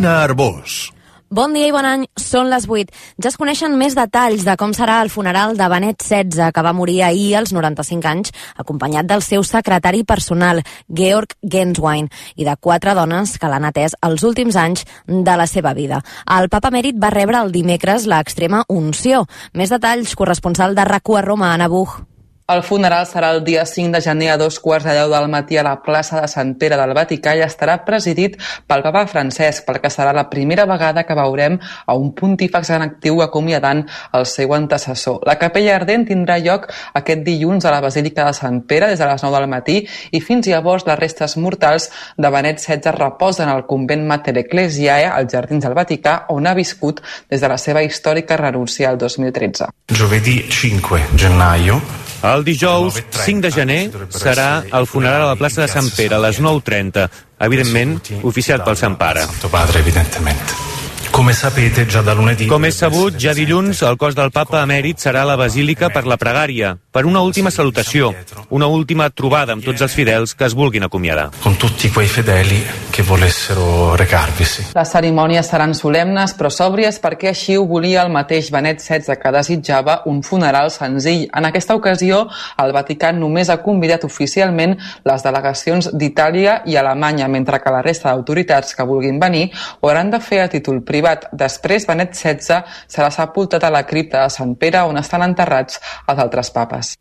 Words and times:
Carolina 0.00 0.22
Arbós. 0.24 0.92
Bon 1.28 1.52
dia 1.52 1.68
i 1.68 1.72
bon 1.74 1.84
any, 1.84 2.06
són 2.16 2.48
les 2.48 2.64
8. 2.66 2.88
Ja 3.20 3.28
es 3.28 3.36
coneixen 3.36 3.76
més 3.78 3.92
detalls 3.94 4.46
de 4.46 4.54
com 4.56 4.72
serà 4.72 4.96
el 5.04 5.10
funeral 5.12 5.58
de 5.58 5.66
Benet 5.68 6.00
XVI, 6.00 6.48
que 6.56 6.64
va 6.64 6.72
morir 6.72 7.02
ahir 7.04 7.36
als 7.36 7.52
95 7.52 8.08
anys, 8.08 8.32
acompanyat 8.56 9.06
del 9.06 9.20
seu 9.20 9.44
secretari 9.44 10.00
personal, 10.08 10.62
Georg 10.88 11.36
Genswein, 11.44 12.08
i 12.34 12.48
de 12.48 12.56
quatre 12.56 12.96
dones 12.96 13.36
que 13.36 13.52
l'han 13.52 13.68
atès 13.68 13.94
els 14.00 14.24
últims 14.24 14.56
anys 14.56 14.86
de 15.06 15.36
la 15.36 15.46
seva 15.46 15.74
vida. 15.76 16.00
El 16.26 16.48
papa 16.48 16.72
mèrit 16.72 16.96
va 16.96 17.12
rebre 17.12 17.44
el 17.44 17.52
dimecres 17.52 18.08
l'extrema 18.08 18.64
unció. 18.72 19.26
Més 19.52 19.70
detalls, 19.70 20.16
corresponsal 20.16 20.74
de 20.74 20.88
rac 20.88 21.12
a 21.12 21.28
Roma, 21.28 21.52
Anna 21.52 21.68
Buch. 21.68 22.00
El 22.50 22.64
funeral 22.66 23.04
serà 23.06 23.28
el 23.30 23.44
dia 23.46 23.62
5 23.62 23.92
de 23.94 24.00
gener 24.02 24.32
a 24.32 24.36
dos 24.36 24.56
quarts 24.58 24.88
de 24.88 24.94
deu 24.96 25.12
del 25.12 25.28
matí 25.30 25.54
a 25.60 25.62
la 25.62 25.76
plaça 25.84 26.18
de 26.18 26.26
Sant 26.26 26.56
Pere 26.58 26.74
del 26.80 26.94
Vaticà 26.98 27.36
i 27.38 27.44
estarà 27.44 27.76
presidit 27.86 28.34
pel 28.66 28.82
papa 28.82 29.04
Francesc, 29.06 29.62
perquè 29.68 29.86
serà 29.86 30.10
la 30.16 30.24
primera 30.32 30.64
vegada 30.66 31.04
que 31.06 31.14
veurem 31.14 31.60
a 31.86 31.94
un 31.94 32.10
pontífex 32.18 32.72
en 32.74 32.86
actiu 32.88 33.22
acomiadant 33.22 33.84
el 34.18 34.26
seu 34.26 34.56
antecessor. 34.56 35.20
La 35.30 35.38
capella 35.38 35.76
ardent 35.76 36.08
tindrà 36.10 36.40
lloc 36.42 36.66
aquest 36.98 37.22
dilluns 37.22 37.68
a 37.68 37.76
la 37.76 37.80
Basílica 37.86 38.26
de 38.26 38.34
Sant 38.34 38.64
Pere 38.66 38.90
des 38.90 38.98
de 38.98 39.06
les 39.06 39.22
9 39.22 39.38
del 39.38 39.50
matí 39.54 39.78
i 40.10 40.20
fins 40.20 40.50
llavors 40.50 40.88
les 40.90 40.98
restes 40.98 41.38
mortals 41.38 41.86
de 42.18 42.34
Benet 42.34 42.58
XVI 42.58 42.98
reposen 42.98 43.48
al 43.48 43.66
convent 43.70 44.02
Mater 44.10 44.34
Ecclesiae 44.42 45.06
als 45.06 45.30
Jardins 45.30 45.68
del 45.68 45.78
Vaticà 45.78 46.24
on 46.34 46.50
ha 46.50 46.58
viscut 46.58 46.98
des 47.30 47.38
de 47.38 47.46
la 47.46 47.62
seva 47.62 47.86
històrica 47.86 48.42
renúncia 48.42 48.90
al 48.90 48.98
2013. 48.98 49.70
Giovedì 49.86 50.40
5 50.50 51.06
gennaio 51.14 51.78
el 52.22 52.44
dijous 52.44 53.00
5 53.24 53.40
de 53.46 53.52
gener 53.54 53.80
serà 54.12 54.62
el 54.76 54.86
funeral 54.86 55.24
a 55.24 55.30
la 55.32 55.38
plaça 55.40 55.64
de 55.64 55.68
Sant 55.72 55.92
Pere 55.96 56.18
a 56.18 56.24
les 56.26 56.40
9.30, 56.40 57.06
evidentment 57.48 57.96
oficiat 58.22 58.66
pel 58.66 58.80
Sant 58.80 58.98
Pare. 59.00 59.24
Santo 59.28 59.52
Padre, 59.52 59.80
evidentemente. 59.80 60.69
Come 61.10 61.32
sapete, 61.32 61.86
già 61.86 62.02
da 62.02 62.12
lunedì... 62.14 62.46
Com 62.46 62.64
és 62.64 62.76
sabut, 62.78 63.16
ja 63.18 63.32
dilluns 63.34 63.82
el 63.82 63.96
cos 63.98 64.14
del 64.14 64.30
papa 64.30 64.62
emèrit 64.62 65.02
serà 65.02 65.24
a 65.24 65.28
la 65.28 65.34
Basílica 65.36 65.90
per 65.90 66.04
la 66.06 66.16
pregària, 66.16 66.70
per 66.90 67.02
una 67.04 67.20
última 67.26 67.50
salutació, 67.50 68.12
una 68.54 68.68
última 68.70 69.08
trobada 69.10 69.52
amb 69.52 69.66
tots 69.66 69.82
els 69.82 69.92
fidels 69.92 70.36
que 70.38 70.46
es 70.46 70.54
vulguin 70.54 70.86
acomiadar. 70.86 71.26
Con 71.42 71.58
tutti 71.58 71.90
quei 71.90 72.06
fedeli 72.06 72.60
che 72.94 73.02
volessero 73.02 73.96
recarvisi. 73.98 74.68
Les 74.78 74.94
cerimònies 74.94 75.50
seran 75.50 75.74
solemnes 75.74 76.32
però 76.38 76.48
sòbries 76.54 77.00
perquè 77.02 77.34
així 77.34 77.58
ho 77.58 77.66
volia 77.66 78.06
el 78.06 78.14
mateix 78.14 78.52
Benet 78.54 78.80
XVI 78.80 79.18
que 79.20 79.34
desitjava 79.34 79.98
un 80.06 80.22
funeral 80.22 80.70
senzill. 80.70 81.26
En 81.36 81.50
aquesta 81.50 81.74
ocasió, 81.76 82.22
el 82.62 82.72
Vaticà 82.72 83.10
només 83.12 83.50
ha 83.50 83.58
convidat 83.66 84.06
oficialment 84.06 84.78
les 85.04 85.26
delegacions 85.26 85.90
d'Itàlia 85.92 86.60
i 86.70 86.78
Alemanya, 86.78 87.28
mentre 87.28 87.58
que 87.60 87.74
la 87.74 87.82
resta 87.82 88.14
d'autoritats 88.14 88.78
que 88.78 88.88
vulguin 88.88 89.18
venir 89.20 89.50
ho 89.80 89.90
hauran 89.90 90.14
de 90.14 90.22
fer 90.22 90.44
a 90.46 90.48
títol 90.48 90.80
privat 90.86 90.99
privat. 91.00 91.28
Després, 91.32 91.88
Benet 91.88 92.14
XVI 92.14 92.62
serà 92.88 93.10
sepultat 93.14 93.64
a 93.64 93.72
la 93.72 93.86
cripta 93.88 94.24
de 94.24 94.36
Sant 94.36 94.56
Pere, 94.60 94.84
on 94.84 95.00
estan 95.00 95.24
enterrats 95.24 95.80
els 96.06 96.26
altres 96.28 96.52
papes. 96.52 96.96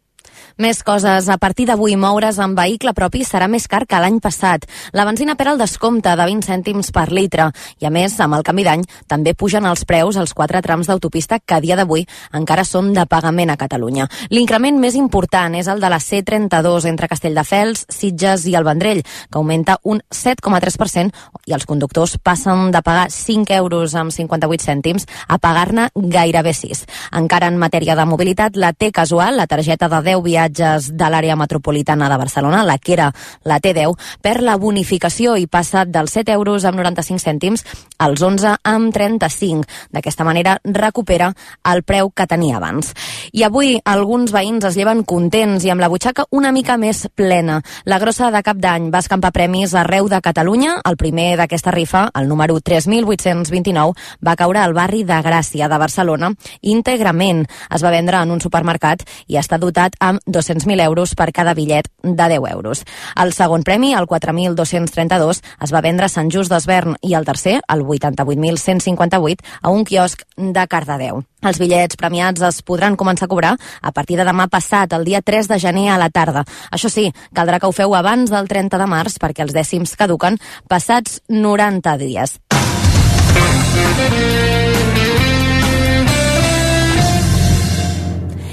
Més 0.60 0.82
coses. 0.84 1.30
A 1.32 1.38
partir 1.40 1.70
d'avui, 1.70 1.94
moure's 1.96 2.36
amb 2.44 2.58
vehicle 2.60 2.92
propi 2.92 3.22
serà 3.24 3.46
més 3.48 3.64
car 3.72 3.86
que 3.88 3.96
l'any 4.04 4.18
passat. 4.20 4.66
La 4.92 5.06
benzina 5.08 5.38
perd 5.40 5.54
el 5.54 5.62
descompte 5.62 6.12
de 6.20 6.26
20 6.28 6.44
cèntims 6.44 6.90
per 6.92 7.06
litre. 7.16 7.46
I 7.80 7.88
a 7.88 7.92
més, 7.96 8.18
amb 8.20 8.36
el 8.36 8.44
canvi 8.44 8.66
d'any, 8.68 8.84
també 9.08 9.32
pugen 9.40 9.64
els 9.64 9.86
preus 9.88 10.20
als 10.20 10.34
quatre 10.36 10.60
trams 10.60 10.90
d'autopista 10.92 11.38
que 11.40 11.56
a 11.56 11.62
dia 11.64 11.78
d'avui 11.80 12.04
encara 12.36 12.66
són 12.68 12.90
de 12.92 13.06
pagament 13.08 13.54
a 13.54 13.56
Catalunya. 13.56 14.10
L'increment 14.36 14.82
més 14.84 14.98
important 15.00 15.56
és 15.56 15.70
el 15.72 15.80
de 15.80 15.94
la 15.94 16.02
C32 16.04 16.90
entre 16.92 17.08
Castelldefels, 17.08 17.86
Sitges 17.88 18.44
i 18.52 18.58
el 18.60 18.68
Vendrell, 18.68 19.00
que 19.32 19.40
augmenta 19.40 19.80
un 19.88 20.04
7,3% 20.12 21.48
i 21.48 21.56
els 21.56 21.66
conductors 21.72 22.18
passen 22.20 22.74
de 22.76 22.84
pagar 22.84 23.08
5 23.16 23.56
euros 23.62 23.96
amb 23.96 24.12
58 24.12 24.68
cèntims 24.68 25.08
a 25.30 25.40
pagar-ne 25.40 25.88
gairebé 25.96 26.52
6. 26.52 26.84
Encara 27.24 27.48
en 27.48 27.64
matèria 27.64 27.96
de 27.96 28.10
mobilitat, 28.12 28.60
la 28.60 28.74
T 28.76 28.92
casual, 28.92 29.40
la 29.40 29.48
targeta 29.48 29.88
de 29.88 30.04
10 30.12 30.28
viatges 30.28 30.49
viatges 30.50 30.92
de 30.98 31.10
l'àrea 31.10 31.36
metropolitana 31.36 32.10
de 32.10 32.18
Barcelona, 32.18 32.64
la 32.64 32.78
que 32.78 32.94
era 32.94 33.12
la 33.44 33.60
T10, 33.60 33.96
per 34.22 34.42
la 34.42 34.58
bonificació 34.58 35.36
i 35.38 35.48
passa 35.48 35.86
dels 35.86 36.12
7 36.12 36.32
euros 36.34 36.66
amb 36.66 36.80
95 36.80 37.24
cèntims 37.24 37.64
als 38.00 38.22
11 38.22 38.58
amb 38.64 38.94
35. 38.94 39.66
D'aquesta 39.92 40.24
manera 40.24 40.60
recupera 40.64 41.34
el 41.72 41.84
preu 41.84 42.10
que 42.12 42.28
tenia 42.28 42.58
abans. 42.58 42.94
I 43.34 43.44
avui 43.44 43.80
alguns 43.86 44.32
veïns 44.32 44.66
es 44.66 44.76
lleven 44.78 45.04
contents 45.04 45.66
i 45.66 45.70
amb 45.70 45.82
la 45.82 45.90
butxaca 45.90 46.26
una 46.32 46.52
mica 46.52 46.78
més 46.78 47.08
plena. 47.16 47.62
La 47.86 48.00
grossa 48.00 48.32
de 48.32 48.42
cap 48.44 48.58
d'any 48.58 48.90
va 48.92 49.04
escampar 49.04 49.32
premis 49.32 49.76
arreu 49.76 50.10
de 50.10 50.22
Catalunya. 50.22 50.80
El 50.86 50.98
primer 50.98 51.38
d'aquesta 51.38 51.72
rifa, 51.72 52.10
el 52.16 52.28
número 52.28 52.60
3.829, 52.60 53.94
va 54.26 54.36
caure 54.36 54.60
al 54.60 54.74
barri 54.74 55.04
de 55.04 55.20
Gràcia 55.24 55.70
de 55.70 55.78
Barcelona 55.78 56.34
íntegrament. 56.62 57.46
Es 57.70 57.84
va 57.84 57.94
vendre 57.94 58.22
en 58.24 58.32
un 58.32 58.42
supermercat 58.42 59.06
i 59.28 59.38
està 59.40 59.60
dotat 59.60 59.96
amb 60.00 60.24
200.000 60.30 60.82
euros 60.86 61.16
per 61.16 61.32
cada 61.34 61.54
bitllet 61.54 61.90
de 62.04 62.28
10 62.30 62.52
euros. 62.52 62.84
El 63.20 63.34
segon 63.34 63.64
premi, 63.68 63.94
el 63.94 64.08
4.232, 64.08 65.42
es 65.62 65.74
va 65.74 65.82
vendre 65.82 66.06
a 66.08 66.14
Sant 66.14 66.32
Just 66.32 66.54
d'Esvern 66.54 66.96
i 67.02 67.16
el 67.18 67.26
tercer, 67.26 67.60
el 67.68 67.84
88.158, 67.84 69.44
a 69.62 69.74
un 69.74 69.84
quiosc 69.86 70.24
de 70.38 70.68
Cardedeu. 70.68 71.24
Els 71.42 71.60
bitllets 71.60 71.96
premiats 72.00 72.44
es 72.44 72.62
podran 72.68 72.98
començar 73.00 73.30
a 73.30 73.32
cobrar 73.32 73.54
a 73.82 73.94
partir 73.96 74.18
de 74.20 74.28
demà 74.28 74.50
passat, 74.52 74.94
el 74.94 75.06
dia 75.08 75.22
3 75.22 75.48
de 75.48 75.60
gener 75.60 75.88
a 75.92 76.00
la 76.02 76.10
tarda. 76.10 76.44
Això 76.72 76.92
sí, 76.92 77.10
caldrà 77.34 77.60
que 77.60 77.68
ho 77.68 77.76
feu 77.76 77.96
abans 77.96 78.32
del 78.32 78.48
30 78.52 78.78
de 78.78 78.90
març 78.92 79.20
perquè 79.22 79.48
els 79.48 79.56
dècims 79.56 79.96
caduquen 80.00 80.40
passats 80.68 81.22
90 81.30 81.98
dies. 82.04 82.40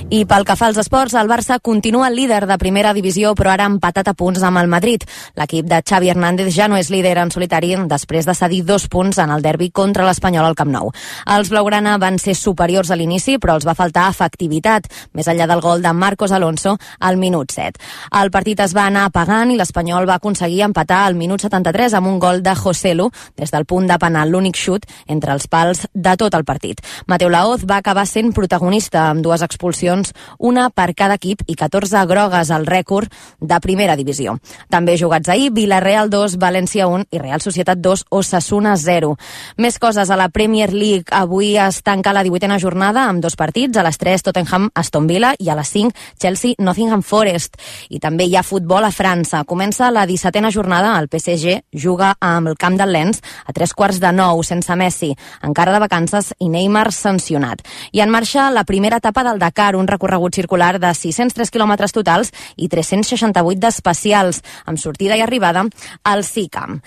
I 0.09 0.21
pel 0.23 0.45
que 0.47 0.55
fa 0.55 0.69
als 0.71 0.77
esports, 0.79 1.17
el 1.19 1.27
Barça 1.27 1.57
continua 1.59 2.13
líder 2.15 2.45
de 2.47 2.57
primera 2.63 2.93
divisió, 2.95 3.33
però 3.35 3.51
ara 3.51 3.65
empatat 3.67 4.07
a 4.07 4.13
punts 4.15 4.45
amb 4.47 4.61
el 4.61 4.69
Madrid. 4.71 5.03
L'equip 5.35 5.67
de 5.67 5.81
Xavi 5.83 6.13
Hernández 6.13 6.53
ja 6.55 6.69
no 6.71 6.77
és 6.79 6.93
líder 6.95 7.17
en 7.19 7.33
solitari 7.35 7.73
després 7.91 8.25
de 8.25 8.35
cedir 8.39 8.61
dos 8.63 8.87
punts 8.87 9.19
en 9.19 9.33
el 9.35 9.43
derbi 9.43 9.73
contra 9.75 10.07
l'Espanyol 10.07 10.47
al 10.47 10.55
Camp 10.55 10.71
Nou. 10.71 10.93
Els 11.27 11.51
Blaugrana 11.51 11.97
van 11.99 12.21
ser 12.23 12.37
superiors 12.39 12.93
a 12.93 12.97
l'inici, 12.97 13.35
però 13.43 13.57
els 13.59 13.67
va 13.67 13.75
faltar 13.75 14.05
efectivitat, 14.09 14.87
més 15.13 15.27
enllà 15.27 15.49
del 15.51 15.61
gol 15.61 15.83
de 15.83 15.93
Marcos 15.93 16.31
Alonso 16.31 16.77
al 17.01 17.19
minut 17.19 17.51
7. 17.51 17.83
El 18.23 18.31
partit 18.31 18.63
es 18.63 18.77
va 18.79 18.87
anar 18.87 19.09
apagant 19.11 19.51
i 19.51 19.59
l'Espanyol 19.59 20.07
va 20.07 20.21
aconseguir 20.23 20.63
empatar 20.69 21.03
al 21.09 21.19
minut 21.19 21.43
73 21.43 21.99
amb 21.99 22.13
un 22.13 22.21
gol 22.23 22.45
de 22.47 22.55
Joselu 22.55 23.11
des 23.35 23.51
del 23.51 23.67
punt 23.67 23.91
de 23.91 23.99
penal, 23.99 24.31
l'únic 24.31 24.55
xut 24.55 24.87
entre 25.09 25.35
els 25.35 25.51
pals 25.51 25.89
de 25.93 26.15
tot 26.15 26.39
el 26.39 26.47
partit. 26.47 26.79
Mateu 27.09 27.29
Laoz 27.29 27.67
va 27.67 27.83
acabar 27.83 28.07
sent 28.07 28.31
protagonista 28.33 29.09
amb 29.11 29.27
dues 29.27 29.43
expulsions 29.43 29.96
sancions, 29.97 30.15
una 30.39 30.71
per 30.71 30.95
cada 30.95 31.17
equip 31.17 31.43
i 31.47 31.55
14 31.55 32.05
grogues 32.07 32.51
al 32.51 32.67
rècord 32.67 33.11
de 33.41 33.59
primera 33.61 33.97
divisió. 33.97 34.39
També 34.71 34.97
jugats 34.97 35.29
ahir, 35.29 35.53
Villarreal 35.53 36.11
2, 36.11 36.37
València 36.39 36.87
1 36.89 37.07
i 37.11 37.19
Real 37.19 37.41
Societat 37.41 37.79
2, 37.79 38.07
Osasuna 38.11 38.77
0. 38.77 39.17
Més 39.59 39.79
coses 39.79 40.11
a 40.11 40.17
la 40.17 40.29
Premier 40.29 40.73
League. 40.73 41.07
Avui 41.11 41.57
es 41.57 41.83
tanca 41.83 42.13
la 42.13 42.25
18a 42.25 42.59
jornada 42.61 43.07
amb 43.09 43.23
dos 43.23 43.37
partits, 43.37 43.77
a 43.77 43.83
les 43.83 43.99
3 43.99 44.23
Tottenham 44.23 44.71
Aston 44.75 45.07
Villa 45.07 45.35
i 45.39 45.51
a 45.51 45.57
les 45.57 45.69
5 45.69 45.93
Chelsea 46.19 46.55
Nottingham 46.59 47.03
Forest. 47.03 47.57
I 47.91 48.01
també 48.01 48.27
hi 48.27 48.37
ha 48.37 48.43
futbol 48.43 48.85
a 48.85 48.93
França. 48.93 49.45
Comença 49.45 49.91
la 49.91 50.07
17a 50.07 50.53
jornada, 50.53 50.99
el 50.99 51.09
PSG 51.09 51.63
juga 51.73 52.15
amb 52.21 52.49
el 52.49 52.57
camp 52.57 52.77
del 52.77 52.93
Lens 52.93 53.23
a 53.47 53.53
tres 53.53 53.73
quarts 53.75 54.01
de 54.01 54.13
nou, 54.13 54.43
sense 54.43 54.75
Messi, 54.77 55.13
encara 55.43 55.73
de 55.73 55.81
vacances 55.81 56.33
i 56.41 56.49
Neymar 56.53 56.91
sancionat. 56.93 57.63
I 57.93 58.03
en 58.03 58.11
marxa 58.11 58.51
la 58.51 58.65
primera 58.65 58.99
etapa 59.01 59.25
del 59.25 59.39
Dakar, 59.39 59.77
un 59.77 59.86
un 59.87 59.93
recorregut 59.95 60.35
circular 60.35 60.77
de 60.83 60.91
603 60.93 61.53
quilòmetres 61.55 61.95
totals 61.95 62.33
i 62.57 62.69
368 62.73 63.63
d'especials, 63.63 64.43
amb 64.67 64.83
sortida 64.83 65.17
i 65.17 65.23
arribada 65.23 65.69
al 66.03 66.27
SICAM. 66.27 66.81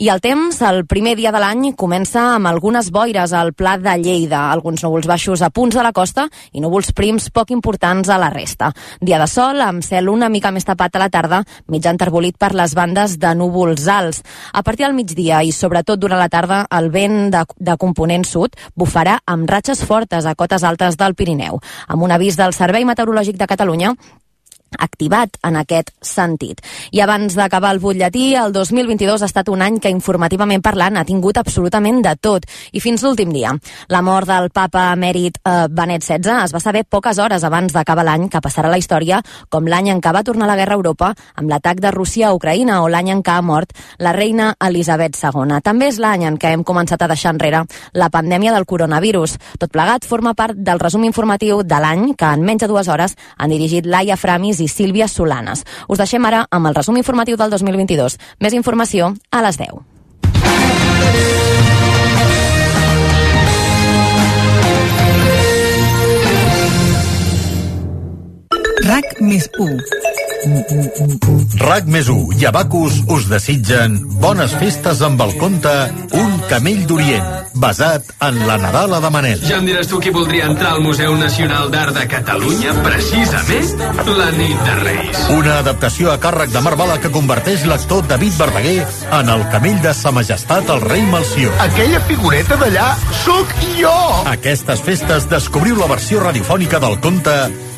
I 0.00 0.08
el 0.08 0.22
temps, 0.24 0.56
el 0.64 0.86
primer 0.88 1.10
dia 1.12 1.28
de 1.28 1.40
l'any, 1.42 1.74
comença 1.76 2.22
amb 2.32 2.48
algunes 2.48 2.86
boires 2.88 3.34
al 3.36 3.50
Pla 3.52 3.74
de 3.76 3.92
Lleida, 4.00 4.46
alguns 4.48 4.80
núvols 4.80 5.04
baixos 5.04 5.42
a 5.44 5.50
punts 5.52 5.76
de 5.76 5.82
la 5.84 5.90
costa 5.92 6.24
i 6.56 6.62
núvols 6.64 6.94
prims 6.96 7.26
poc 7.28 7.52
importants 7.52 8.08
a 8.08 8.16
la 8.16 8.30
resta. 8.32 8.70
Dia 9.04 9.18
de 9.20 9.26
sol, 9.28 9.60
amb 9.60 9.84
cel 9.84 10.08
una 10.08 10.30
mica 10.32 10.54
més 10.56 10.64
tapat 10.64 10.96
a 10.96 11.02
la 11.02 11.10
tarda, 11.12 11.42
mig 11.68 11.84
enterbolit 11.84 12.38
per 12.40 12.54
les 12.56 12.72
bandes 12.72 13.18
de 13.20 13.34
núvols 13.36 13.84
alts. 13.92 14.22
A 14.56 14.62
partir 14.64 14.86
del 14.86 14.96
migdia 14.96 15.42
i 15.44 15.52
sobretot 15.52 16.00
durant 16.00 16.22
la 16.22 16.30
tarda, 16.32 16.62
el 16.80 16.88
vent 16.96 17.28
de, 17.36 17.44
de 17.60 17.76
component 17.76 18.24
sud 18.24 18.56
bufarà 18.72 19.18
amb 19.28 19.52
ratxes 19.52 19.84
fortes 19.84 20.24
a 20.24 20.32
cotes 20.32 20.64
altes 20.64 20.96
del 20.96 21.12
Pirineu. 21.12 21.60
Amb 21.92 22.08
un 22.08 22.16
avís 22.16 22.40
del 22.40 22.56
Servei 22.56 22.88
Meteorològic 22.88 23.36
de 23.36 23.52
Catalunya, 23.52 23.92
activat 24.78 25.36
en 25.46 25.56
aquest 25.60 25.92
sentit. 26.04 26.60
I 26.92 27.02
abans 27.04 27.34
d'acabar 27.36 27.72
el 27.74 27.80
butlletí, 27.82 28.34
el 28.36 28.52
2022 28.52 29.22
ha 29.22 29.28
estat 29.30 29.48
un 29.48 29.62
any 29.62 29.80
que 29.80 29.90
informativament 29.92 30.62
parlant 30.62 30.96
ha 30.96 31.04
tingut 31.04 31.38
absolutament 31.40 32.02
de 32.04 32.14
tot, 32.20 32.46
i 32.72 32.80
fins 32.80 33.02
l'últim 33.02 33.32
dia. 33.32 33.54
La 33.88 34.02
mort 34.02 34.28
del 34.28 34.50
papa 34.54 34.90
emèrit 34.94 35.40
eh, 35.42 35.66
Benet 35.68 36.04
XVI 36.04 36.44
es 36.44 36.54
va 36.54 36.62
saber 36.62 36.84
poques 36.84 37.18
hores 37.18 37.44
abans 37.44 37.72
d'acabar 37.72 38.04
l'any 38.06 38.28
que 38.30 38.42
passarà 38.42 38.70
la 38.70 38.78
història 38.78 39.20
com 39.48 39.66
l'any 39.66 39.90
en 39.90 40.00
què 40.00 40.12
va 40.14 40.24
tornar 40.26 40.48
la 40.50 40.56
guerra 40.58 40.76
a 40.76 40.80
Europa 40.80 41.12
amb 41.34 41.50
l'atac 41.50 41.80
de 41.80 41.90
Rússia 41.94 42.28
a 42.28 42.34
Ucraïna 42.36 42.80
o 42.84 42.88
l'any 42.88 43.10
en 43.14 43.22
què 43.26 43.34
ha 43.36 43.42
mort 43.42 43.74
la 43.98 44.12
reina 44.16 44.54
Elisabet 44.66 45.18
II. 45.18 45.58
També 45.64 45.90
és 45.90 45.98
l'any 46.02 46.26
en 46.28 46.38
què 46.38 46.54
hem 46.54 46.64
començat 46.64 47.02
a 47.02 47.10
deixar 47.10 47.34
enrere 47.34 47.64
la 47.92 48.10
pandèmia 48.10 48.54
del 48.54 48.66
coronavirus. 48.66 49.36
Tot 49.58 49.72
plegat 49.72 50.06
forma 50.06 50.34
part 50.34 50.56
del 50.56 50.80
resum 50.80 51.04
informatiu 51.04 51.62
de 51.62 51.80
l'any 51.82 52.14
que 52.18 52.30
en 52.30 52.44
menys 52.46 52.64
de 52.64 52.70
dues 52.70 52.88
hores 52.88 53.16
han 53.36 53.50
dirigit 53.50 53.86
Laia 53.86 54.16
Framis 54.20 54.59
i 54.60 54.68
Sílvia 54.68 55.08
Solanes. 55.08 55.64
Us 55.88 55.98
deixem 55.98 56.24
ara 56.24 56.46
amb 56.50 56.70
el 56.70 56.76
resum 56.76 56.96
informatiu 57.00 57.36
del 57.40 57.50
2022. 57.50 58.18
Més 58.40 58.56
informació 58.56 59.14
a 59.30 59.42
les 59.42 59.58
10. 59.60 59.80
RAC 68.80 69.20
més 69.20 69.44
1 69.60 70.00
RAC 71.60 71.88
més 71.92 72.08
1 72.08 72.38
i 72.40 72.46
Abacus 72.48 72.96
us 73.12 73.26
desitgen 73.28 73.98
bones 74.22 74.54
festes 74.62 75.02
amb 75.04 75.20
el 75.20 75.34
conte 75.42 75.74
Un 76.16 76.39
camell 76.50 76.80
d'Orient, 76.82 77.26
basat 77.62 78.08
en 78.26 78.40
la 78.48 78.56
Nadala 78.58 78.98
de 79.02 79.10
Manel. 79.14 79.42
Ja 79.46 79.60
em 79.60 79.68
diràs 79.68 79.86
tu 79.86 80.00
qui 80.02 80.10
voldria 80.10 80.48
entrar 80.50 80.72
al 80.74 80.82
Museu 80.82 81.14
Nacional 81.18 81.70
d'Art 81.70 81.94
de 81.94 82.08
Catalunya, 82.10 82.74
precisament 82.82 83.84
la 84.18 84.26
nit 84.34 84.58
de 84.66 84.74
Reis. 84.80 85.22
Una 85.36 85.60
adaptació 85.60 86.10
a 86.10 86.18
càrrec 86.22 86.50
de 86.50 86.64
Marvala 86.66 86.98
que 86.98 87.12
converteix 87.14 87.68
l'actor 87.70 88.02
David 88.10 88.34
Verdaguer 88.40 88.76
en 89.20 89.32
el 89.36 89.46
camell 89.54 89.78
de 89.84 89.94
Sa 89.94 90.10
Majestat 90.10 90.74
el 90.74 90.82
rei 90.82 91.06
Malció. 91.12 91.54
Aquella 91.62 92.02
figureta 92.10 92.58
d'allà 92.58 92.90
sóc 93.22 93.54
jo! 93.78 93.96
Aquestes 94.34 94.82
festes 94.82 95.30
descobriu 95.30 95.78
la 95.78 95.90
versió 95.90 96.24
radiofònica 96.24 96.82
del 96.82 96.98
conte 97.04 97.36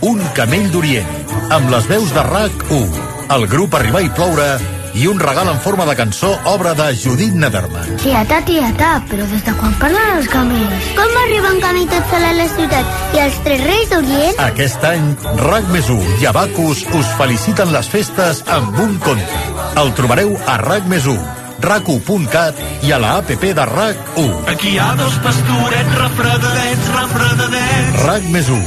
Un 0.09 0.23
camell 0.35 0.71
d'Orient, 0.73 1.19
amb 1.53 1.69
les 1.71 1.85
veus 1.93 2.15
de 2.17 2.25
RAC1, 2.25 3.03
el 3.37 3.51
grup 3.53 3.77
Arribar 3.77 4.07
i 4.09 4.15
Ploure 4.17 4.55
i 4.95 5.07
un 5.07 5.21
regal 5.21 5.49
en 5.49 5.61
forma 5.61 5.87
de 5.89 5.97
cançó, 5.97 6.33
obra 6.45 6.75
de 6.75 6.89
Judit 6.97 7.35
Nederman. 7.35 7.97
Tieta, 8.03 8.41
tieta, 8.45 8.91
però 9.11 9.27
des 9.31 9.45
de 9.47 9.55
quan 9.59 9.75
parlen 9.81 10.17
els 10.17 10.29
camells? 10.33 10.89
Com 10.99 11.19
arriba 11.25 11.53
un 11.55 11.61
camell 11.65 11.89
tot 11.93 12.11
sol 12.13 12.27
a 12.29 12.33
la 12.37 12.49
ciutat 12.55 13.17
i 13.17 13.23
els 13.27 13.39
tres 13.47 13.63
reis 13.67 13.93
d'Orient? 13.93 14.41
Aquest 14.47 14.89
any, 14.89 15.13
RAC 15.43 15.71
més 15.75 15.93
1 15.93 16.19
i 16.23 16.29
Abacus 16.31 16.87
us 16.99 17.13
feliciten 17.21 17.73
les 17.75 17.89
festes 17.93 18.43
amb 18.53 18.83
un 18.83 18.99
conte. 19.05 19.45
El 19.81 19.95
trobareu 19.99 20.37
a 20.47 20.59
RAC 20.63 20.91
més 20.93 21.09
1 21.09 21.43
rac1.cat 21.63 22.59
i 22.83 22.93
a 22.93 22.99
la 22.99 23.17
APP 23.21 23.45
de 23.55 23.67
RAC1. 23.71 24.33
Aquí 24.51 24.75
hi 24.75 24.79
ha 24.83 24.93
dos 24.99 25.15
pastorets 25.25 25.99
refredadets, 26.01 26.91
refredadets. 26.99 28.01
RAC 28.03 28.31
més 28.35 28.51
1. 28.51 28.63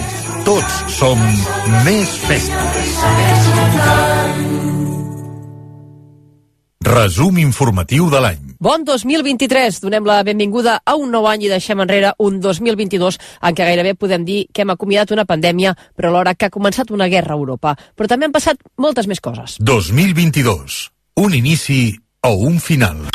Tots 0.45 0.81
som 0.95 1.21
més 1.83 2.17
festes. 2.29 2.95
Resum 6.85 7.39
informatiu 7.41 8.11
de 8.13 8.19
l'any. 8.21 8.41
Bon 8.61 8.83
2023! 8.85 9.79
Donem 9.81 10.05
la 10.05 10.19
benvinguda 10.21 10.75
a 10.85 10.93
un 11.01 11.09
nou 11.09 11.25
any 11.25 11.47
i 11.47 11.49
deixem 11.49 11.81
enrere 11.81 12.11
un 12.21 12.37
2022 12.43 13.17
en 13.41 13.57
què 13.57 13.65
gairebé 13.65 13.95
podem 13.97 14.21
dir 14.27 14.43
que 14.53 14.61
hem 14.61 14.73
acomiadat 14.75 15.15
una 15.17 15.25
pandèmia, 15.25 15.73
però 15.97 16.13
alhora 16.13 16.35
que 16.37 16.45
ha 16.45 16.53
començat 16.53 16.93
una 16.93 17.09
guerra 17.09 17.33
a 17.33 17.41
Europa. 17.41 17.73
Però 17.97 18.05
també 18.05 18.29
han 18.29 18.37
passat 18.37 18.61
moltes 18.77 19.09
més 19.09 19.17
coses. 19.17 19.57
2022. 19.65 20.77
Un 21.25 21.33
inici 21.33 21.97
o 22.21 22.35
un 22.51 22.61
final. 22.61 23.07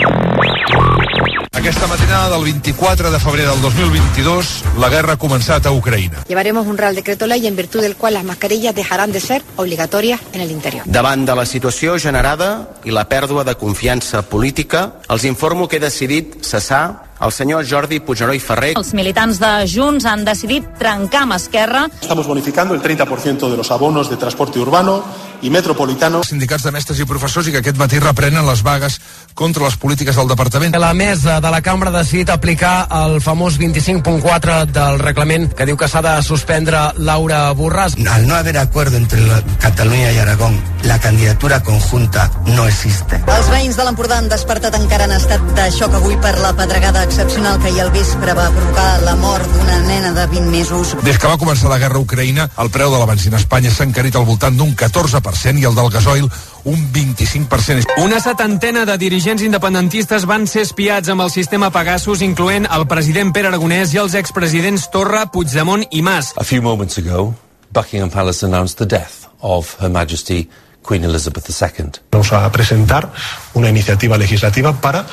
Aquesta 1.53 1.89
matinada 1.89 2.31
del 2.31 2.45
24 2.45 3.11
de 3.11 3.19
febrer 3.19 3.47
del 3.47 3.61
2022, 3.61 4.65
la 4.79 4.89
guerra 4.89 5.17
ha 5.17 5.19
començat 5.19 5.67
a 5.67 5.73
Ucraïna. 5.75 6.23
Llevaremos 6.29 6.69
un 6.69 6.79
Real 6.79 6.95
Decreto 6.95 7.27
Ley 7.27 7.49
en 7.49 7.57
virtud 7.57 7.83
del 7.83 7.97
cual 7.97 8.15
las 8.15 8.25
mascarillas 8.25 8.75
dejarán 8.75 9.11
de 9.11 9.21
ser 9.21 9.43
obligatorias 9.57 10.21
en 10.33 10.43
el 10.43 10.53
interior. 10.53 10.85
Davant 10.87 11.27
de 11.27 11.35
la 11.35 11.45
situació 11.45 11.99
generada 11.99 12.71
i 12.87 12.95
la 12.95 13.09
pèrdua 13.11 13.43
de 13.45 13.57
confiança 13.59 14.23
política, 14.23 15.03
els 15.11 15.27
informo 15.27 15.67
que 15.67 15.77
he 15.77 15.83
decidit 15.83 16.39
cessar 16.47 17.10
el 17.21 17.33
senyor 17.33 17.67
Jordi 17.69 18.01
Puigneró 18.01 18.35
i 18.35 18.41
Ferrer. 18.41 18.75
Els 18.79 18.93
militants 18.97 19.41
de 19.41 19.51
Junts 19.71 20.07
han 20.09 20.25
decidit 20.25 20.67
trencar 20.81 21.25
amb 21.27 21.37
Esquerra. 21.37 21.87
Estamos 22.01 22.27
bonificando 22.27 22.75
el 22.75 22.83
30% 22.83 23.51
de 23.51 23.57
los 23.57 23.71
abonos 23.71 24.11
de 24.11 24.17
transporte 24.17 24.59
urbano 24.59 25.03
i 25.43 25.51
metropolitano. 25.51 26.23
Sindicats 26.25 26.65
de 26.65 26.73
mestres 26.73 27.01
i 27.01 27.07
professors 27.09 27.49
i 27.49 27.55
que 27.55 27.61
aquest 27.63 27.79
matí 27.81 28.01
reprenen 28.01 28.45
les 28.47 28.63
vagues 28.63 28.99
contra 29.35 29.65
les 29.65 29.77
polítiques 29.81 30.17
del 30.17 30.29
departament. 30.29 30.77
La 30.77 30.93
mesa 30.95 31.41
de 31.41 31.51
la 31.53 31.63
cambra 31.63 31.91
ha 31.91 31.99
decidit 31.99 32.31
aplicar 32.31 32.89
el 33.05 33.21
famós 33.25 33.59
25.4 33.61 34.67
del 34.73 34.99
reglament 35.01 35.49
que 35.57 35.67
diu 35.69 35.79
que 35.81 35.89
s'ha 35.89 36.03
de 36.05 36.15
suspendre 36.27 36.83
Laura 36.99 37.43
Borràs. 37.57 37.97
Al 38.11 38.27
no 38.29 38.37
haver 38.37 38.59
acuerdo 38.59 38.97
entre 38.97 39.21
la 39.27 39.41
Catalunya 39.61 40.13
i 40.13 40.19
Aragón, 40.19 40.61
la 40.85 40.99
candidatura 41.01 41.63
conjunta 41.63 42.31
no 42.47 42.67
existe. 42.67 43.23
Els 43.27 43.51
veïns 43.53 43.77
de 43.77 43.87
l'Empordà 43.87 44.21
han 44.21 44.29
despertat 44.29 44.77
encara 44.77 45.09
en 45.09 45.17
estat 45.17 45.45
de 45.57 45.71
xoc 45.73 45.97
avui 45.97 46.17
per 46.21 46.37
la 46.41 46.53
pedregada 46.57 47.07
excepcional 47.11 47.59
que 47.59 47.67
ahir 47.67 47.81
al 47.81 47.91
vespre 47.91 48.33
va 48.39 48.47
provocar 48.55 49.03
la 49.03 49.17
mort 49.19 49.47
d'una 49.51 49.79
nena 49.83 50.13
de 50.15 50.27
20 50.31 50.47
mesos. 50.47 50.93
Des 51.03 51.19
que 51.19 51.27
va 51.27 51.35
començar 51.43 51.67
la 51.69 51.81
guerra 51.83 51.99
a 51.99 52.05
Ucraïna, 52.05 52.47
el 52.63 52.71
preu 52.71 52.93
de 52.93 53.01
la 53.03 53.09
benzina 53.09 53.35
a 53.35 53.43
Espanya 53.43 53.73
s'ha 53.75 53.83
encarit 53.89 54.15
al 54.15 54.29
voltant 54.29 54.55
d'un 54.55 54.71
14% 54.79 55.59
i 55.59 55.67
el 55.67 55.75
del 55.75 55.91
gasoil 55.91 56.29
un 56.71 56.87
25%. 56.95 57.99
Una 58.05 58.21
setantena 58.23 58.85
de 58.87 58.97
dirigents 59.03 59.43
independentistes 59.43 60.29
van 60.31 60.47
ser 60.47 60.63
espiats 60.69 61.11
amb 61.11 61.27
el 61.27 61.35
sistema 61.35 61.73
Pegasus, 61.75 62.23
incloent 62.23 62.71
el 62.71 62.87
president 62.87 63.35
Pere 63.35 63.51
Aragonès 63.51 63.97
i 63.97 63.99
els 63.99 64.15
expresidents 64.15 64.87
Torra, 64.95 65.27
Puigdemont 65.35 65.83
i 65.91 66.07
Mas. 66.07 66.31
A 66.39 66.47
few 66.47 66.63
moments 66.63 67.03
ago, 67.03 67.33
Buckingham 67.75 68.15
Palace 68.15 68.47
announced 68.47 68.79
the 68.79 68.87
death 68.87 69.27
of 69.43 69.75
Her 69.83 69.91
Majesty 69.91 70.49
Queen 70.87 71.03
Elizabeth 71.05 71.51
II. 71.51 71.91
Vamos 72.13 72.33
a 72.33 72.51
presentar 72.53 73.11
una 73.55 73.69
iniciativa 73.69 74.17
legislativa 74.17 74.81
para 74.81 75.07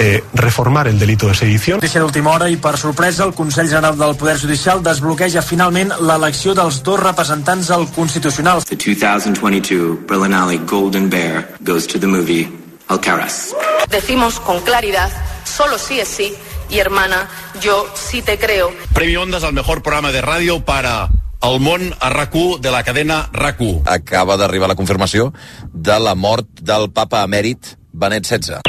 eh, 0.00 0.24
reformar 0.32 0.88
el 0.88 0.98
delito 0.98 1.28
de 1.28 1.34
sedició. 1.34 1.78
Deixa 1.78 2.00
d'última 2.00 2.32
hora 2.32 2.48
i 2.48 2.56
per 2.56 2.76
sorpresa 2.80 3.26
el 3.28 3.34
Consell 3.36 3.68
General 3.68 3.98
del 3.98 4.16
Poder 4.16 4.38
Judicial 4.40 4.80
desbloqueja 4.82 5.42
finalment 5.44 5.92
l'elecció 6.00 6.54
dels 6.56 6.80
dos 6.82 6.98
representants 7.02 7.70
al 7.70 7.86
Constitucional. 7.92 8.64
The 8.64 8.76
2022 8.76 10.06
Berlinale 10.08 10.58
Golden 10.64 11.10
Bear 11.10 11.44
goes 11.60 11.86
to 11.86 12.00
the 12.00 12.06
movie 12.06 12.48
Alcaraz. 12.88 13.52
Decimos 13.90 14.40
con 14.40 14.60
claridad, 14.62 15.10
solo 15.44 15.78
sí 15.78 16.00
es 16.00 16.08
sí, 16.08 16.32
y 16.70 16.78
hermana, 16.78 17.28
yo 17.60 17.86
sí 17.94 18.22
te 18.22 18.38
creo. 18.38 18.72
Premio 18.94 19.22
Ondas 19.22 19.44
al 19.44 19.52
mejor 19.52 19.82
programa 19.82 20.12
de 20.12 20.22
radio 20.22 20.64
para 20.64 21.10
el 21.42 21.60
món 21.60 21.94
a 22.00 22.08
rac 22.10 22.32
de 22.32 22.70
la 22.70 22.82
cadena 22.82 23.28
rac 23.32 23.60
Acaba 23.86 24.36
d'arribar 24.36 24.68
la 24.68 24.76
confirmació 24.76 25.32
de 25.72 25.98
la 26.00 26.14
mort 26.14 26.48
del 26.60 26.90
papa 26.90 27.24
emèrit 27.24 27.76
Benet 27.92 28.24
XVI. 28.24 28.60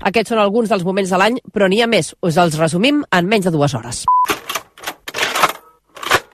Aquests 0.00 0.32
són 0.32 0.40
alguns 0.40 0.70
dels 0.72 0.84
moments 0.84 1.10
de 1.12 1.18
l'any, 1.20 1.40
però 1.52 1.68
n'hi 1.68 1.82
ha 1.84 1.88
més. 1.90 2.14
Us 2.24 2.38
els 2.40 2.56
resumim 2.60 3.02
en 3.12 3.28
menys 3.28 3.48
de 3.48 3.54
dues 3.56 3.74
hores. 3.76 4.04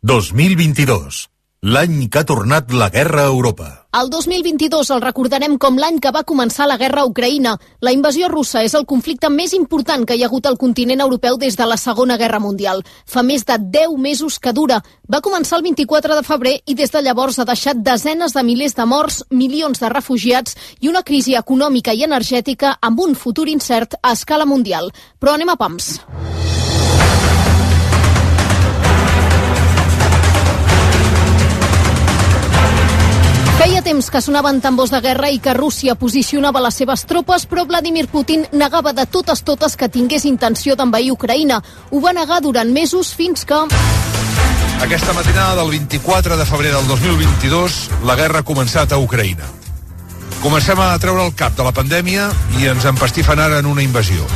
2022. 0.07 1.36
L'any 1.65 2.11
que 2.13 2.21
ha 2.21 2.27
tornat 2.29 2.71
la 2.71 2.91
guerra 2.93 3.23
a 3.23 3.31
Europa. 3.33 3.67
El 3.97 4.11
2022 4.13 4.91
el 4.93 5.01
recordarem 5.01 5.55
com 5.57 5.79
l'any 5.81 5.97
que 6.05 6.11
va 6.13 6.21
començar 6.29 6.67
la 6.69 6.77
guerra 6.77 7.01
a 7.01 7.09
Ucraïna. 7.09 7.55
La 7.81 7.95
invasió 7.97 8.29
russa 8.29 8.61
és 8.63 8.75
el 8.77 8.85
conflicte 8.85 9.31
més 9.33 9.55
important 9.57 10.05
que 10.05 10.15
hi 10.15 10.23
ha 10.23 10.29
hagut 10.29 10.47
al 10.47 10.59
continent 10.61 11.01
europeu 11.01 11.39
des 11.41 11.57
de 11.57 11.65
la 11.65 11.79
Segona 11.81 12.19
Guerra 12.21 12.43
Mundial. 12.45 12.85
Fa 13.07 13.25
més 13.25 13.47
de 13.49 13.57
10 13.57 13.97
mesos 13.97 14.39
que 14.39 14.53
dura. 14.53 14.83
Va 15.09 15.23
començar 15.25 15.57
el 15.57 15.65
24 15.65 16.21
de 16.21 16.27
febrer 16.29 16.55
i 16.67 16.77
des 16.77 16.93
de 16.93 17.03
llavors 17.03 17.39
ha 17.39 17.49
deixat 17.49 17.81
desenes 17.81 18.37
de 18.37 18.45
milers 18.45 18.77
de 18.77 18.85
morts, 18.85 19.23
milions 19.31 19.81
de 19.81 19.89
refugiats 19.89 20.61
i 20.81 20.93
una 20.93 21.03
crisi 21.03 21.41
econòmica 21.41 21.97
i 21.97 22.05
energètica 22.05 22.77
amb 22.83 23.01
un 23.01 23.17
futur 23.17 23.49
incert 23.49 23.97
a 24.03 24.13
escala 24.13 24.45
mundial. 24.45 24.93
Però 25.19 25.33
anem 25.35 25.57
a 25.57 25.57
pams. 25.57 25.95
Feia 33.67 33.83
temps 33.83 34.13
que 34.15 34.21
sonaven 34.23 34.61
tambors 34.63 34.93
de 34.95 35.01
guerra 35.03 35.27
i 35.35 35.41
que 35.43 35.51
Rússia 35.57 35.97
posicionava 35.99 36.61
les 36.63 36.77
seves 36.79 37.03
tropes, 37.11 37.49
però 37.51 37.65
Vladimir 37.67 38.05
Putin 38.07 38.45
negava 38.55 38.93
de 38.95 39.09
totes 39.11 39.43
totes 39.43 39.75
que 39.75 39.89
tingués 39.91 40.23
intenció 40.29 40.77
d'envair 40.79 41.11
Ucraïna. 41.11 41.59
Ho 41.91 41.99
va 42.05 42.13
negar 42.15 42.39
durant 42.45 42.71
mesos 42.71 43.11
fins 43.19 43.43
que... 43.43 43.59
Aquesta 44.87 45.17
matinada 45.19 45.57
del 45.59 45.75
24 45.75 46.39
de 46.39 46.47
febrer 46.47 46.71
del 46.77 46.87
2022, 46.87 47.81
la 48.07 48.15
guerra 48.15 48.45
ha 48.45 48.47
començat 48.47 48.95
a 48.95 49.03
Ucraïna. 49.03 49.51
Comencem 50.45 50.79
a 50.79 50.93
treure 51.03 51.27
el 51.27 51.35
cap 51.35 51.59
de 51.59 51.67
la 51.67 51.75
pandèmia 51.75 52.31
i 52.61 52.71
ens 52.71 52.87
empastifen 52.87 53.43
ara 53.43 53.59
en 53.59 53.67
una 53.67 53.83
invasió. 53.83 54.31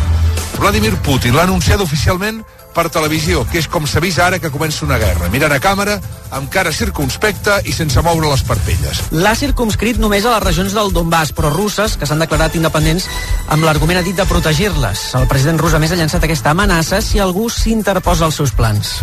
Vladimir 0.59 0.97
Putin 1.07 1.39
l'ha 1.39 1.47
anunciat 1.47 1.79
oficialment 1.79 2.43
per 2.75 2.89
televisió, 2.93 3.45
que 3.51 3.61
és 3.61 3.69
com 3.69 3.87
s'avisa 3.87 4.27
ara 4.27 4.39
que 4.39 4.51
comença 4.51 4.85
una 4.87 4.99
guerra, 4.99 5.29
mirant 5.33 5.53
a 5.53 5.61
càmera, 5.63 5.99
amb 6.31 6.51
cara 6.51 6.73
circunspecta 6.73 7.59
i 7.67 7.73
sense 7.75 8.01
moure 8.07 8.31
les 8.31 8.43
parpelles. 8.47 9.03
L'ha 9.11 9.35
circumscrit 9.39 9.99
només 9.99 10.25
a 10.25 10.37
les 10.37 10.45
regions 10.45 10.75
del 10.77 10.93
Donbass, 10.95 11.35
però 11.37 11.51
russes, 11.53 11.97
que 11.99 12.07
s'han 12.07 12.23
declarat 12.23 12.55
independents 12.59 13.09
amb 13.51 13.67
l'argument 13.67 13.99
ha 13.99 14.07
dit 14.07 14.17
de 14.17 14.27
protegir-les. 14.31 15.05
El 15.19 15.27
president 15.31 15.59
rus 15.61 15.75
a 15.75 15.83
més 15.83 15.93
ha 15.93 15.99
llançat 15.99 16.25
aquesta 16.27 16.55
amenaça 16.55 17.01
si 17.03 17.19
algú 17.19 17.49
s'interposa 17.51 18.29
als 18.29 18.39
seus 18.39 18.55
plans. 18.55 19.01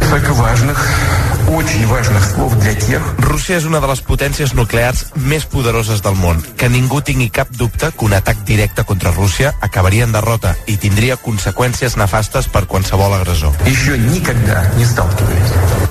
Rússia 3.23 3.57
és 3.57 3.67
una 3.67 3.81
de 3.83 3.91
les 3.91 4.01
potències 4.07 4.53
nuclears 4.55 5.05
més 5.27 5.45
poderoses 5.47 6.01
del 6.03 6.15
món. 6.19 6.41
Que 6.59 6.71
ningú 6.71 7.01
tingui 7.01 7.29
cap 7.33 7.51
dubte 7.59 7.91
que 7.91 8.05
un 8.07 8.15
atac 8.17 8.43
directe 8.47 8.83
contra 8.87 9.11
Rússia 9.15 9.53
acabaria 9.61 10.07
en 10.07 10.15
derrota 10.15 10.55
i 10.67 10.77
tindria 10.77 11.19
conseqüències 11.19 11.97
nefastes 11.99 12.47
per 12.51 12.65
qualsevol 12.67 13.15
agressor. 13.19 13.56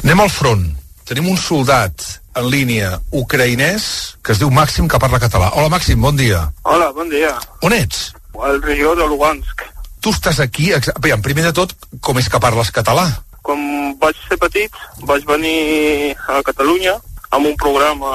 Anem 0.06 0.20
al 0.23 0.30
front. 0.30 0.64
Tenim 1.06 1.28
un 1.32 1.38
soldat 1.38 2.04
en 2.38 2.46
línia 2.50 2.92
ucraïnès 3.11 3.87
que 4.23 4.35
es 4.35 4.40
diu 4.42 4.50
Màxim, 4.54 4.87
que 4.88 5.00
parla 5.02 5.18
català. 5.23 5.50
Hola, 5.54 5.70
Màxim, 5.73 6.00
bon 6.00 6.16
dia. 6.18 6.44
Hola, 6.62 6.92
bon 6.94 7.11
dia. 7.11 7.32
On 7.66 7.75
ets? 7.75 8.12
Al 8.38 8.61
regió 8.62 8.94
de 8.94 9.06
Lugansk. 9.08 9.64
Tu 10.00 10.12
estàs 10.14 10.38
aquí... 10.44 10.70
Aviam, 10.76 11.23
primer 11.23 11.46
de 11.49 11.52
tot, 11.56 11.73
com 12.00 12.18
és 12.20 12.28
que 12.30 12.40
parles 12.42 12.70
català? 12.70 13.06
Quan 13.42 13.61
vaig 14.02 14.18
ser 14.28 14.38
petit, 14.38 14.70
vaig 15.08 15.26
venir 15.26 16.14
a 16.30 16.42
Catalunya 16.46 16.94
amb 17.35 17.50
un 17.50 17.56
programa 17.58 18.12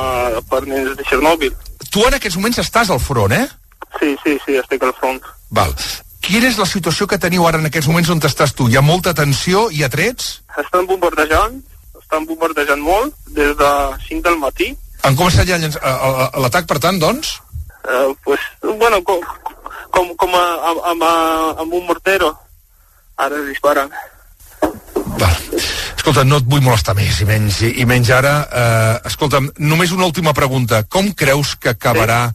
per 0.50 0.64
nens 0.68 0.96
de 0.96 1.08
Chernobyl. 1.08 1.52
Tu 1.92 2.04
en 2.08 2.16
aquests 2.16 2.40
moments 2.40 2.62
estàs 2.64 2.92
al 2.92 3.02
front, 3.04 3.36
eh? 3.36 3.48
Sí, 4.00 4.16
sí, 4.24 4.38
sí, 4.46 4.56
estic 4.62 4.84
al 4.88 4.96
front. 5.00 5.20
Val. 5.52 5.76
Quina 6.22 6.48
és 6.52 6.58
la 6.62 6.68
situació 6.70 7.08
que 7.10 7.18
teniu 7.22 7.46
ara 7.50 7.58
en 7.60 7.66
aquests 7.68 7.90
moments 7.90 8.10
on 8.14 8.22
estàs 8.30 8.54
tu? 8.58 8.68
Hi 8.70 8.78
ha 8.78 8.84
molta 8.86 9.14
tensió? 9.18 9.68
Hi 9.74 9.84
ha 9.84 9.90
trets? 9.90 10.42
Estan 10.62 10.86
bombardejant, 10.90 11.58
estan 12.02 12.28
bombardejant 12.30 12.82
molt, 12.86 13.16
des 13.38 13.56
de 13.58 13.72
5 14.08 14.22
del 14.28 14.38
matí. 14.38 14.70
Han 15.04 15.16
començat 15.18 15.48
ja 15.50 15.58
a 15.58 15.70
a- 15.82 15.96
a- 15.96 16.30
a- 16.30 16.40
l'atac, 16.46 16.68
per 16.70 16.78
tant, 16.80 17.00
doncs? 17.02 17.40
Eh, 17.90 18.14
pues, 18.24 18.40
bueno, 18.62 19.02
com, 19.04 19.20
com, 19.90 20.16
com 20.16 20.36
a, 20.36 20.44
amb, 20.70 20.80
amb, 20.92 21.04
amb 21.66 21.74
un 21.74 21.86
mortero. 21.88 22.38
Ara 23.18 23.36
es 23.42 23.48
disparen. 23.50 23.90
Escolta, 25.98 26.24
no 26.24 26.38
et 26.38 26.46
vull 26.50 26.62
molestar 26.66 26.96
més, 26.98 27.20
i 27.22 27.26
menys, 27.26 27.62
i 27.62 27.86
menys 27.86 28.10
ara. 28.10 28.48
Eh, 28.52 29.08
escolta'm, 29.10 29.52
només 29.58 29.92
una 29.92 30.06
última 30.06 30.34
pregunta. 30.34 30.84
Com 30.84 31.12
creus 31.14 31.56
que 31.56 31.70
acabarà 31.74 32.32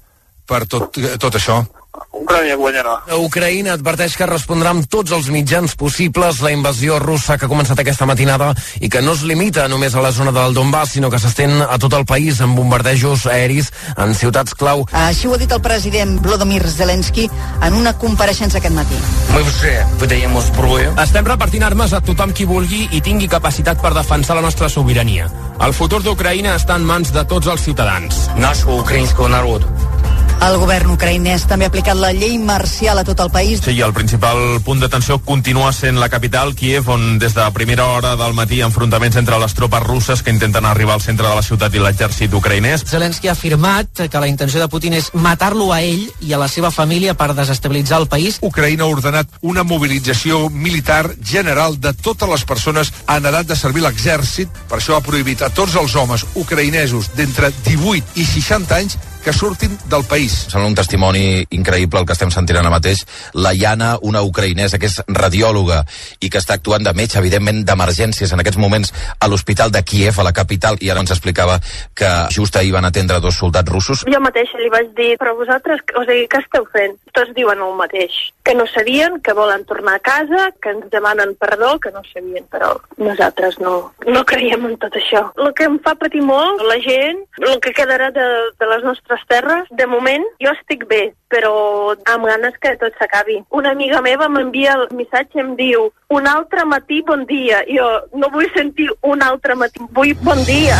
per 0.46 0.66
tot, 0.66 0.90
tot 1.18 1.34
això? 1.34 1.64
Ucrània 2.11 2.55
guanyarà. 2.55 2.93
Ucraïna 3.19 3.73
adverteix 3.75 4.13
que 4.19 4.27
respondrà 4.27 4.71
amb 4.71 4.85
tots 4.91 5.11
els 5.15 5.27
mitjans 5.31 5.73
possibles 5.79 6.39
la 6.43 6.51
invasió 6.53 6.99
russa 6.99 7.37
que 7.37 7.47
ha 7.47 7.51
començat 7.51 7.79
aquesta 7.81 8.07
matinada 8.07 8.51
i 8.79 8.89
que 8.91 9.01
no 9.03 9.15
es 9.15 9.23
limita 9.27 9.67
només 9.71 9.95
a 9.95 10.03
la 10.03 10.11
zona 10.15 10.31
del 10.35 10.55
Donbass, 10.55 10.93
sinó 10.95 11.09
que 11.11 11.19
s'estén 11.19 11.51
a 11.61 11.77
tot 11.79 11.93
el 11.97 12.05
país 12.05 12.39
amb 12.41 12.55
bombardejos 12.59 13.25
aeris 13.31 13.71
en 13.97 14.15
ciutats 14.15 14.55
clau. 14.55 14.85
Així 14.91 15.27
ho 15.27 15.35
ha 15.35 15.41
dit 15.41 15.51
el 15.51 15.61
president 15.63 16.17
Volodymyr 16.23 16.63
Zelensky 16.71 17.27
en 17.61 17.79
una 17.79 17.95
compareixença 17.99 18.59
aquest 18.59 18.75
matí. 18.75 18.99
Estem 21.03 21.27
repartint 21.27 21.63
armes 21.67 21.93
a 21.93 22.03
tothom 22.03 22.35
qui 22.35 22.47
vulgui 22.47 22.87
i 22.91 23.01
tingui 23.03 23.31
capacitat 23.31 23.81
per 23.83 23.95
defensar 23.97 24.39
la 24.39 24.45
nostra 24.47 24.69
sobirania. 24.69 25.31
El 25.61 25.75
futur 25.77 26.01
d'Ucraïna 26.03 26.55
està 26.59 26.75
en 26.79 26.87
mans 26.87 27.11
de 27.13 27.23
tots 27.27 27.47
els 27.47 27.63
ciutadans. 27.67 28.27
Нашего 28.37 28.79
украинского 28.79 29.29
народа. 29.29 29.74
El 30.44 30.58
govern 30.60 30.92
ucraïnès 30.92 31.46
també 31.48 31.66
ha 31.66 31.70
aplicat 31.72 31.96
la 31.98 32.12
llei 32.14 32.36
marcial 32.38 33.00
a 33.00 33.04
tot 33.08 33.18
el 33.24 33.30
país. 33.32 33.62
Sí, 33.64 33.72
i 33.74 33.82
el 33.82 33.94
principal 33.96 34.60
punt 34.64 34.82
de 34.82 34.88
tensió 34.92 35.16
continua 35.24 35.72
sent 35.72 35.98
la 35.98 36.10
capital, 36.12 36.52
Kiev, 36.54 36.90
on 36.92 37.16
des 37.18 37.34
de 37.34 37.46
primera 37.56 37.86
hora 37.94 38.14
del 38.20 38.36
matí 38.36 38.60
enfrontaments 38.62 39.16
entre 39.16 39.40
les 39.42 39.56
tropes 39.58 39.82
russes 39.82 40.22
que 40.22 40.30
intenten 40.30 40.68
arribar 40.68 40.94
al 40.94 41.02
centre 41.02 41.26
de 41.26 41.34
la 41.34 41.42
ciutat 41.42 41.74
i 41.74 41.82
l'exèrcit 41.82 42.36
ucraïnès. 42.36 42.84
Zelensky 42.86 43.28
ha 43.28 43.34
afirmat 43.34 44.04
que 44.10 44.20
la 44.22 44.28
intenció 44.28 44.60
de 44.60 44.68
Putin 44.68 44.94
és 45.00 45.10
matar-lo 45.14 45.72
a 45.72 45.80
ell 45.80 46.04
i 46.20 46.36
a 46.36 46.38
la 46.38 46.48
seva 46.52 46.70
família 46.70 47.16
per 47.16 47.32
desestabilitzar 47.34 48.02
el 48.04 48.08
país. 48.12 48.38
Ucraïna 48.44 48.84
ha 48.84 48.92
ordenat 48.92 49.32
una 49.40 49.64
mobilització 49.64 50.50
militar 50.50 51.16
general 51.24 51.80
de 51.80 51.94
totes 51.96 52.28
les 52.28 52.44
persones 52.44 52.92
en 53.08 53.26
edat 53.32 53.48
de 53.48 53.56
servir 53.56 53.82
l'exèrcit. 53.82 54.52
Per 54.68 54.78
això 54.78 55.00
ha 55.00 55.04
prohibit 55.04 55.42
a 55.42 55.50
tots 55.50 55.74
els 55.80 55.96
homes 55.96 56.28
ucraïnesos 56.36 57.14
d'entre 57.16 57.50
18 57.64 58.20
i 58.20 58.30
60 58.36 58.76
anys 58.76 58.98
que 59.26 59.32
surtin 59.32 59.76
del 59.90 60.04
país. 60.06 60.46
Sembla 60.46 60.68
un 60.68 60.76
testimoni 60.78 61.42
increïble 61.50 61.98
el 61.98 62.06
que 62.06 62.14
estem 62.14 62.30
sentint 62.30 62.60
ara 62.60 62.70
mateix. 62.70 63.00
La 63.34 63.50
Yana, 63.58 63.96
una 64.06 64.20
ucraïnesa 64.22 64.78
que 64.78 64.86
és 64.86 65.00
radiòloga 65.08 65.80
i 66.22 66.30
que 66.30 66.38
està 66.38 66.54
actuant 66.54 66.86
de 66.86 66.92
metge, 66.94 67.18
evidentment, 67.18 67.64
d'emergències 67.66 68.30
en 68.30 68.44
aquests 68.44 68.60
moments 68.62 68.94
a 69.18 69.26
l'hospital 69.26 69.74
de 69.74 69.82
Kiev, 69.82 70.20
a 70.22 70.26
la 70.28 70.32
capital, 70.36 70.78
i 70.78 70.92
ara 70.94 71.02
ens 71.02 71.10
explicava 71.10 71.56
que 71.98 72.10
just 72.36 72.54
ahir 72.54 72.70
van 72.76 72.86
atendre 72.86 73.18
dos 73.18 73.40
soldats 73.42 73.72
russos. 73.72 74.04
Jo 74.06 74.20
mateixa 74.22 74.60
li 74.62 74.70
vaig 74.70 74.94
dir, 74.94 75.16
però 75.18 75.34
vosaltres, 75.34 75.82
o 75.98 76.06
sigui, 76.06 76.28
què 76.30 76.44
esteu 76.44 76.70
fent? 76.70 76.94
Tots 77.10 77.34
diuen 77.34 77.66
el 77.66 77.74
mateix, 77.74 78.14
que 78.46 78.54
no 78.54 78.68
sabien, 78.70 79.18
que 79.26 79.34
volen 79.34 79.66
tornar 79.66 79.96
a 79.98 80.04
casa, 80.06 80.52
que 80.62 80.70
ens 80.70 80.86
demanen 80.92 81.34
perdó, 81.34 81.80
que 81.82 81.90
no 81.90 82.04
sabien, 82.12 82.46
però 82.52 82.76
nosaltres 83.02 83.58
no, 83.58 83.74
no 84.06 84.24
creiem 84.28 84.70
en 84.70 84.78
tot 84.86 84.94
això. 85.02 85.26
El 85.34 85.50
que 85.58 85.66
em 85.66 85.80
fa 85.82 85.96
patir 85.98 86.22
molt, 86.22 86.62
la 86.70 86.78
gent, 86.86 87.26
el 87.42 87.58
que 87.64 87.74
quedarà 87.74 88.12
de, 88.14 88.28
de 88.54 88.70
les 88.70 88.86
nostres 88.86 89.15
terres, 89.30 89.68
de 89.70 89.86
moment 89.86 90.24
jo 90.42 90.52
estic 90.52 90.86
bé, 90.90 91.14
però 91.32 91.94
amb 92.12 92.28
ganes 92.28 92.56
que 92.60 92.76
tot 92.80 92.94
s'acabi. 92.98 93.40
Una 93.50 93.72
amiga 93.76 94.02
meva 94.04 94.28
m'envia 94.28 94.76
el 94.80 94.86
missatge 94.96 95.40
i 95.40 95.44
em 95.44 95.54
diu 95.58 95.90
un 96.08 96.28
altre 96.30 96.64
matí 96.64 97.02
bon 97.06 97.26
dia. 97.26 97.62
Jo 97.70 97.88
no 98.14 98.30
vull 98.34 98.50
sentir 98.56 98.90
un 99.02 99.22
altre 99.22 99.58
matí, 99.58 99.82
vull 99.96 100.14
bon 100.26 100.42
dia. 100.48 100.78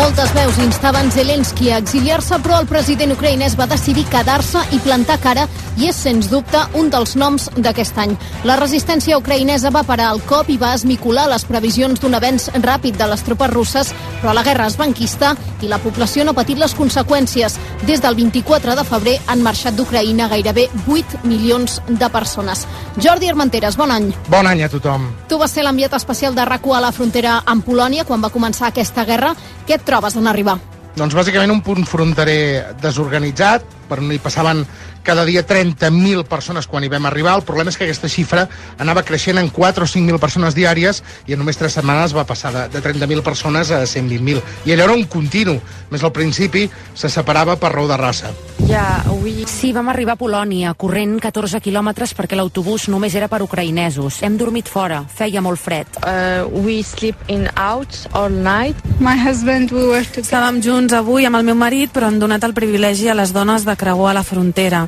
Moltes 0.00 0.30
veus 0.32 0.56
instaven 0.56 1.10
Zelensky 1.12 1.68
a 1.68 1.78
exiliar-se, 1.82 2.38
però 2.40 2.56
el 2.62 2.68
president 2.70 3.12
ucraïnès 3.12 3.52
va 3.58 3.66
decidir 3.68 4.06
quedar-se 4.08 4.62
i 4.72 4.78
plantar 4.80 5.18
cara 5.20 5.42
i 5.76 5.90
és, 5.90 5.96
sens 5.96 6.30
dubte, 6.32 6.60
un 6.80 6.88
dels 6.92 7.12
noms 7.20 7.50
d'aquest 7.56 7.98
any. 8.00 8.14
La 8.48 8.56
resistència 8.56 9.18
ucraïnesa 9.20 9.68
va 9.74 9.84
parar 9.84 10.08
el 10.14 10.22
cop 10.28 10.48
i 10.48 10.56
va 10.60 10.72
esmicular 10.76 11.26
les 11.28 11.44
previsions 11.44 12.00
d'un 12.00 12.16
avenç 12.16 12.48
ràpid 12.64 12.96
de 12.96 13.10
les 13.12 13.24
tropes 13.26 13.52
russes, 13.52 13.92
però 14.22 14.32
la 14.36 14.44
guerra 14.46 14.70
es 14.72 14.78
va 14.80 14.88
enquistar 14.88 15.34
i 15.60 15.68
la 15.68 15.78
població 15.84 16.24
no 16.24 16.32
ha 16.32 16.38
patit 16.40 16.58
les 16.58 16.74
conseqüències. 16.76 17.58
Des 17.84 18.00
del 18.00 18.16
24 18.16 18.76
de 18.80 18.86
febrer 18.88 19.18
han 19.28 19.44
marxat 19.44 19.76
d'Ucraïna 19.76 20.30
gairebé 20.32 20.70
8 20.88 21.24
milions 21.28 21.76
de 21.88 22.08
persones. 22.08 22.64
Jordi 22.96 23.28
Armenteres, 23.28 23.76
bon 23.76 23.92
any. 23.92 24.10
Bon 24.32 24.48
any 24.48 24.64
a 24.64 24.72
tothom. 24.72 25.10
Tu 25.28 25.38
vas 25.38 25.52
ser 25.52 25.64
l'enviat 25.64 25.94
especial 26.00 26.34
de 26.34 26.48
RACU 26.48 26.74
a 26.74 26.80
la 26.80 26.92
frontera 26.92 27.42
amb 27.44 27.64
Polònia 27.68 28.08
quan 28.08 28.24
va 28.24 28.32
començar 28.32 28.72
aquesta 28.72 29.04
guerra. 29.04 29.34
Què 29.68 29.76
et 29.76 29.86
trobes 29.90 30.14
en 30.16 30.30
arribar? 30.30 30.58
Doncs 30.94 31.14
bàsicament 31.18 31.50
un 31.50 31.62
punt 31.66 31.86
fronterer 31.88 32.76
desorganitzat, 32.82 33.66
per 33.90 33.98
on 34.02 34.10
hi 34.14 34.20
passaven 34.22 34.62
cada 35.02 35.24
dia 35.24 35.46
30.000 35.46 36.24
persones 36.28 36.66
quan 36.66 36.84
hi 36.84 36.90
vam 36.92 37.06
arribar. 37.06 37.36
El 37.38 37.46
problema 37.46 37.72
és 37.72 37.78
que 37.78 37.86
aquesta 37.88 38.10
xifra 38.10 38.46
anava 38.78 39.04
creixent 39.06 39.40
en 39.40 39.50
4 39.50 39.84
o 39.84 39.90
5.000 39.90 40.20
persones 40.22 40.56
diàries 40.56 41.02
i 41.26 41.34
en 41.34 41.42
només 41.42 41.58
3 41.60 41.80
setmanes 41.80 42.14
va 42.16 42.26
passar 42.28 42.52
de, 42.54 42.66
de 42.72 42.82
30.000 42.84 43.24
persones 43.26 43.70
a 43.70 43.82
120.000. 43.84 44.42
I 44.66 44.74
allò 44.74 44.88
era 44.90 44.96
un 44.96 45.06
continu. 45.10 45.58
Més 45.90 46.04
al 46.06 46.12
principi 46.14 46.68
se 46.94 47.10
separava 47.10 47.56
per 47.58 47.72
raó 47.74 47.88
de 47.90 47.96
raça. 47.98 48.30
Ja, 48.68 49.00
avui... 49.08 49.44
Sí, 49.50 49.72
vam 49.74 49.88
arribar 49.90 50.14
a 50.14 50.20
Polònia, 50.20 50.74
corrent 50.78 51.16
14 51.22 51.58
quilòmetres 51.64 52.12
perquè 52.14 52.36
l'autobús 52.38 52.86
només 52.92 53.16
era 53.18 53.26
per 53.30 53.40
ucraïnesos. 53.42 54.20
Hem 54.22 54.36
dormit 54.38 54.68
fora, 54.70 55.00
feia 55.10 55.42
molt 55.42 55.58
fred. 55.58 55.88
Uh, 56.04 56.46
we 56.62 56.80
sleep 56.86 57.18
in 57.32 57.48
out 57.56 57.96
all 58.12 58.30
night. 58.30 58.78
My 59.00 59.16
husband, 59.18 59.72
we 59.74 59.88
were 59.88 60.04
together. 60.04 60.28
Estàvem 60.30 60.60
junts 60.62 60.94
avui 60.94 61.26
amb 61.26 61.40
el 61.40 61.48
meu 61.48 61.56
marit, 61.58 61.90
però 61.90 62.06
han 62.06 62.20
donat 62.22 62.44
el 62.46 62.54
privilegi 62.54 63.08
a 63.10 63.16
les 63.18 63.34
dones 63.34 63.66
de 63.66 63.74
creuar 63.80 64.14
la 64.14 64.22
frontera. 64.22 64.84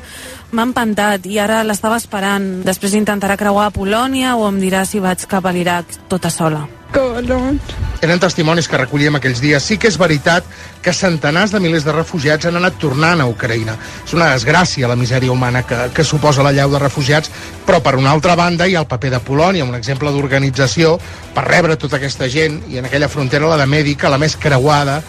M'ha 0.53 0.67
empantat 0.67 1.25
i 1.25 1.39
ara 1.41 1.63
l'estava 1.65 1.97
esperant. 1.97 2.61
Després 2.67 2.93
intentarà 2.99 3.37
creuar 3.39 3.67
a 3.69 3.73
Polònia 3.73 4.35
o 4.37 4.47
em 4.49 4.61
dirà 4.61 4.85
si 4.85 5.01
vaig 5.01 5.25
cap 5.29 5.45
a 5.45 5.53
l'Iraq 5.55 5.97
tota 6.11 6.29
sola. 6.29 6.67
Go 6.93 7.15
alone. 7.17 7.57
Eren 8.05 8.19
testimonis 8.21 8.67
que 8.69 8.77
recollíem 8.77 9.15
aquells 9.17 9.39
dies. 9.41 9.65
Sí 9.65 9.79
que 9.81 9.89
és 9.89 9.97
veritat 9.97 10.45
que 10.85 10.93
centenars 10.93 11.53
de 11.55 11.61
milers 11.63 11.87
de 11.87 11.95
refugiats 11.95 12.45
han 12.45 12.59
anat 12.59 12.77
tornant 12.77 13.23
a 13.23 13.25
Ucraïna. 13.31 13.73
És 14.05 14.13
una 14.13 14.27
desgràcia 14.29 14.89
la 14.91 14.97
misèria 14.99 15.31
humana 15.33 15.63
que, 15.65 15.79
que 15.95 16.05
suposa 16.05 16.45
la 16.45 16.51
llau 16.53 16.69
de 16.69 16.81
refugiats, 16.83 17.31
però 17.65 17.79
per 17.81 17.95
una 17.97 18.11
altra 18.13 18.35
banda 18.37 18.67
hi 18.67 18.75
ha 18.75 18.83
el 18.83 18.91
paper 18.91 19.15
de 19.15 19.23
Polònia, 19.25 19.65
un 19.65 19.79
exemple 19.79 20.11
d'organització 20.13 20.99
per 21.33 21.47
rebre 21.47 21.79
tota 21.81 21.97
aquesta 21.97 22.29
gent, 22.29 22.61
i 22.69 22.77
en 22.77 22.85
aquella 22.91 23.09
frontera 23.09 23.49
la 23.49 23.57
de 23.63 23.69
Mèdica, 23.71 24.11
la 24.11 24.21
més 24.21 24.37
creuada, 24.37 25.01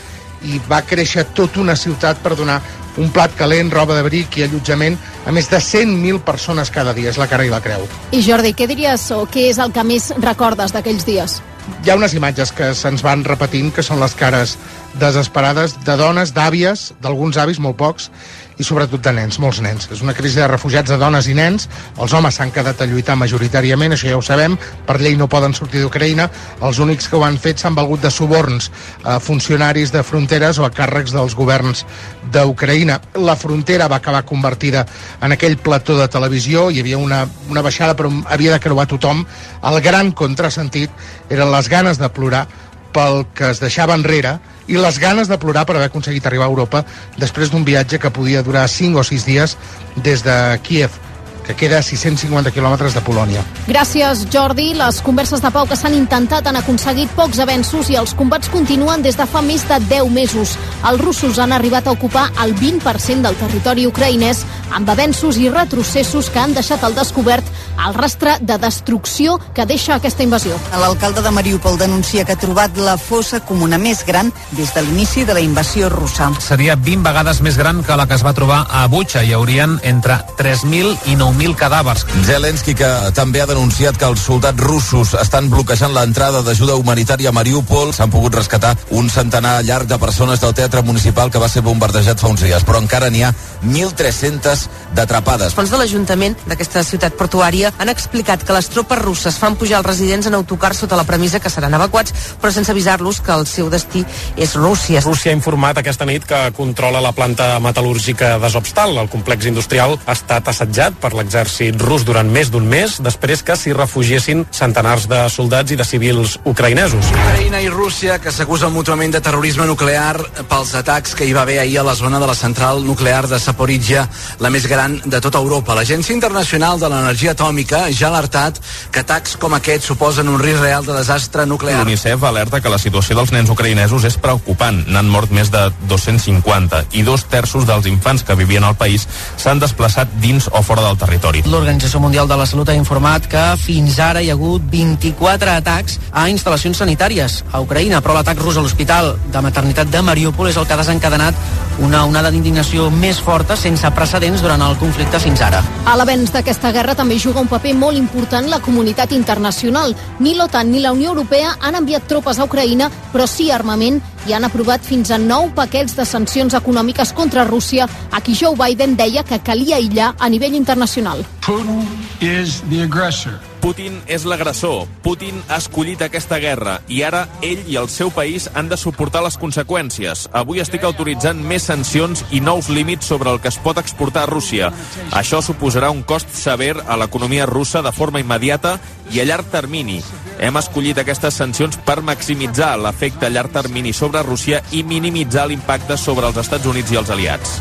i 0.44 0.60
va 0.70 0.80
créixer 0.86 1.26
tota 1.36 1.60
una 1.60 1.76
ciutat 1.76 2.20
per 2.22 2.32
donar 2.36 2.62
un 3.00 3.10
plat 3.14 3.32
calent, 3.38 3.72
roba 3.72 3.96
d'abric 3.96 4.38
i 4.38 4.46
allotjament 4.46 4.98
a 5.26 5.32
més 5.34 5.48
de 5.50 5.58
100.000 5.58 6.20
persones 6.26 6.70
cada 6.70 6.94
dia. 6.94 7.10
És 7.10 7.18
la 7.20 7.28
cara 7.30 7.46
i 7.46 7.50
la 7.52 7.62
creu. 7.64 7.88
I 8.12 8.22
Jordi, 8.22 8.54
què 8.54 8.68
diries 8.70 9.08
o 9.14 9.24
què 9.30 9.48
és 9.50 9.58
el 9.62 9.74
que 9.74 9.84
més 9.86 10.12
recordes 10.22 10.74
d'aquells 10.74 11.06
dies? 11.08 11.40
Hi 11.84 11.90
ha 11.90 11.96
unes 11.96 12.12
imatges 12.12 12.52
que 12.52 12.74
se'ns 12.76 13.02
van 13.04 13.24
repetint, 13.24 13.70
que 13.72 13.82
són 13.82 14.02
les 14.02 14.14
cares 14.18 14.58
desesperades 15.00 15.78
de 15.86 15.96
dones, 15.96 16.34
d'àvies, 16.36 16.90
d'alguns 17.02 17.38
avis, 17.40 17.58
molt 17.58 17.78
pocs, 17.80 18.10
i 18.58 18.64
sobretot 18.64 19.02
de 19.02 19.12
nens, 19.16 19.38
molts 19.42 19.61
nens. 19.64 19.88
És 19.92 20.02
una 20.04 20.14
crisi 20.14 20.38
de 20.40 20.49
refugiats 20.49 20.90
de 20.90 20.99
dones 21.00 21.28
i 21.30 21.34
nens. 21.34 21.68
Els 21.99 22.14
homes 22.14 22.38
s'han 22.38 22.52
quedat 22.54 22.80
a 22.80 22.88
lluitar 22.88 23.16
majoritàriament, 23.18 23.94
això 23.94 24.11
ja 24.11 24.18
ho 24.18 24.23
sabem, 24.23 24.56
per 24.87 24.99
llei 25.00 25.16
no 25.18 25.28
poden 25.30 25.54
sortir 25.56 25.82
d'Ucraïna. 25.82 26.28
Els 26.62 26.80
únics 26.82 27.08
que 27.08 27.18
ho 27.18 27.25
han 27.26 27.38
fet 27.38 27.62
s'han 27.62 27.75
valgut 27.75 28.04
de 28.04 28.12
suborns 28.14 28.70
a 29.02 29.18
funcionaris 29.23 29.92
de 29.94 30.02
fronteres 30.06 30.58
o 30.58 30.66
a 30.66 30.73
càrrecs 30.75 31.14
dels 31.16 31.34
governs 31.34 31.84
d'Ucraïna. 32.32 33.00
La 33.18 33.37
frontera 33.37 33.88
va 33.88 34.00
acabar 34.02 34.25
convertida 34.28 34.87
en 35.23 35.34
aquell 35.34 35.58
plató 35.58 35.99
de 35.99 36.08
televisió, 36.08 36.68
hi 36.70 36.80
havia 36.82 36.99
una, 36.99 37.25
una 37.50 37.62
baixada 37.62 37.96
però 37.99 38.12
havia 38.30 38.54
de 38.54 38.61
creuar 38.61 38.87
tothom. 38.90 39.25
El 39.64 39.80
gran 39.82 40.12
contrasentit 40.12 40.90
eren 41.30 41.50
les 41.52 41.68
ganes 41.68 41.99
de 41.99 42.11
plorar 42.12 42.46
pel 42.94 43.24
que 43.34 43.50
es 43.50 43.60
deixava 43.62 43.96
enrere 43.98 44.38
i 44.70 44.78
les 44.80 44.98
ganes 45.02 45.28
de 45.28 45.38
plorar 45.40 45.66
per 45.66 45.76
haver 45.76 45.90
aconseguit 45.90 46.26
arribar 46.26 46.46
a 46.46 46.52
Europa 46.52 46.84
després 47.20 47.50
d'un 47.52 47.66
viatge 47.66 48.00
que 48.00 48.14
podia 48.14 48.44
durar 48.46 48.68
5 48.70 49.02
o 49.02 49.04
6 49.04 49.26
dies 49.28 49.58
des 49.96 50.24
de 50.24 50.38
Kiev 50.64 50.96
que 51.44 51.54
queda 51.54 51.78
a 51.78 51.82
650 51.84 52.50
quilòmetres 52.54 52.96
de 52.96 53.02
Polònia. 53.04 53.44
Gràcies, 53.68 54.24
Jordi. 54.32 54.72
Les 54.78 55.00
converses 55.04 55.42
de 55.44 55.50
pau 55.52 55.68
que 55.68 55.76
s'han 55.76 55.94
intentat 55.96 56.48
han 56.48 56.58
aconseguit 56.58 57.12
pocs 57.14 57.40
avenços 57.44 57.90
i 57.92 57.98
els 58.00 58.14
combats 58.16 58.48
continuen 58.52 59.04
des 59.04 59.18
de 59.20 59.26
fa 59.28 59.42
més 59.44 59.66
de 59.68 59.78
10 59.90 60.10
mesos. 60.10 60.56
Els 60.88 61.00
russos 61.00 61.38
han 61.38 61.52
arribat 61.52 61.86
a 61.86 61.94
ocupar 61.94 62.30
el 62.44 62.54
20% 62.56 63.22
del 63.22 63.36
territori 63.40 63.86
ucraïnès 63.86 64.44
amb 64.74 64.88
avenços 64.90 65.36
i 65.38 65.50
retrocessos 65.52 66.30
que 66.32 66.40
han 66.40 66.54
deixat 66.56 66.82
al 66.82 66.96
descobert 66.96 67.44
el 67.84 67.94
rastre 67.94 68.38
de 68.40 68.56
destrucció 68.58 69.38
que 69.54 69.66
deixa 69.66 69.96
aquesta 69.96 70.22
invasió. 70.22 70.56
L'alcalde 70.80 71.22
de 71.22 71.30
Mariupol 71.34 71.78
denuncia 71.78 72.24
que 72.24 72.32
ha 72.32 72.40
trobat 72.40 72.76
la 72.78 72.96
fossa 72.96 73.40
comuna 73.44 73.78
més 73.78 74.04
gran 74.06 74.32
des 74.52 74.72
de 74.74 74.82
l'inici 74.82 75.24
de 75.24 75.34
la 75.34 75.42
invasió 75.44 75.90
russa. 75.92 76.30
Seria 76.40 76.76
20 76.76 77.04
vegades 77.04 77.42
més 77.44 77.58
gran 77.60 77.82
que 77.84 77.96
la 77.98 78.06
que 78.06 78.16
es 78.16 78.24
va 78.24 78.34
trobar 78.34 78.64
a 78.70 78.86
Butxa. 78.88 79.24
Hi 79.24 79.34
haurien 79.34 79.78
entre 79.82 80.20
3.000 80.38 80.94
i 81.10 81.18
9.000 81.18 81.33
9.000 81.34 81.56
cadàvers. 81.58 82.04
Zelensky, 82.24 82.74
que 82.78 82.88
també 83.14 83.42
ha 83.42 83.48
denunciat 83.50 83.98
que 83.98 84.06
els 84.06 84.22
soldats 84.22 84.60
russos 84.62 85.14
estan 85.18 85.48
bloquejant 85.50 85.94
l'entrada 85.94 86.42
d'ajuda 86.46 86.76
humanitària 86.78 87.30
a 87.30 87.34
Mariupol, 87.34 87.92
s'han 87.94 88.12
pogut 88.12 88.36
rescatar 88.38 88.74
un 88.94 89.10
centenar 89.10 89.56
llarg 89.66 89.88
de 89.90 89.98
persones 89.98 90.40
del 90.40 90.54
teatre 90.54 90.82
municipal 90.86 91.30
que 91.30 91.42
va 91.42 91.48
ser 91.50 91.64
bombardejat 91.66 92.20
fa 92.22 92.30
uns 92.30 92.44
dies, 92.44 92.62
però 92.64 92.78
encara 92.78 93.10
n'hi 93.10 93.24
ha 93.26 93.32
1.300 93.64 94.68
d'atrapades. 94.94 95.56
Fons 95.58 95.72
de 95.72 95.80
l'Ajuntament 95.80 96.36
d'aquesta 96.46 96.84
ciutat 96.86 97.18
portuària 97.18 97.72
han 97.78 97.90
explicat 97.90 98.44
que 98.46 98.54
les 98.54 98.70
tropes 98.70 99.02
russes 99.02 99.38
fan 99.40 99.58
pujar 99.58 99.80
els 99.82 99.88
residents 99.90 100.30
en 100.30 100.38
autocar 100.38 100.74
sota 100.74 100.98
la 100.98 101.06
premissa 101.08 101.42
que 101.42 101.50
seran 101.50 101.74
evacuats, 101.74 102.14
però 102.40 102.52
sense 102.54 102.70
avisar-los 102.70 103.20
que 103.24 103.34
el 103.34 103.46
seu 103.50 103.70
destí 103.72 104.04
és 104.36 104.54
Rússia. 104.54 105.02
Rússia 105.02 105.32
ha 105.32 105.38
informat 105.38 105.82
aquesta 105.82 106.06
nit 106.06 106.28
que 106.28 106.40
controla 106.54 107.02
la 107.02 107.12
planta 107.12 107.56
metal·lúrgica 107.58 108.36
d'Azovstal. 108.38 108.94
El 109.02 109.10
complex 109.10 109.50
industrial 109.50 109.98
ha 110.06 110.14
estat 110.14 110.48
assetjat 110.52 110.94
per 111.02 111.14
la 111.14 111.23
l'exèrcit 111.24 111.80
rus 111.80 112.04
durant 112.04 112.28
més 112.28 112.50
d'un 112.52 112.64
mes 112.68 112.98
després 113.02 113.42
que 113.42 113.56
s'hi 113.56 113.72
refugiessin 113.74 114.44
centenars 114.54 115.06
de 115.08 115.22
soldats 115.32 115.72
i 115.72 115.78
de 115.80 115.86
civils 115.86 116.36
ucraïnesos. 116.44 117.10
Ucraïna 117.14 117.62
i 117.64 117.70
Rússia 117.72 118.18
que 118.20 118.32
s'acusen 118.34 118.72
mútuament 118.74 119.14
de 119.14 119.22
terrorisme 119.24 119.66
nuclear 119.66 120.18
pels 120.50 120.74
atacs 120.76 121.14
que 121.16 121.26
hi 121.26 121.32
va 121.36 121.44
haver 121.46 121.58
ahir 121.62 121.78
a 121.80 121.86
la 121.86 121.94
zona 121.96 122.20
de 122.20 122.28
la 122.28 122.36
central 122.36 122.84
nuclear 122.84 123.24
de 123.30 123.38
Saporitja, 123.40 124.06
la 124.40 124.50
més 124.52 124.68
gran 124.68 124.98
de 125.04 125.20
tota 125.24 125.40
Europa. 125.40 125.74
L'Agència 125.74 126.14
Internacional 126.14 126.80
de 126.80 126.90
l'Energia 126.92 127.32
Atòmica 127.32 127.86
ja 127.90 128.08
ha 128.08 128.12
alertat 128.12 128.60
que 128.92 129.00
atacs 129.04 129.38
com 129.40 129.56
aquest 129.56 129.88
suposen 129.88 130.28
un 130.28 130.38
risc 130.42 130.60
real 130.62 130.84
de 130.84 130.98
desastre 130.98 131.46
nuclear. 131.48 131.80
L'UNICEF 131.80 132.28
alerta 132.28 132.60
que 132.60 132.72
la 132.72 132.80
situació 132.82 133.16
dels 133.16 133.32
nens 133.32 133.50
ucraïnesos 133.50 134.04
és 134.04 134.18
preocupant. 134.20 134.82
N'han 134.86 135.08
mort 135.08 135.32
més 135.32 135.50
de 135.54 135.66
250 135.88 136.84
i 136.92 137.06
dos 137.06 137.24
terços 137.32 137.66
dels 137.68 137.88
infants 137.90 138.26
que 138.26 138.36
vivien 138.38 138.64
al 138.64 138.76
país 138.76 139.08
s'han 139.40 139.62
desplaçat 139.62 140.10
dins 140.20 140.50
o 140.52 140.62
fora 140.62 140.84
del 140.84 140.98
territori. 141.00 141.13
L'Organització 141.14 142.00
Mundial 142.00 142.26
de 142.26 142.37
la 142.37 142.44
Salut 142.44 142.68
ha 142.68 142.75
informat 142.75 143.28
que 143.30 143.42
fins 143.61 144.00
ara 144.02 144.21
hi 144.21 144.30
ha 144.33 144.35
hagut 144.35 144.62
24 144.73 145.52
atacs 145.52 145.99
a 146.11 146.25
instal·lacions 146.28 146.80
sanitàries 146.83 147.37
a 147.52 147.61
Ucraïna, 147.62 148.00
però 148.02 148.16
l'atac 148.16 148.40
rus 148.42 148.59
a 148.59 148.64
l'hospital 148.64 149.12
de 149.30 149.42
maternitat 149.44 149.92
de 149.92 150.02
Mariupol 150.02 150.50
és 150.50 150.59
el 150.59 150.66
que 150.66 150.75
ha 150.75 150.80
desencadenat 150.80 151.38
una 151.78 152.04
onada 152.06 152.30
d'indignació 152.35 152.88
més 152.90 153.21
forta 153.23 153.56
sense 153.56 153.88
precedents 153.94 154.42
durant 154.42 154.62
el 154.66 154.76
conflicte 154.78 155.21
fins 155.23 155.42
ara. 155.42 155.62
A 155.87 155.94
l'avenç 155.97 156.33
d'aquesta 156.35 156.73
guerra 156.75 156.97
també 156.99 157.18
juga 157.23 157.42
un 157.42 157.50
paper 157.50 157.76
molt 157.78 157.99
important 157.99 158.50
la 158.50 158.61
comunitat 158.62 159.12
internacional. 159.14 159.94
Ni 160.18 160.35
l'OTAN 160.35 160.71
ni 160.71 160.83
la 160.83 160.92
Unió 160.92 161.14
Europea 161.14 161.54
han 161.61 161.78
enviat 161.78 162.09
tropes 162.11 162.38
a 162.38 162.49
Ucraïna, 162.49 162.90
però 163.12 163.26
sí 163.30 163.50
armament 163.54 164.02
i 164.26 164.32
han 164.32 164.44
aprovat 164.44 164.84
fins 164.84 165.10
a 165.10 165.18
nou 165.18 165.50
paquets 165.54 165.96
de 165.96 166.04
sancions 166.08 166.54
econòmiques 166.54 167.12
contra 167.12 167.44
Rússia, 167.44 167.88
a 168.10 168.20
qui 168.20 168.34
Joe 168.34 168.56
Biden 168.56 168.96
deia 168.96 169.24
que 169.24 169.40
calia 169.44 169.76
aïllar 169.76 170.14
a 170.18 170.28
nivell 170.28 170.54
internacional. 170.54 171.24
Putin 171.44 171.84
is 172.20 172.62
the 172.70 172.84
aggressor. 172.84 173.40
Putin 173.64 173.94
és 174.12 174.26
l'agressor. 174.28 174.82
Putin 175.00 175.38
ha 175.48 175.56
escollit 175.56 176.02
aquesta 176.04 176.37
guerra 176.37 176.74
i 176.92 176.98
ara 177.00 177.22
ell 177.40 177.62
i 177.64 177.78
el 177.80 177.88
seu 177.88 178.10
país 178.12 178.44
han 178.52 178.68
de 178.68 178.76
suportar 178.76 179.22
les 179.24 179.38
conseqüències. 179.40 180.26
Avui 180.37 180.60
estic 180.60 180.84
autoritzant 180.84 181.40
més 181.40 181.64
sancions 181.70 182.26
i 182.28 182.42
nous 182.44 182.68
límits 182.68 183.08
sobre 183.08 183.32
el 183.32 183.40
que 183.40 183.48
es 183.48 183.56
pot 183.56 183.80
exportar 183.80 184.26
a 184.26 184.28
Rússia. 184.28 184.68
Això 185.16 185.40
suposarà 185.40 185.88
un 185.88 186.02
cost 186.04 186.28
sever 186.37 186.74
a 186.84 186.98
l'economia 187.00 187.48
russa 187.48 187.80
de 187.80 187.92
forma 187.96 188.20
immediata 188.20 188.76
i 189.12 189.20
a 189.20 189.24
llarg 189.28 189.50
termini. 189.50 190.00
Hem 190.38 190.56
escollit 190.58 190.98
aquestes 190.98 191.36
sancions 191.38 191.76
per 191.86 192.00
maximitzar 192.02 192.74
l'efecte 192.80 193.28
a 193.28 193.30
llarg 193.30 193.52
termini 193.54 193.92
sobre 193.94 194.22
Rússia 194.26 194.60
i 194.74 194.82
minimitzar 194.82 195.46
l'impacte 195.48 195.96
sobre 195.96 196.26
els 196.26 196.40
Estats 196.42 196.66
Units 196.66 196.90
i 196.90 196.98
els 196.98 197.10
aliats. 197.14 197.52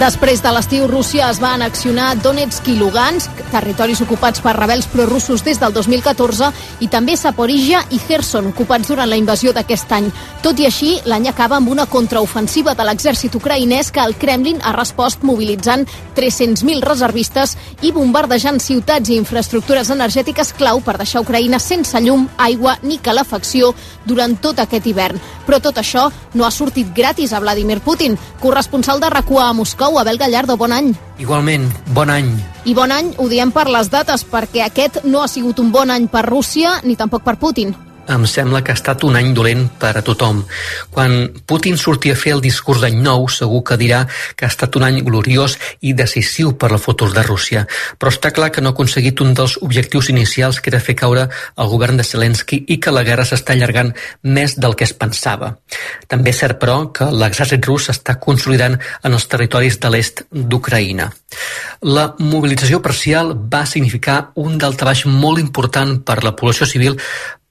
Després 0.00 0.42
de 0.44 0.52
l'estiu, 0.52 0.86
Rússia 0.90 1.30
es 1.32 1.40
va 1.40 1.54
anaccionar 1.56 2.10
Donetsk 2.20 2.68
i 2.68 2.76
Lugansk, 2.76 3.42
territoris 3.52 4.02
ocupats 4.04 4.42
per 4.44 4.54
rebels 4.58 4.88
prorussos 4.92 5.44
des 5.46 5.60
del 5.60 5.72
2014, 5.72 6.50
i 6.84 6.90
també 6.92 7.16
Saporija 7.16 7.82
i 7.90 8.00
Kherson, 8.06 8.50
ocupats 8.52 8.92
durant 8.92 9.08
la 9.08 9.16
invasió 9.20 9.54
d'aquest 9.56 9.92
any. 9.96 10.10
Tot 10.44 10.60
i 10.60 10.68
així, 10.68 10.92
l'any 11.08 11.30
acaba 11.30 11.56
amb 11.56 11.72
una 11.72 11.86
contraofensiva 11.86 12.76
de 12.76 12.86
l'exèrcit 12.86 13.34
ucraïnès 13.38 13.92
que 13.92 14.04
el 14.04 14.16
Kremlin 14.20 14.60
ha 14.62 14.74
respost 14.76 15.24
mobilitzant 15.24 15.86
300.000 16.16 16.84
reservistes 16.84 17.56
i 17.82 17.92
bombardejant 17.94 18.60
ciutats 18.60 19.08
i 19.08 19.16
infraestructures 19.16 19.91
energètiques 19.92 20.52
clau 20.56 20.80
per 20.80 20.96
deixar 20.98 21.22
Ucraïna 21.22 21.60
sense 21.62 22.00
llum, 22.00 22.26
aigua 22.38 22.78
ni 22.82 22.98
calefacció 22.98 23.72
durant 24.04 24.34
tot 24.40 24.58
aquest 24.58 24.86
hivern. 24.86 25.20
Però 25.46 25.60
tot 25.60 25.78
això 25.78 26.08
no 26.34 26.46
ha 26.46 26.50
sortit 26.50 26.90
gratis 26.96 27.32
a 27.32 27.40
Vladimir 27.40 27.80
Putin. 27.80 28.18
Corresponsal 28.40 29.00
de 29.00 29.10
rac 29.10 29.30
a 29.38 29.52
Moscou, 29.52 29.98
Abel 29.98 30.18
Gallardo, 30.18 30.56
bon 30.56 30.72
any. 30.72 30.92
Igualment, 31.18 31.70
bon 31.94 32.10
any. 32.10 32.32
I 32.64 32.74
bon 32.74 32.92
any 32.92 33.14
ho 33.18 33.28
diem 33.28 33.52
per 33.52 33.68
les 33.68 33.90
dates, 33.90 34.24
perquè 34.24 34.66
aquest 34.66 35.04
no 35.04 35.22
ha 35.22 35.28
sigut 35.28 35.58
un 35.58 35.72
bon 35.72 35.90
any 35.90 36.08
per 36.08 36.26
Rússia 36.26 36.80
ni 36.84 36.96
tampoc 36.96 37.22
per 37.22 37.38
Putin 37.38 37.91
em 38.08 38.24
sembla 38.26 38.62
que 38.64 38.72
ha 38.72 38.78
estat 38.78 39.04
un 39.06 39.16
any 39.16 39.32
dolent 39.34 39.68
per 39.80 39.92
a 39.98 40.02
tothom. 40.02 40.42
Quan 40.90 41.30
Putin 41.46 41.78
surti 41.78 42.10
a 42.10 42.16
fer 42.18 42.34
el 42.36 42.42
discurs 42.44 42.82
d'any 42.82 42.98
nou, 43.02 43.28
segur 43.30 43.62
que 43.66 43.78
dirà 43.78 44.02
que 44.36 44.46
ha 44.46 44.50
estat 44.52 44.76
un 44.78 44.86
any 44.86 45.00
gloriós 45.06 45.56
i 45.80 45.94
decisiu 45.98 46.54
per 46.58 46.72
la 46.72 46.80
futur 46.82 47.12
de 47.14 47.22
Rússia. 47.22 47.64
Però 47.98 48.12
està 48.12 48.32
clar 48.34 48.50
que 48.52 48.62
no 48.62 48.72
ha 48.72 48.76
aconseguit 48.76 49.20
un 49.24 49.34
dels 49.38 49.58
objectius 49.62 50.10
inicials 50.10 50.60
que 50.60 50.72
era 50.72 50.82
fer 50.82 50.96
caure 50.98 51.28
el 51.28 51.70
govern 51.72 52.00
de 52.00 52.06
Zelensky 52.06 52.62
i 52.68 52.78
que 52.82 52.94
la 52.94 53.04
guerra 53.06 53.26
s'està 53.28 53.54
allargant 53.56 53.92
més 54.22 54.56
del 54.58 54.76
que 54.76 54.88
es 54.88 54.94
pensava. 54.94 55.54
També 56.08 56.32
és 56.34 56.42
cert, 56.42 56.58
però, 56.62 56.90
que 56.92 57.08
l'exèrcit 57.10 57.64
rus 57.66 57.88
s'està 57.88 58.18
consolidant 58.18 58.78
en 58.78 59.12
els 59.12 59.28
territoris 59.30 59.78
de 59.82 59.92
l'est 59.92 60.24
d'Ucraïna. 60.30 61.10
La 61.82 62.12
mobilització 62.18 62.82
parcial 62.82 63.32
va 63.34 63.64
significar 63.66 64.32
un 64.42 64.58
daltabaix 64.58 65.06
molt 65.06 65.40
important 65.42 65.98
per 66.06 66.22
la 66.22 66.34
població 66.36 66.68
civil 66.68 66.98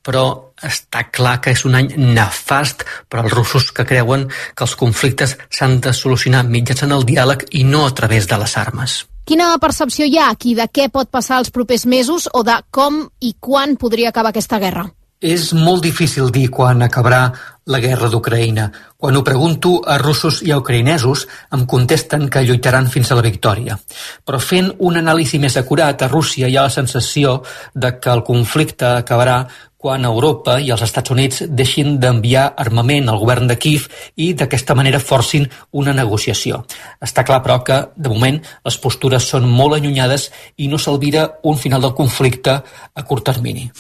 però 0.06 0.54
està 0.62 1.06
clar 1.14 1.40
que 1.42 1.54
és 1.56 1.66
un 1.66 1.78
any 1.78 1.92
nefast 1.98 2.86
per 3.10 3.22
als 3.22 3.34
russos 3.34 3.72
que 3.72 3.86
creuen 3.86 4.28
que 4.28 4.66
els 4.66 4.76
conflictes 4.76 5.38
s'han 5.50 5.80
de 5.82 5.94
solucionar 5.94 6.44
mitjançant 6.48 6.94
el 6.96 7.06
diàleg 7.06 7.48
i 7.52 7.64
no 7.64 7.86
a 7.86 7.94
través 7.98 8.28
de 8.28 8.40
les 8.42 8.58
armes. 8.58 9.02
Quina 9.26 9.54
percepció 9.62 10.06
hi 10.06 10.18
ha 10.18 10.32
aquí 10.32 10.56
de 10.58 10.66
què 10.68 10.90
pot 10.90 11.12
passar 11.14 11.38
els 11.40 11.54
propers 11.54 11.86
mesos 11.86 12.28
o 12.34 12.42
de 12.44 12.58
com 12.72 13.06
i 13.22 13.36
quan 13.40 13.78
podria 13.78 14.10
acabar 14.10 14.34
aquesta 14.34 14.60
guerra? 14.60 14.90
És 15.22 15.52
molt 15.54 15.84
difícil 15.86 16.32
dir 16.34 16.48
quan 16.50 16.82
acabarà 16.82 17.28
la 17.70 17.80
guerra 17.80 18.08
d'Ucraïna. 18.10 18.72
Quan 18.98 19.16
ho 19.16 19.22
pregunto 19.24 19.76
a 19.86 20.00
russos 20.02 20.40
i 20.42 20.50
a 20.52 20.58
ucraïnesos, 20.58 21.28
em 21.54 21.68
contesten 21.70 22.26
que 22.30 22.42
lluitaran 22.42 22.90
fins 22.90 23.12
a 23.12 23.18
la 23.20 23.26
victòria. 23.26 23.78
Però 24.26 24.40
fent 24.42 24.72
un 24.80 24.98
anàlisi 24.98 25.38
més 25.38 25.60
acurat, 25.62 26.02
a 26.02 26.10
Rússia 26.10 26.50
hi 26.50 26.58
ha 26.58 26.66
la 26.66 26.74
sensació 26.74 27.44
de 27.76 27.94
que 28.02 28.10
el 28.10 28.26
conflicte 28.26 28.90
acabarà 28.98 29.44
quan 29.82 30.06
Europa 30.06 30.60
i 30.62 30.70
els 30.74 30.84
Estats 30.86 31.12
Units 31.14 31.44
deixin 31.50 31.98
d'enviar 32.02 32.52
armament 32.64 33.10
al 33.10 33.20
govern 33.22 33.50
de 33.50 33.58
Kiev 33.58 33.88
i 34.16 34.32
d'aquesta 34.38 34.78
manera 34.78 35.02
forcin 35.02 35.48
una 35.72 35.96
negociació. 35.98 36.62
Està 37.02 37.26
clar, 37.26 37.42
però, 37.42 37.60
que, 37.66 37.80
de 37.96 38.14
moment, 38.14 38.38
les 38.66 38.78
postures 38.84 39.32
són 39.34 39.50
molt 39.50 39.80
allunyades 39.80 40.30
i 40.58 40.70
no 40.70 40.78
s'alvira 40.78 41.28
un 41.44 41.58
final 41.58 41.82
del 41.82 41.98
conflicte 41.98 42.62
a 42.62 43.08
curt 43.10 43.26
termini. 43.34 43.72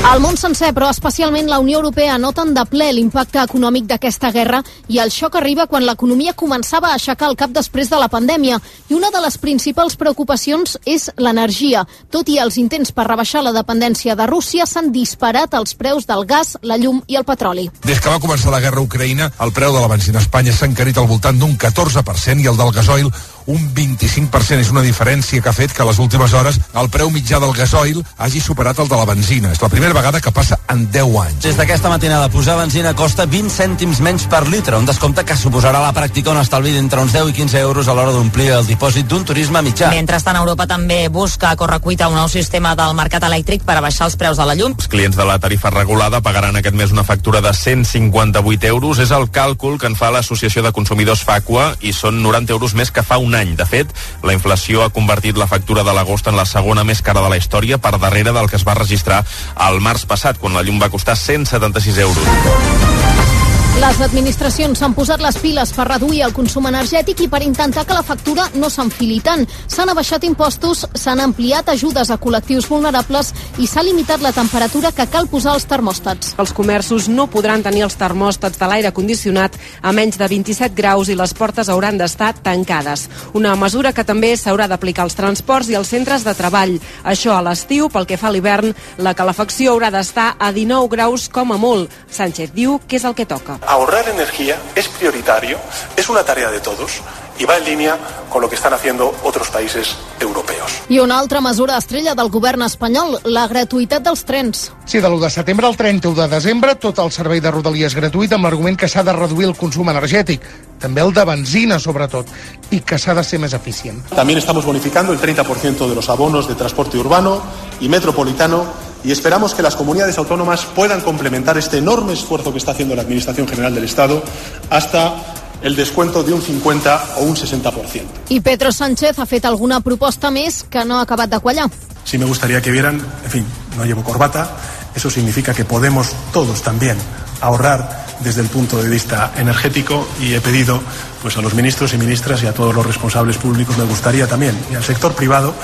El 0.00 0.22
món 0.24 0.38
sencer, 0.40 0.70
però 0.72 0.88
especialment 0.88 1.50
la 1.50 1.58
Unió 1.60 1.76
Europea, 1.76 2.14
noten 2.18 2.54
de 2.56 2.62
ple 2.66 2.86
l'impacte 2.96 3.42
econòmic 3.44 3.84
d'aquesta 3.86 4.30
guerra 4.32 4.62
i 4.88 4.96
el 4.98 5.10
xoc 5.12 5.34
arriba 5.36 5.66
quan 5.68 5.84
l'economia 5.84 6.32
començava 6.32 6.88
a 6.88 6.96
aixecar 6.96 7.28
el 7.28 7.36
cap 7.36 7.52
després 7.52 7.90
de 7.92 7.98
la 8.00 8.08
pandèmia. 8.08 8.56
I 8.88 8.96
una 8.96 9.10
de 9.12 9.20
les 9.20 9.36
principals 9.38 9.98
preocupacions 10.00 10.78
és 10.88 11.10
l'energia. 11.20 11.84
Tot 12.10 12.32
i 12.32 12.38
els 12.40 12.56
intents 12.56 12.94
per 12.96 13.04
rebaixar 13.10 13.44
la 13.44 13.52
dependència 13.52 14.16
de 14.16 14.26
Rússia, 14.26 14.64
s'han 14.66 14.88
disparat 14.90 15.52
els 15.60 15.76
preus 15.76 16.08
del 16.08 16.24
gas, 16.24 16.56
la 16.62 16.80
llum 16.80 17.02
i 17.06 17.20
el 17.20 17.28
petroli. 17.28 17.68
Des 17.84 18.00
que 18.00 18.08
va 18.10 18.24
començar 18.24 18.50
la 18.56 18.62
guerra 18.64 18.80
a 18.80 18.88
Ucraïna, 18.88 19.28
el 19.44 19.52
preu 19.52 19.76
de 19.76 19.84
la 19.84 19.92
benzina 19.92 20.18
a 20.18 20.24
Espanya 20.24 20.56
s'ha 20.56 20.70
encarit 20.72 20.96
al 20.96 21.10
voltant 21.12 21.38
d'un 21.38 21.52
14% 21.60 22.40
i 22.40 22.48
el 22.48 22.56
del 22.56 22.72
gasoil 22.72 23.12
un 23.50 23.74
25%. 23.74 24.60
És 24.60 24.70
una 24.70 24.84
diferència 24.86 25.42
que 25.42 25.50
ha 25.50 25.56
fet 25.56 25.74
que 25.74 25.82
a 25.82 25.88
les 25.88 25.98
últimes 25.98 26.32
hores 26.36 26.60
el 26.80 26.90
preu 26.92 27.10
mitjà 27.10 27.40
del 27.42 27.54
gasoil 27.56 28.00
hagi 28.18 28.40
superat 28.40 28.78
el 28.78 28.88
de 28.88 28.98
la 28.98 29.08
benzina. 29.08 29.52
És 29.52 29.62
la 29.62 29.70
primera 29.72 29.96
vegada 29.96 30.20
que 30.20 30.32
passa 30.32 30.60
en 30.70 30.86
10 30.92 31.16
anys. 31.24 31.42
Des 31.44 31.58
d'aquesta 31.58 31.90
matinada, 31.92 32.30
posar 32.30 32.56
benzina 32.60 32.94
costa 32.94 33.26
20 33.26 33.50
cèntims 33.50 34.00
menys 34.04 34.26
per 34.30 34.46
litre, 34.48 34.78
un 34.78 34.86
descompte 34.86 35.24
que 35.26 35.36
suposarà 35.36 35.80
a 35.80 35.88
la 35.88 35.94
pràctica 35.96 36.30
un 36.30 36.40
estalvi 36.40 36.74
d'entre 36.76 37.02
uns 37.02 37.12
10 37.16 37.32
i 37.32 37.36
15 37.40 37.60
euros 37.60 37.88
a 37.88 37.94
l'hora 37.96 38.14
d'omplir 38.14 38.50
el 38.54 38.66
dipòsit 38.68 39.08
d'un 39.10 39.24
turisme 39.24 39.62
mitjà. 39.66 39.90
Mentrestant, 39.90 40.38
Europa 40.38 40.66
també 40.70 41.08
busca 41.08 41.50
a 41.50 41.56
correcuita 41.56 42.08
un 42.08 42.18
nou 42.20 42.28
sistema 42.28 42.76
del 42.78 42.94
mercat 42.94 43.26
elèctric 43.26 43.64
per 43.66 43.78
abaixar 43.80 44.06
els 44.10 44.16
preus 44.20 44.38
de 44.38 44.46
la 44.46 44.54
llum. 44.54 44.76
Els 44.78 44.90
clients 44.92 45.16
de 45.16 45.26
la 45.26 45.38
tarifa 45.42 45.72
regulada 45.74 46.20
pagaran 46.20 46.56
aquest 46.60 46.76
mes 46.76 46.92
una 46.94 47.04
factura 47.04 47.40
de 47.40 47.52
158 47.54 48.66
euros. 48.66 48.98
És 49.02 49.10
el 49.10 49.30
càlcul 49.32 49.78
que 49.80 49.90
en 49.90 49.96
fa 49.96 50.12
l'Associació 50.14 50.62
de 50.62 50.72
Consumidors 50.76 51.24
FACUA 51.26 51.74
i 51.80 51.94
són 51.96 52.22
90 52.22 52.52
euros 52.52 52.74
més 52.78 52.92
que 52.92 53.02
fa 53.02 53.18
un 53.18 53.34
any. 53.34 53.39
De 53.40 53.64
fet, 53.64 53.88
la 54.22 54.34
inflació 54.36 54.84
ha 54.84 54.92
convertit 54.92 55.38
la 55.40 55.48
factura 55.48 55.84
de 55.86 55.94
l'agost 55.96 56.28
en 56.28 56.36
la 56.36 56.44
segona 56.44 56.84
més 56.84 57.00
cara 57.02 57.24
de 57.24 57.32
la 57.32 57.40
història 57.40 57.80
per 57.80 57.96
darrere 57.98 58.34
del 58.36 58.50
que 58.50 58.60
es 58.60 58.66
va 58.68 58.76
registrar 58.76 59.24
al 59.56 59.80
març 59.80 60.04
passat, 60.04 60.38
quan 60.38 60.52
la 60.52 60.62
llum 60.62 60.80
va 60.82 60.92
costar 60.92 61.16
176 61.16 61.98
euros. 62.04 63.39
Les 63.80 63.96
administracions 64.04 64.76
s'han 64.76 64.92
posat 64.92 65.22
les 65.24 65.36
piles 65.40 65.70
per 65.72 65.86
reduir 65.86 66.18
el 66.26 66.34
consum 66.36 66.66
energètic 66.68 67.22
i 67.24 67.28
per 67.32 67.38
intentar 67.40 67.86
que 67.88 67.94
la 67.96 68.02
factura 68.04 68.44
no 68.60 68.68
s'enfili 68.68 69.22
tant. 69.24 69.46
S'han 69.72 69.88
abaixat 69.88 70.26
impostos, 70.28 70.82
s'han 71.00 71.22
ampliat 71.24 71.70
ajudes 71.72 72.10
a 72.12 72.18
col·lectius 72.20 72.68
vulnerables 72.68 73.30
i 73.56 73.64
s'ha 73.66 73.80
limitat 73.86 74.20
la 74.20 74.34
temperatura 74.36 74.90
que 74.92 75.06
cal 75.08 75.30
posar 75.32 75.54
als 75.54 75.64
termòstats. 75.70 76.34
Els 76.36 76.52
comerços 76.52 77.06
no 77.08 77.30
podran 77.32 77.64
tenir 77.64 77.86
els 77.86 77.96
termòstats 77.96 78.60
de 78.60 78.68
l'aire 78.68 78.90
condicionat 78.92 79.56
a 79.80 79.94
menys 79.96 80.20
de 80.20 80.28
27 80.28 80.76
graus 80.76 81.08
i 81.08 81.16
les 81.16 81.32
portes 81.32 81.72
hauran 81.72 81.96
d'estar 81.96 82.34
tancades. 82.36 83.06
Una 83.32 83.56
mesura 83.56 83.94
que 83.96 84.04
també 84.04 84.34
s'haurà 84.36 84.68
d'aplicar 84.68 85.08
als 85.08 85.16
transports 85.16 85.72
i 85.72 85.78
als 85.80 85.94
centres 85.96 86.28
de 86.28 86.36
treball. 86.36 86.76
Això 87.00 87.32
a 87.32 87.40
l'estiu, 87.48 87.88
pel 87.88 88.04
que 88.04 88.20
fa 88.20 88.28
a 88.28 88.36
l'hivern, 88.36 88.76
la 88.98 89.16
calefacció 89.16 89.72
haurà 89.72 89.88
d'estar 89.88 90.34
a 90.36 90.52
19 90.52 90.92
graus 90.92 91.30
com 91.32 91.56
a 91.56 91.56
molt. 91.56 91.88
Sánchez 92.12 92.52
diu 92.52 92.76
que 92.86 93.00
és 93.00 93.08
el 93.08 93.16
que 93.16 93.24
toca 93.24 93.69
ahorrar 93.70 94.08
energía 94.08 94.58
es 94.74 94.88
prioritario, 94.88 95.56
es 95.96 96.08
una 96.08 96.24
tarea 96.24 96.50
de 96.50 96.58
todos 96.60 97.00
y 97.38 97.44
va 97.44 97.56
en 97.56 97.64
línea 97.64 97.96
con 98.28 98.42
lo 98.42 98.48
que 98.48 98.56
están 98.56 98.74
haciendo 98.74 99.14
otros 99.22 99.48
países 99.48 99.96
europeos. 100.20 100.70
I 100.88 100.98
una 100.98 101.18
altra 101.18 101.40
mesura 101.40 101.78
estrella 101.78 102.14
del 102.14 102.28
govern 102.28 102.62
espanyol, 102.66 103.20
la 103.24 103.46
gratuïtat 103.48 104.02
dels 104.04 104.26
trens. 104.28 104.66
Sí, 104.84 104.98
de 105.00 105.08
l'1 105.08 105.22
de 105.22 105.30
setembre 105.30 105.66
al 105.66 105.76
31 105.76 106.20
de 106.20 106.28
desembre, 106.28 106.74
tot 106.74 106.98
el 106.98 107.10
servei 107.14 107.40
de 107.40 107.50
Rodalies 107.50 107.96
gratuït 107.96 108.34
amb 108.34 108.44
l'argument 108.44 108.76
que 108.76 108.90
s'ha 108.90 109.06
de 109.06 109.14
reduir 109.16 109.48
el 109.48 109.56
consum 109.56 109.88
energètic, 109.88 110.44
també 110.82 111.00
el 111.00 111.14
de 111.14 111.24
benzina, 111.24 111.78
sobretot, 111.78 112.28
i 112.74 112.82
que 112.82 112.98
s'ha 112.98 113.14
de 113.14 113.24
ser 113.24 113.40
més 113.40 113.54
eficient. 113.54 114.02
También 114.10 114.38
estamos 114.38 114.66
bonificando 114.66 115.12
el 115.12 115.20
30% 115.20 115.88
de 115.88 115.94
los 115.94 116.10
abonos 116.10 116.46
de 116.48 116.56
transporte 116.56 116.98
urbano 116.98 117.40
y 117.80 117.88
metropolitano 117.88 118.89
y 119.04 119.12
esperamos 119.12 119.54
que 119.54 119.62
las 119.62 119.76
comunidades 119.76 120.18
autónomas 120.18 120.64
puedan 120.64 121.00
complementar 121.00 121.56
este 121.58 121.78
enorme 121.78 122.12
esfuerzo 122.12 122.52
que 122.52 122.58
está 122.58 122.72
haciendo 122.72 122.94
la 122.94 123.02
Administración 123.02 123.48
General 123.48 123.74
del 123.74 123.84
Estado 123.84 124.22
hasta 124.68 125.14
el 125.62 125.76
descuento 125.76 126.22
de 126.22 126.32
un 126.32 126.42
50 126.42 127.16
o 127.18 127.22
un 127.22 127.36
60%. 127.36 128.02
I 128.28 128.40
Pedro 128.40 128.72
Sánchez 128.72 129.18
ha 129.18 129.26
fet 129.26 129.44
alguna 129.44 129.80
proposta 129.80 130.30
més 130.30 130.62
que 130.64 130.84
no 130.84 130.98
ha 130.98 131.04
acabat 131.04 131.30
de 131.30 131.40
quallar. 131.40 131.68
Sí 132.04 132.18
me 132.18 132.24
gustaría 132.24 132.62
que 132.62 132.70
vieran, 132.70 133.00
en 133.24 133.30
fin, 133.30 133.46
no 133.76 133.84
llevo 133.84 134.02
corbata, 134.02 134.56
eso 134.94 135.10
significa 135.10 135.52
que 135.54 135.64
podemos 135.64 136.12
todos 136.32 136.62
también 136.62 136.96
ahorrar 137.40 138.06
desde 138.20 138.42
el 138.42 138.48
punto 138.48 138.82
de 138.82 138.88
vista 138.88 139.32
energético 139.36 140.06
y 140.20 140.34
he 140.34 140.40
pedido 140.40 140.80
pues 141.22 141.36
a 141.36 141.42
los 141.42 141.54
ministros 141.54 141.92
y 141.94 141.98
ministras 141.98 142.42
y 142.42 142.46
a 142.46 142.52
todos 142.52 142.74
los 142.74 142.84
responsables 142.84 143.38
públicos 143.38 143.78
me 143.78 143.84
gustaría 143.84 144.26
también 144.26 144.58
y 144.70 144.74
al 144.74 144.84
sector 144.84 145.14
privado 145.14 145.54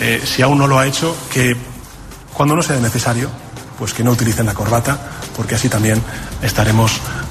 eh, 0.00 0.20
si 0.24 0.42
aún 0.42 0.58
no 0.58 0.66
lo 0.66 0.78
ha 0.78 0.86
hecho 0.86 1.16
que 1.32 1.56
cuando 2.42 2.56
no 2.56 2.62
sea 2.64 2.80
necesario, 2.80 3.30
pues 3.78 3.94
que 3.94 4.02
no 4.02 4.10
utilicen 4.10 4.46
la 4.46 4.52
corbata, 4.52 4.98
porque 5.36 5.54
así 5.54 5.68
también 5.68 6.02
estaremos 6.42 6.90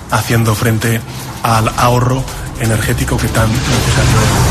haciendo 0.09 0.55
frente 0.55 1.01
al 1.43 1.67
ahorro 1.67 2.23
energético 2.61 3.17
que 3.17 3.27
tan 3.27 3.49
necesario 3.49 4.21
es. 4.21 4.50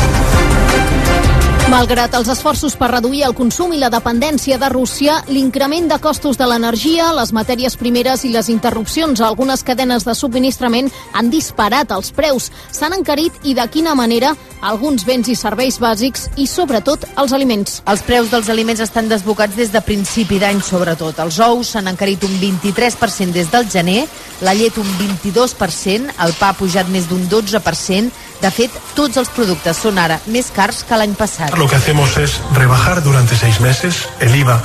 Malgrat 1.71 2.11
els 2.17 2.27
esforços 2.27 2.73
per 2.75 2.89
reduir 2.91 3.21
el 3.23 3.31
consum 3.31 3.71
i 3.71 3.77
la 3.79 3.87
dependència 3.87 4.57
de 4.59 4.67
Rússia, 4.73 5.21
l'increment 5.31 5.85
de 5.87 5.97
costos 6.03 6.35
de 6.35 6.43
l'energia, 6.43 7.13
les 7.15 7.31
matèries 7.31 7.77
primeres 7.79 8.25
i 8.27 8.31
les 8.33 8.49
interrupcions 8.51 9.21
a 9.21 9.29
algunes 9.29 9.63
cadenes 9.63 10.03
de 10.03 10.11
subministrament 10.11 10.89
han 11.15 11.29
disparat 11.31 11.93
els 11.95 12.11
preus. 12.11 12.49
S'han 12.75 12.97
encarit 12.97 13.47
i 13.47 13.55
de 13.55 13.63
quina 13.71 13.93
manera 13.95 14.33
alguns 14.59 15.05
béns 15.07 15.29
i 15.31 15.35
serveis 15.39 15.79
bàsics 15.79 16.27
i, 16.35 16.43
sobretot, 16.43 17.05
els 17.23 17.31
aliments. 17.31 17.79
Els 17.87 18.03
preus 18.03 18.27
dels 18.33 18.51
aliments 18.51 18.83
estan 18.83 19.07
desbocats 19.07 19.55
des 19.55 19.71
de 19.71 19.79
principi 19.81 20.41
d'any, 20.43 20.59
sobretot. 20.59 21.23
Els 21.23 21.39
ous 21.39 21.71
s'han 21.71 21.87
encarit 21.87 22.27
un 22.27 22.35
23% 22.41 23.31
des 23.31 23.47
del 23.47 23.71
gener, 23.71 24.03
la 24.43 24.57
llet 24.59 24.75
un 24.81 24.91
22%, 24.99 26.19
el 26.19 26.35
pa 26.35 26.51
ha 26.51 26.59
pujat 26.59 26.91
més 26.91 27.07
d'un 27.07 27.23
12%. 27.31 28.27
De 28.41 28.49
fet, 28.49 28.73
tots 28.97 29.19
els 29.21 29.29
productes 29.29 29.77
són 29.85 30.01
ara 30.01 30.17
més 30.33 30.49
cars 30.51 30.81
que 30.83 30.97
l'any 30.97 31.13
passat. 31.15 31.60
Lo 31.61 31.67
que 31.67 31.75
hacemos 31.75 32.17
es 32.17 32.41
rebajar 32.55 33.03
durante 33.03 33.35
seis 33.35 33.61
meses 33.61 34.09
el 34.19 34.35
IVA 34.35 34.59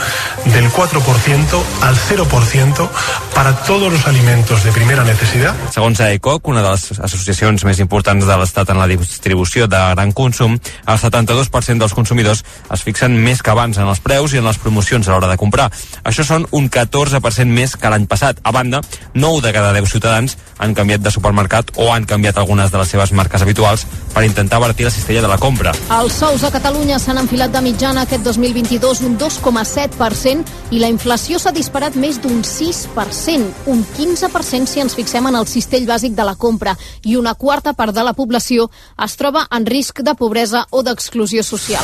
del 0.46 0.70
4% 0.72 1.62
al 1.82 1.94
0% 1.94 2.88
para 3.34 3.54
todos 3.64 3.92
los 3.92 4.06
alimentos 4.06 4.64
de 4.64 4.72
primera 4.72 5.04
necesidad. 5.04 5.54
Segons 5.70 6.00
AECOC, 6.00 6.48
una 6.48 6.62
de 6.62 6.70
les 6.70 6.98
associacions 6.98 7.66
més 7.68 7.82
importants 7.84 8.24
de 8.24 8.38
l'Estat 8.40 8.72
en 8.72 8.80
la 8.80 8.86
distribució 8.88 9.66
de 9.68 9.76
gran 9.76 10.14
consum, 10.16 10.56
el 10.56 10.96
72% 10.96 11.84
dels 11.84 11.92
consumidors 11.92 12.40
es 12.72 12.86
fixen 12.88 13.12
més 13.12 13.44
que 13.44 13.52
abans 13.52 13.76
en 13.76 13.92
els 13.92 14.00
preus 14.00 14.32
i 14.32 14.40
en 14.40 14.48
les 14.48 14.56
promocions 14.56 15.04
a 15.04 15.12
l'hora 15.12 15.28
de 15.28 15.36
comprar. 15.36 15.68
Això 16.00 16.24
són 16.24 16.48
un 16.56 16.70
14% 16.72 17.44
més 17.44 17.76
que 17.76 17.92
l'any 17.92 18.08
passat. 18.08 18.40
A 18.40 18.56
banda, 18.56 18.80
9 19.12 19.44
de 19.44 19.52
cada 19.52 19.76
10 19.76 19.92
ciutadans 19.92 20.38
han 20.56 20.72
canviat 20.72 21.04
de 21.04 21.12
supermercat 21.12 21.76
o 21.76 21.92
han 21.92 22.08
canviat 22.08 22.40
algunes 22.40 22.72
de 22.72 22.80
les 22.80 22.88
seves 22.88 23.12
marques 23.12 23.44
habituals 23.44 23.84
per 24.14 24.24
intentar 24.24 24.62
avertir 24.62 24.88
la 24.88 24.96
cistella 24.96 25.20
de 25.20 25.28
la 25.28 25.36
compra. 25.36 25.76
Els 26.00 26.16
sous 26.24 26.40
a 26.40 26.50
Catalunya 26.50 26.85
s'han 26.94 27.18
enfilat 27.18 27.50
de 27.50 27.60
mitjana 27.64 28.04
aquest 28.06 28.22
2022 28.22 29.00
un 29.08 29.16
2,7% 29.18 30.70
i 30.70 30.78
la 30.78 30.86
inflació 30.92 31.40
s'ha 31.42 31.50
disparat 31.50 31.96
més 31.98 32.20
d'un 32.22 32.44
6%, 32.46 33.48
un 33.72 33.82
15% 33.96 34.70
si 34.70 34.84
ens 34.84 34.94
fixem 34.94 35.26
en 35.26 35.34
el 35.34 35.48
cistell 35.50 35.88
bàsic 35.88 36.14
de 36.14 36.22
la 36.28 36.36
compra 36.38 36.76
i 37.02 37.16
una 37.18 37.34
quarta 37.34 37.74
part 37.74 37.94
de 37.96 38.06
la 38.06 38.14
població 38.14 38.68
es 39.02 39.18
troba 39.18 39.48
en 39.50 39.66
risc 39.66 40.04
de 40.06 40.14
pobresa 40.14 40.62
o 40.70 40.84
d'exclusió 40.86 41.42
social. 41.42 41.82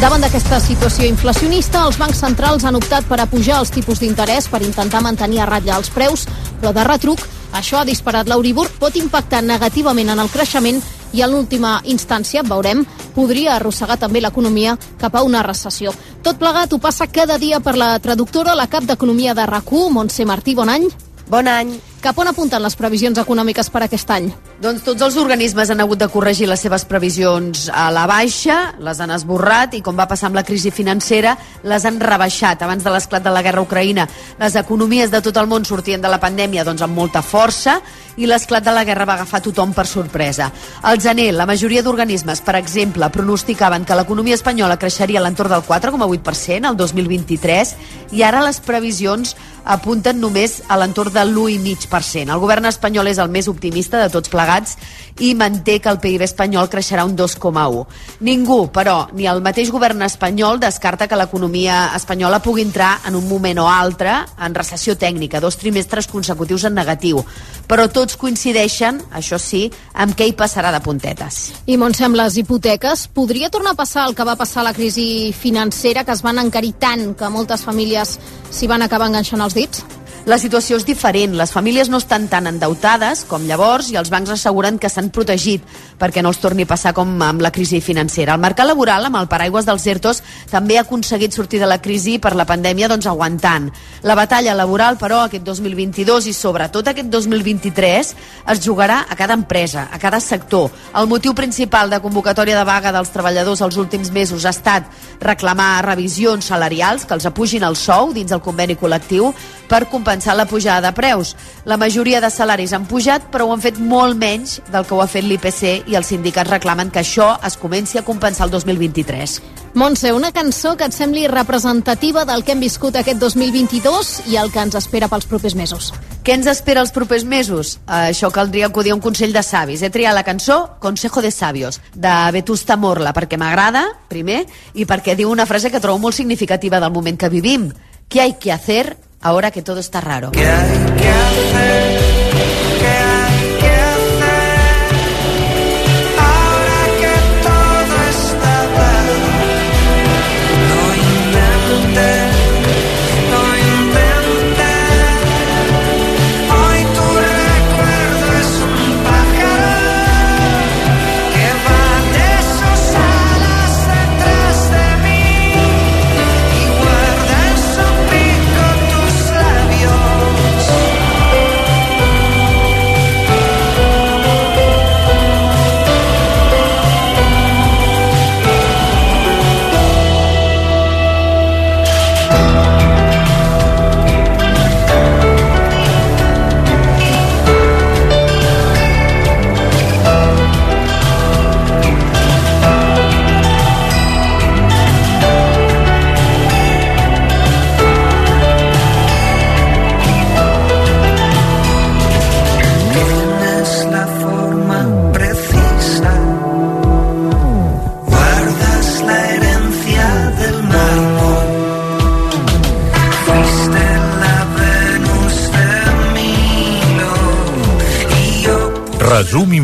Davant 0.00 0.24
d'aquesta 0.24 0.60
situació 0.64 1.04
inflacionista, 1.04 1.84
els 1.84 1.98
bancs 2.00 2.24
centrals 2.24 2.64
han 2.64 2.80
optat 2.80 3.04
per 3.10 3.20
apujar 3.20 3.60
els 3.60 3.74
tipus 3.74 4.00
d'interès 4.00 4.48
per 4.48 4.62
intentar 4.64 5.04
mantenir 5.04 5.42
a 5.42 5.50
ratlla 5.50 5.76
els 5.76 5.92
preus, 5.92 6.24
però 6.62 6.72
de 6.72 6.86
retruc 6.88 7.20
això 7.52 7.80
ha 7.80 7.88
disparat 7.88 8.28
l'Euribor, 8.28 8.70
pot 8.80 8.96
impactar 8.96 9.42
negativament 9.42 10.14
en 10.14 10.22
el 10.22 10.32
creixement 10.32 10.80
i 11.12 11.22
en 11.24 11.32
l'última 11.32 11.78
instància, 11.84 12.42
veurem, 12.42 12.84
podria 13.14 13.56
arrossegar 13.56 13.98
també 13.98 14.20
l'economia 14.20 14.76
cap 15.00 15.16
a 15.16 15.24
una 15.26 15.42
recessió. 15.46 15.92
Tot 16.22 16.38
plegat 16.38 16.72
ho 16.72 16.78
passa 16.78 17.06
cada 17.06 17.38
dia 17.38 17.60
per 17.60 17.76
la 17.76 17.96
traductora, 17.98 18.56
la 18.58 18.68
cap 18.68 18.84
d'Economia 18.84 19.34
de 19.34 19.46
RAC1, 19.46 19.92
Montse 19.92 20.26
Martí, 20.28 20.54
bon 20.54 20.68
any. 20.68 20.88
Bon 21.28 21.48
any. 21.48 21.87
Cap 22.08 22.22
on 22.22 22.28
apunten 22.30 22.62
les 22.64 22.72
previsions 22.72 23.18
econòmiques 23.20 23.68
per 23.68 23.82
aquest 23.84 24.08
any? 24.14 24.30
Doncs 24.64 24.80
tots 24.86 25.04
els 25.04 25.18
organismes 25.20 25.68
han 25.68 25.82
hagut 25.84 26.00
de 26.00 26.06
corregir 26.08 26.46
les 26.48 26.62
seves 26.64 26.86
previsions 26.88 27.66
a 27.68 27.90
la 27.92 28.06
baixa, 28.08 28.56
les 28.80 29.02
han 29.04 29.12
esborrat 29.12 29.76
i 29.76 29.82
com 29.84 29.92
va 29.92 30.06
passar 30.08 30.30
amb 30.30 30.38
la 30.40 30.46
crisi 30.48 30.72
financera, 30.72 31.34
les 31.68 31.84
han 31.84 32.00
rebaixat 32.00 32.64
abans 32.64 32.86
de 32.86 32.94
l'esclat 32.94 33.26
de 33.26 33.34
la 33.34 33.42
guerra 33.44 33.60
Ucraïna. 33.60 34.08
Les 34.40 34.56
economies 34.56 35.12
de 35.12 35.20
tot 35.20 35.36
el 35.36 35.50
món 35.52 35.68
sortien 35.68 36.00
de 36.00 36.08
la 36.08 36.16
pandèmia 36.22 36.64
doncs, 36.64 36.86
amb 36.86 36.96
molta 36.96 37.20
força 37.20 37.76
i 38.16 38.26
l'esclat 38.26 38.64
de 38.64 38.72
la 38.72 38.86
guerra 38.88 39.04
va 39.04 39.18
agafar 39.20 39.42
tothom 39.44 39.76
per 39.76 39.84
sorpresa. 39.86 40.48
Al 40.88 40.98
gener, 41.04 41.28
la 41.36 41.46
majoria 41.46 41.84
d'organismes, 41.84 42.40
per 42.40 42.56
exemple, 42.56 43.12
pronosticaven 43.12 43.84
que 43.84 44.00
l'economia 44.00 44.40
espanyola 44.40 44.80
creixeria 44.80 45.20
a 45.20 45.26
l'entorn 45.28 45.52
del 45.52 45.62
4,8% 45.68 46.72
el 46.72 46.80
2023 46.80 47.76
i 48.16 48.24
ara 48.24 48.42
les 48.42 48.64
previsions 48.64 49.36
apunten 49.68 50.18
només 50.18 50.62
a 50.66 50.80
l'entorn 50.80 51.12
de 51.12 51.24
l'1,5%. 51.28 51.97
El 51.98 52.38
govern 52.38 52.68
espanyol 52.68 53.10
és 53.10 53.18
el 53.18 53.30
més 53.32 53.48
optimista 53.50 53.98
de 54.00 54.10
tots 54.12 54.30
plegats 54.30 54.76
i 55.24 55.34
manté 55.34 55.78
que 55.82 55.90
el 55.90 55.98
PIB 55.98 56.22
espanyol 56.26 56.68
creixerà 56.70 57.04
un 57.04 57.16
2,1. 57.18 57.84
Ningú, 58.26 58.58
però, 58.74 59.08
ni 59.18 59.26
el 59.26 59.42
mateix 59.42 59.72
govern 59.74 60.02
espanyol 60.06 60.60
descarta 60.62 61.08
que 61.08 61.18
l'economia 61.18 61.88
espanyola 61.96 62.40
pugui 62.44 62.62
entrar 62.62 63.00
en 63.08 63.18
un 63.18 63.26
moment 63.28 63.58
o 63.64 63.68
altre 63.68 64.14
en 64.38 64.54
recessió 64.54 64.94
tècnica, 64.96 65.40
dos 65.40 65.58
trimestres 65.58 66.06
consecutius 66.06 66.68
en 66.68 66.78
negatiu. 66.78 67.24
Però 67.68 67.88
tots 67.92 68.16
coincideixen, 68.16 69.02
això 69.18 69.38
sí, 69.42 69.66
amb 69.94 70.14
què 70.16 70.28
hi 70.28 70.36
passarà 70.38 70.72
de 70.72 70.80
puntetes. 70.84 71.40
I 71.66 71.76
Montse, 71.76 72.06
amb 72.06 72.18
les 72.18 72.38
hipoteques, 72.38 73.08
podria 73.12 73.50
tornar 73.50 73.74
a 73.74 73.80
passar 73.82 74.06
el 74.08 74.14
que 74.14 74.26
va 74.26 74.38
passar 74.38 74.62
a 74.62 74.68
la 74.70 74.76
crisi 74.76 75.34
financera, 75.36 76.04
que 76.04 76.14
es 76.14 76.22
van 76.22 76.38
encarir 76.38 76.76
tant 76.78 77.12
que 77.18 77.30
moltes 77.32 77.66
famílies 77.66 78.18
s'hi 78.50 78.70
van 78.70 78.86
acabar 78.86 79.10
enganxant 79.10 79.42
els 79.44 79.58
dits? 79.58 79.84
La 80.28 80.36
situació 80.36 80.76
és 80.76 80.84
diferent. 80.84 81.32
Les 81.40 81.54
famílies 81.54 81.88
no 81.88 81.96
estan 82.02 82.26
tan 82.28 82.44
endeutades 82.50 83.22
com 83.24 83.46
llavors 83.48 83.86
i 83.88 83.94
els 83.96 84.10
bancs 84.12 84.34
asseguren 84.34 84.76
que 84.76 84.90
s'han 84.92 85.06
protegit 85.08 85.62
perquè 85.96 86.20
no 86.20 86.28
els 86.28 86.40
torni 86.42 86.66
a 86.66 86.68
passar 86.68 86.92
com 86.92 87.14
amb 87.24 87.40
la 87.40 87.48
crisi 87.50 87.80
financera. 87.80 88.34
El 88.36 88.42
mercat 88.42 88.68
laboral, 88.68 89.06
amb 89.08 89.16
el 89.16 89.28
paraigües 89.32 89.64
dels 89.64 89.86
ERTOs, 89.88 90.20
també 90.50 90.76
ha 90.76 90.82
aconseguit 90.84 91.32
sortir 91.32 91.62
de 91.62 91.70
la 91.70 91.78
crisi 91.80 92.18
per 92.20 92.34
la 92.36 92.44
pandèmia 92.44 92.90
doncs, 92.92 93.08
aguantant. 93.08 93.70
La 94.04 94.18
batalla 94.18 94.52
laboral, 94.52 94.98
però, 95.00 95.22
aquest 95.24 95.46
2022 95.48 96.28
i 96.28 96.34
sobretot 96.36 96.92
aquest 96.92 97.08
2023 97.08 98.12
es 98.52 98.60
jugarà 98.60 99.06
a 99.08 99.16
cada 99.16 99.32
empresa, 99.32 99.86
a 99.90 99.98
cada 99.98 100.20
sector. 100.20 100.68
El 100.92 101.08
motiu 101.08 101.32
principal 101.32 101.88
de 101.88 102.02
convocatòria 102.04 102.60
de 102.60 102.68
vaga 102.68 102.92
dels 102.92 103.14
treballadors 103.16 103.64
els 103.64 103.80
últims 103.80 104.12
mesos 104.12 104.44
ha 104.44 104.52
estat 104.52 104.92
reclamar 105.24 105.86
revisions 105.88 106.52
salarials, 106.52 107.08
que 107.08 107.16
els 107.16 107.24
apugin 107.24 107.64
el 107.64 107.80
sou 107.80 108.12
dins 108.12 108.28
del 108.28 108.44
conveni 108.44 108.76
col·lectiu 108.76 109.32
per 109.68 109.86
compensar 109.88 110.17
la 110.26 110.46
pujada 110.46 110.88
de 110.88 110.92
preus. 110.92 111.36
La 111.64 111.76
majoria 111.76 112.20
de 112.20 112.30
salaris 112.30 112.72
han 112.72 112.86
pujat, 112.86 113.30
però 113.30 113.46
ho 113.46 113.52
han 113.52 113.62
fet 113.62 113.78
molt 113.78 114.16
menys 114.18 114.60
del 114.72 114.86
que 114.86 114.94
ho 114.94 115.02
ha 115.02 115.08
fet 115.10 115.24
l'IPC 115.24 115.88
i 115.88 115.96
els 115.96 116.10
sindicats 116.10 116.50
reclamen 116.50 116.90
que 116.90 117.00
això 117.00 117.36
es 117.46 117.56
comenci 117.56 117.98
a 117.98 118.04
compensar 118.04 118.46
el 118.46 118.52
2023. 118.52 119.40
Montse, 119.78 120.12
una 120.12 120.32
cançó 120.32 120.76
que 120.76 120.86
et 120.88 120.94
sembli 120.96 121.26
representativa 121.28 122.24
del 122.24 122.42
que 122.42 122.54
hem 122.56 122.62
viscut 122.64 122.96
aquest 122.96 123.20
2022 123.20 124.12
i 124.32 124.38
el 124.40 124.50
que 124.50 124.62
ens 124.64 124.74
espera 124.74 125.08
pels 125.12 125.28
propers 125.28 125.54
mesos. 125.54 125.92
Què 126.24 126.34
ens 126.34 126.48
espera 126.50 126.82
els 126.82 126.92
propers 126.92 127.22
mesos? 127.24 127.76
Això 127.86 128.28
caldria 128.34 128.66
acudir 128.68 128.90
a 128.92 128.96
un 128.96 129.00
consell 129.04 129.32
de 129.32 129.42
savis. 129.44 129.80
He 129.80 129.88
triat 129.88 130.16
la 130.16 130.24
cançó 130.26 130.58
Consejo 130.80 131.22
de 131.22 131.30
Sabios, 131.30 131.80
de 131.94 132.14
Vetusta 132.34 132.76
Morla, 132.76 133.14
perquè 133.16 133.38
m'agrada, 133.40 133.84
primer, 134.08 134.42
i 134.74 134.84
perquè 134.84 135.14
diu 135.16 135.30
una 135.30 135.46
frase 135.46 135.70
que 135.70 135.80
trobo 135.80 136.02
molt 136.02 136.16
significativa 136.16 136.80
del 136.80 136.92
moment 136.92 137.16
que 137.20 137.30
vivim. 137.32 137.70
¿Qué 138.08 138.20
hay 138.20 138.34
que 138.34 138.52
hacer 138.52 138.96
ahora 139.20 139.50
que 139.50 139.62
todo 139.62 139.80
está 139.80 140.00
raro? 140.00 140.30
¿Qué 140.32 140.46
hay 140.46 140.78
que 140.96 141.08
hacer? 141.08 142.17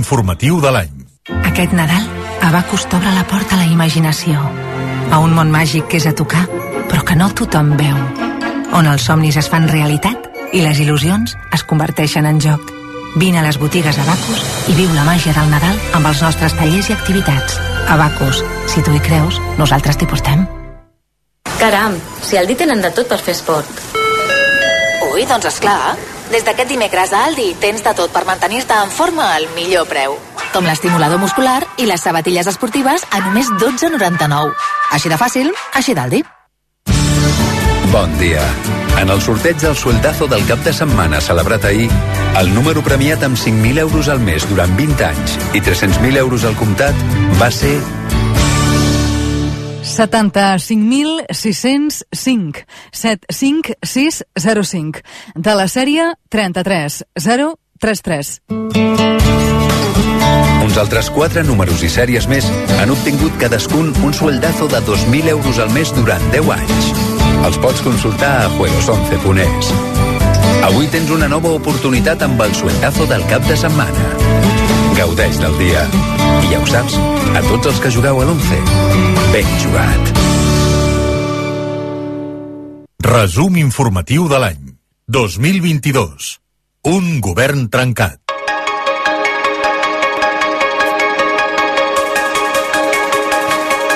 Informatiu 0.04 0.60
de 0.60 0.70
l'any. 0.74 0.92
Aquest 1.48 1.72
Nadal, 1.72 2.04
Abacus 2.44 2.84
t'obre 2.92 3.12
la 3.14 3.24
porta 3.24 3.56
a 3.56 3.62
la 3.62 3.70
imaginació, 3.72 4.36
a 5.10 5.20
un 5.24 5.32
món 5.32 5.52
màgic 5.52 5.88
que 5.88 5.96
és 5.96 6.06
a 6.10 6.12
tocar, 6.12 6.44
però 6.90 7.00
que 7.08 7.16
no 7.16 7.30
tothom 7.32 7.72
veu, 7.78 7.96
on 8.76 8.90
els 8.90 9.06
somnis 9.08 9.38
es 9.40 9.48
fan 9.48 9.68
realitat 9.70 10.28
i 10.52 10.60
les 10.60 10.80
il·lusions 10.84 11.32
es 11.56 11.64
converteixen 11.64 12.28
en 12.28 12.40
joc. 12.42 12.72
Vine 13.16 13.40
a 13.40 13.44
les 13.46 13.56
botigues 13.62 13.96
Abacus 14.02 14.42
i 14.68 14.76
viu 14.76 14.90
la 14.92 15.06
màgia 15.06 15.32
del 15.32 15.48
Nadal 15.48 15.78
amb 15.96 16.10
els 16.10 16.20
nostres 16.20 16.56
tallers 16.58 16.90
i 16.90 16.96
activitats. 16.96 17.60
Abacus, 17.94 18.42
si 18.68 18.82
tu 18.84 18.92
hi 18.92 19.00
creus, 19.00 19.40
nosaltres 19.56 19.96
t'hi 19.96 20.10
portem. 20.10 20.44
Caram, 21.60 21.96
si 22.20 22.36
al 22.36 22.50
dit 22.50 22.58
tenen 22.60 22.82
de 22.84 22.90
tot 22.92 23.08
per 23.08 23.22
fer 23.22 23.38
esport. 23.38 23.70
Ui, 25.14 25.24
doncs 25.30 25.48
esclar. 25.48 25.94
Des 26.34 26.42
d'aquest 26.42 26.66
dimecres 26.66 27.12
a 27.14 27.20
Aldi 27.28 27.52
tens 27.62 27.84
de 27.86 27.90
tot 27.94 28.10
per 28.10 28.24
mantenir-te 28.26 28.74
en 28.74 28.90
forma 28.90 29.28
al 29.36 29.44
millor 29.54 29.84
preu. 29.86 30.16
Com 30.50 30.66
l'estimulador 30.66 31.20
muscular 31.22 31.60
i 31.78 31.86
les 31.86 32.02
sabatilles 32.02 32.48
esportives 32.50 33.04
a 33.14 33.20
només 33.22 33.52
12,99. 33.62 34.50
Així 34.96 35.12
de 35.12 35.18
fàcil, 35.20 35.52
així 35.78 35.94
d'Aldi. 35.94 36.24
Bon 37.92 38.18
dia. 38.18 38.42
En 38.98 39.14
el 39.14 39.22
sorteig 39.22 39.62
del 39.62 39.76
sueldazo 39.78 40.26
del 40.26 40.42
cap 40.48 40.58
de 40.66 40.72
setmana 40.74 41.20
celebrat 41.22 41.68
ahir, 41.70 41.86
el 42.40 42.50
número 42.54 42.82
premiat 42.82 43.22
amb 43.22 43.38
5.000 43.38 43.84
euros 43.86 44.10
al 44.10 44.18
mes 44.18 44.42
durant 44.50 44.74
20 44.74 45.06
anys 45.06 45.38
i 45.54 45.62
300.000 45.62 46.18
euros 46.18 46.42
al 46.42 46.58
comptat 46.58 46.98
va 47.38 47.52
ser 47.54 47.76
75.605 49.94 52.66
75605 52.92 55.02
de 55.35 55.54
la 55.54 55.68
sèrie 55.70 56.14
33033. 56.30 58.42
Uns 60.64 60.78
altres 60.80 61.11
quatre 61.14 61.44
números 61.46 61.83
i 61.87 61.88
sèries 61.92 62.26
més 62.26 62.48
han 62.80 62.90
obtingut 62.90 63.38
cadascun 63.38 63.92
un 64.02 64.12
sueldazo 64.16 64.66
de 64.72 64.80
2.000 64.83 65.28
euros 65.37 65.59
al 65.62 65.70
mes 65.70 65.94
durant 65.94 66.24
10 66.33 66.50
anys. 66.57 66.90
Els 67.44 67.59
pots 67.62 67.80
consultar 67.85 68.33
a 68.42 68.48
juegos11.es. 68.57 69.66
Avui 70.64 70.88
tens 70.88 71.11
una 71.12 71.28
nova 71.28 71.52
oportunitat 71.54 72.22
amb 72.24 72.40
el 72.42 72.54
sueldazo 72.57 73.07
del 73.07 73.22
cap 73.30 73.42
de 73.46 73.57
setmana. 73.61 74.63
Gaudeix 74.94 75.40
del 75.42 75.54
dia. 75.59 75.80
I 76.44 76.52
ja 76.52 76.61
ho 76.62 76.66
saps, 76.70 76.94
a 77.35 77.42
tots 77.48 77.66
els 77.72 77.80
que 77.83 77.90
jugueu 77.90 78.20
a 78.22 78.26
l'11, 78.28 78.61
ben 79.35 79.48
jugat. 79.62 80.12
Resum 83.02 83.59
informatiu 83.59 84.28
de 84.30 84.38
l'any. 84.38 84.62
2022. 85.11 86.37
Un 86.94 87.18
govern 87.20 87.66
trencat. 87.74 88.20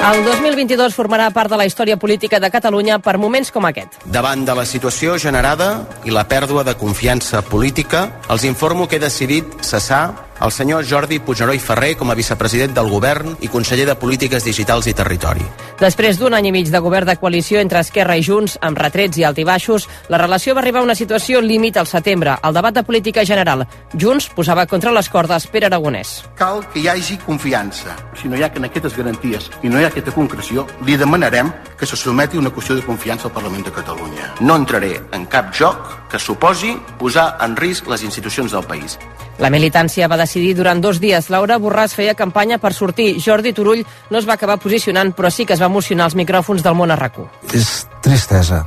El 0.08 0.22
2022 0.24 0.94
formarà 0.96 1.26
part 1.34 1.50
de 1.52 1.56
la 1.60 1.66
història 1.68 1.98
política 2.00 2.38
de 2.40 2.48
Catalunya 2.50 2.96
per 2.98 3.18
moments 3.20 3.50
com 3.52 3.66
aquest. 3.68 3.98
Davant 4.08 4.46
de 4.46 4.54
la 4.56 4.64
situació 4.64 5.18
generada 5.20 5.84
i 6.08 6.14
la 6.14 6.24
pèrdua 6.30 6.62
de 6.64 6.74
confiança 6.80 7.42
política, 7.44 8.06
els 8.32 8.46
informo 8.48 8.86
que 8.88 8.96
he 8.96 9.02
decidit 9.02 9.58
cessar 9.60 10.27
el 10.40 10.52
senyor 10.52 10.84
Jordi 10.86 11.18
Puigneró 11.18 11.54
i 11.54 11.58
Ferrer 11.58 11.96
com 11.98 12.10
a 12.10 12.16
vicepresident 12.18 12.74
del 12.76 12.88
govern 12.90 13.36
i 13.40 13.48
conseller 13.48 13.86
de 13.88 13.96
Polítiques 13.98 14.44
Digitals 14.44 14.86
i 14.86 14.94
Territori. 14.94 15.44
Després 15.78 16.18
d'un 16.18 16.34
any 16.34 16.48
i 16.48 16.52
mig 16.54 16.70
de 16.70 16.80
govern 16.82 17.06
de 17.06 17.16
coalició 17.18 17.60
entre 17.60 17.80
Esquerra 17.84 18.16
i 18.18 18.24
Junts, 18.26 18.58
amb 18.62 18.78
retrets 18.78 19.18
i 19.18 19.24
altibaixos, 19.26 19.88
la 20.08 20.18
relació 20.18 20.54
va 20.54 20.62
arribar 20.62 20.82
a 20.82 20.86
una 20.86 20.96
situació 20.98 21.40
límit 21.40 21.76
al 21.76 21.86
setembre, 21.86 22.36
al 22.42 22.54
debat 22.54 22.74
de 22.74 22.82
política 22.82 23.24
general. 23.26 23.66
Junts 23.94 24.28
posava 24.34 24.66
contra 24.66 24.92
les 24.92 25.08
cordes 25.08 25.46
Pere 25.46 25.66
Aragonès. 25.66 26.24
Cal 26.38 26.64
que 26.72 26.82
hi 26.82 26.88
hagi 26.88 27.18
confiança. 27.24 27.96
Si 28.20 28.28
no 28.28 28.36
hi 28.36 28.42
ha 28.42 28.52
que 28.52 28.58
en 28.58 28.68
aquestes 28.70 28.96
garanties 28.96 29.50
i 29.62 29.70
no 29.70 29.80
hi 29.80 29.86
ha 29.86 29.92
aquesta 29.92 30.14
concreció, 30.14 30.66
li 30.86 30.96
demanarem 30.96 31.52
que 31.78 31.86
se 31.86 31.96
sotmeti 31.96 32.38
una 32.38 32.50
qüestió 32.50 32.74
de 32.74 32.82
confiança 32.86 33.28
al 33.28 33.34
Parlament 33.34 33.64
de 33.66 33.72
Catalunya. 33.72 34.34
No 34.40 34.56
entraré 34.56 34.96
en 35.12 35.26
cap 35.26 35.54
joc 35.54 35.94
que 36.10 36.18
suposi 36.18 36.74
posar 36.98 37.36
en 37.44 37.56
risc 37.56 37.88
les 37.88 38.02
institucions 38.02 38.52
del 38.52 38.64
país. 38.64 38.98
La 39.38 39.50
militància 39.54 40.08
va 40.10 40.18
decidir 40.18 40.54
durant 40.58 40.80
dos 40.82 40.98
dies. 40.98 41.28
Laura 41.30 41.60
Borràs 41.62 41.94
feia 41.94 42.16
campanya 42.18 42.58
per 42.58 42.72
sortir. 42.74 43.20
Jordi 43.22 43.52
Turull 43.54 43.84
no 44.10 44.18
es 44.18 44.26
va 44.26 44.34
acabar 44.34 44.58
posicionant, 44.58 45.12
però 45.14 45.30
sí 45.30 45.46
que 45.46 45.54
es 45.54 45.62
va 45.62 45.70
emocionar 45.70 46.08
als 46.08 46.16
micròfons 46.18 46.64
del 46.64 46.74
món 46.74 46.90
a 46.90 46.96
rac 46.96 47.20
És 47.52 47.86
tristesa. 48.02 48.64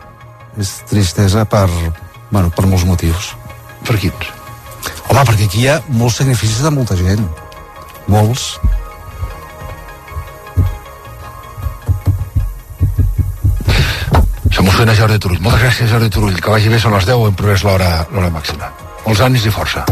És 0.58 0.82
tristesa 0.88 1.45
per, 1.45 1.67
bueno, 2.30 2.49
per 2.49 2.65
molts 2.67 2.86
motius. 2.86 3.34
Per 3.88 3.97
quins? 3.97 4.32
Home, 5.10 5.23
perquè 5.27 5.47
aquí 5.47 5.65
hi 5.65 5.67
ha 5.67 5.82
molts 5.89 6.21
sacrificis 6.21 6.63
de 6.63 6.71
molta 6.71 6.95
gent. 6.95 7.27
Molts. 8.08 8.56
S'emociona 14.52 14.96
Jordi 14.96 15.20
Turull. 15.20 15.42
Moltes 15.44 15.62
gràcies, 15.64 15.92
Jordi 15.92 16.10
Turull. 16.12 16.40
Que 16.42 16.52
vagi 16.52 16.72
bé, 16.72 16.80
són 16.80 16.96
les 16.98 17.08
10, 17.08 17.28
hem 17.30 17.38
progrés 17.40 17.64
l'hora 17.68 17.92
l'hora 18.12 18.32
màxima. 18.34 18.72
Molts 19.06 19.24
ànims 19.24 19.48
i 19.48 19.54
força. 19.54 19.86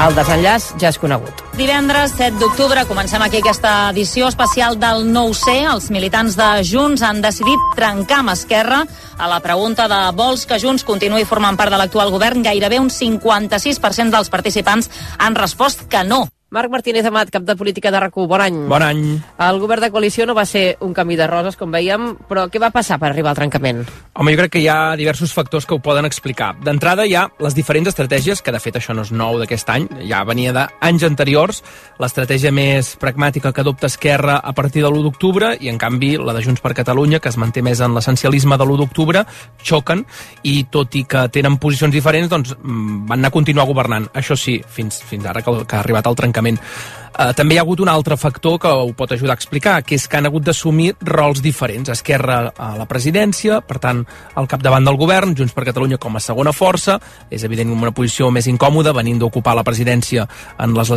El 0.00 0.14
desenllaç 0.16 0.70
ja 0.80 0.88
és 0.88 0.96
conegut. 0.96 1.42
Divendres 1.58 2.14
7 2.16 2.38
d'octubre 2.40 2.86
comencem 2.88 3.20
aquí 3.20 3.42
aquesta 3.42 3.90
edició 3.90 4.30
especial 4.32 4.78
del 4.80 5.04
9C. 5.12 5.58
Els 5.74 5.90
militants 5.92 6.38
de 6.38 6.48
Junts 6.64 7.04
han 7.04 7.20
decidit 7.20 7.66
trencar 7.76 8.22
amb 8.22 8.32
Esquerra 8.32 8.80
a 9.18 9.28
la 9.28 9.42
pregunta 9.44 9.90
de 9.92 10.00
vols 10.16 10.46
que 10.48 10.60
Junts 10.62 10.86
continuï 10.88 11.28
formant 11.28 11.58
part 11.60 11.74
de 11.74 11.76
l'actual 11.76 12.14
govern. 12.14 12.40
Gairebé 12.46 12.80
un 12.80 12.88
56% 12.88 14.08
dels 14.14 14.32
participants 14.32 14.88
han 15.18 15.36
respost 15.36 15.84
que 15.90 16.04
no. 16.04 16.24
Marc 16.50 16.66
Martínez 16.66 17.06
Amat, 17.06 17.28
cap 17.30 17.44
de 17.46 17.54
política 17.54 17.92
de 17.94 17.98
rac 18.02 18.16
bon 18.26 18.40
any. 18.42 18.56
Bon 18.66 18.82
any. 18.82 19.04
El 19.38 19.60
govern 19.62 19.84
de 19.84 19.90
coalició 19.94 20.24
no 20.26 20.34
va 20.34 20.42
ser 20.44 20.78
un 20.82 20.90
canvi 20.92 21.14
de 21.14 21.28
roses, 21.30 21.54
com 21.54 21.70
veiem, 21.70 22.16
però 22.26 22.48
què 22.50 22.58
va 22.58 22.72
passar 22.74 22.96
per 22.98 23.06
arribar 23.12 23.30
al 23.30 23.36
trencament? 23.38 23.84
Home, 24.18 24.32
jo 24.34 24.40
crec 24.40 24.56
que 24.56 24.62
hi 24.64 24.66
ha 24.66 24.96
diversos 24.98 25.30
factors 25.30 25.62
que 25.64 25.76
ho 25.76 25.78
poden 25.78 26.08
explicar. 26.08 26.56
D'entrada 26.58 27.06
hi 27.06 27.14
ha 27.14 27.28
les 27.38 27.54
diferents 27.54 27.86
estratègies, 27.86 28.42
que 28.42 28.50
de 28.50 28.58
fet 28.58 28.80
això 28.80 28.96
no 28.98 29.04
és 29.06 29.12
nou 29.14 29.38
d'aquest 29.38 29.70
any, 29.70 29.86
ja 30.10 30.24
venia 30.26 30.50
d'anys 30.56 31.04
anteriors, 31.06 31.62
l'estratègia 32.02 32.50
més 32.50 32.96
pragmàtica 32.98 33.54
que 33.54 33.62
adopta 33.62 33.86
Esquerra 33.86 34.40
a 34.42 34.52
partir 34.52 34.82
de 34.82 34.90
l'1 34.90 35.06
d'octubre, 35.06 35.52
i 35.54 35.70
en 35.70 35.78
canvi 35.78 36.16
la 36.18 36.34
de 36.34 36.42
Junts 36.42 36.66
per 36.66 36.74
Catalunya, 36.74 37.22
que 37.22 37.30
es 37.30 37.38
manté 37.38 37.62
més 37.62 37.78
en 37.78 37.94
l'essencialisme 37.94 38.58
de 38.58 38.66
l'1 38.66 38.82
d'octubre, 38.82 39.22
xoquen, 39.62 40.02
i 40.42 40.64
tot 40.66 40.98
i 40.98 41.06
que 41.06 41.28
tenen 41.30 41.62
posicions 41.62 41.94
diferents, 41.94 42.34
doncs 42.34 42.58
mm, 42.58 43.06
van 43.06 43.22
anar 43.22 43.30
a 43.30 43.38
continuar 43.38 43.70
governant. 43.70 44.10
Això 44.18 44.34
sí, 44.34 44.58
fins, 44.66 44.98
fins 45.06 45.30
ara 45.30 45.46
que, 45.46 45.54
que 45.62 45.78
ha 45.78 45.86
arribat 45.86 46.10
al 46.10 46.18
trencament 46.18 46.39
trencament. 46.40 46.99
Uh, 47.20 47.34
també 47.36 47.52
hi 47.52 47.58
ha 47.60 47.64
hagut 47.66 47.82
un 47.84 47.90
altre 47.92 48.16
factor 48.16 48.54
que 48.56 48.70
ho 48.72 48.94
pot 48.96 49.10
ajudar 49.12 49.34
a 49.34 49.36
explicar, 49.36 49.74
que 49.84 49.92
és 49.98 50.06
que 50.08 50.16
han 50.16 50.24
hagut 50.24 50.46
d'assumir 50.46 50.94
rols 51.04 51.42
diferents. 51.44 51.90
Esquerra 51.92 52.38
a 52.56 52.68
la 52.78 52.86
presidència, 52.88 53.58
per 53.60 53.76
tant, 53.76 54.00
al 54.40 54.48
capdavant 54.48 54.86
del 54.88 54.96
govern, 54.96 55.34
Junts 55.36 55.52
per 55.52 55.66
Catalunya 55.68 55.98
com 56.00 56.16
a 56.16 56.22
segona 56.24 56.54
força, 56.56 56.96
és 57.28 57.44
evident 57.44 57.74
una 57.74 57.92
posició 57.92 58.30
més 58.32 58.48
incòmoda, 58.48 58.94
venint 58.96 59.20
d'ocupar 59.20 59.52
la 59.58 59.66
presidència 59.68 60.24
en 60.64 60.72
les 60.72 60.94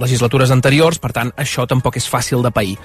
legislatures 0.00 0.54
anteriors, 0.56 0.96
per 0.96 1.12
tant, 1.12 1.34
això 1.36 1.66
tampoc 1.68 2.00
és 2.00 2.08
fàcil 2.08 2.40
de 2.40 2.54
pair. 2.56 2.78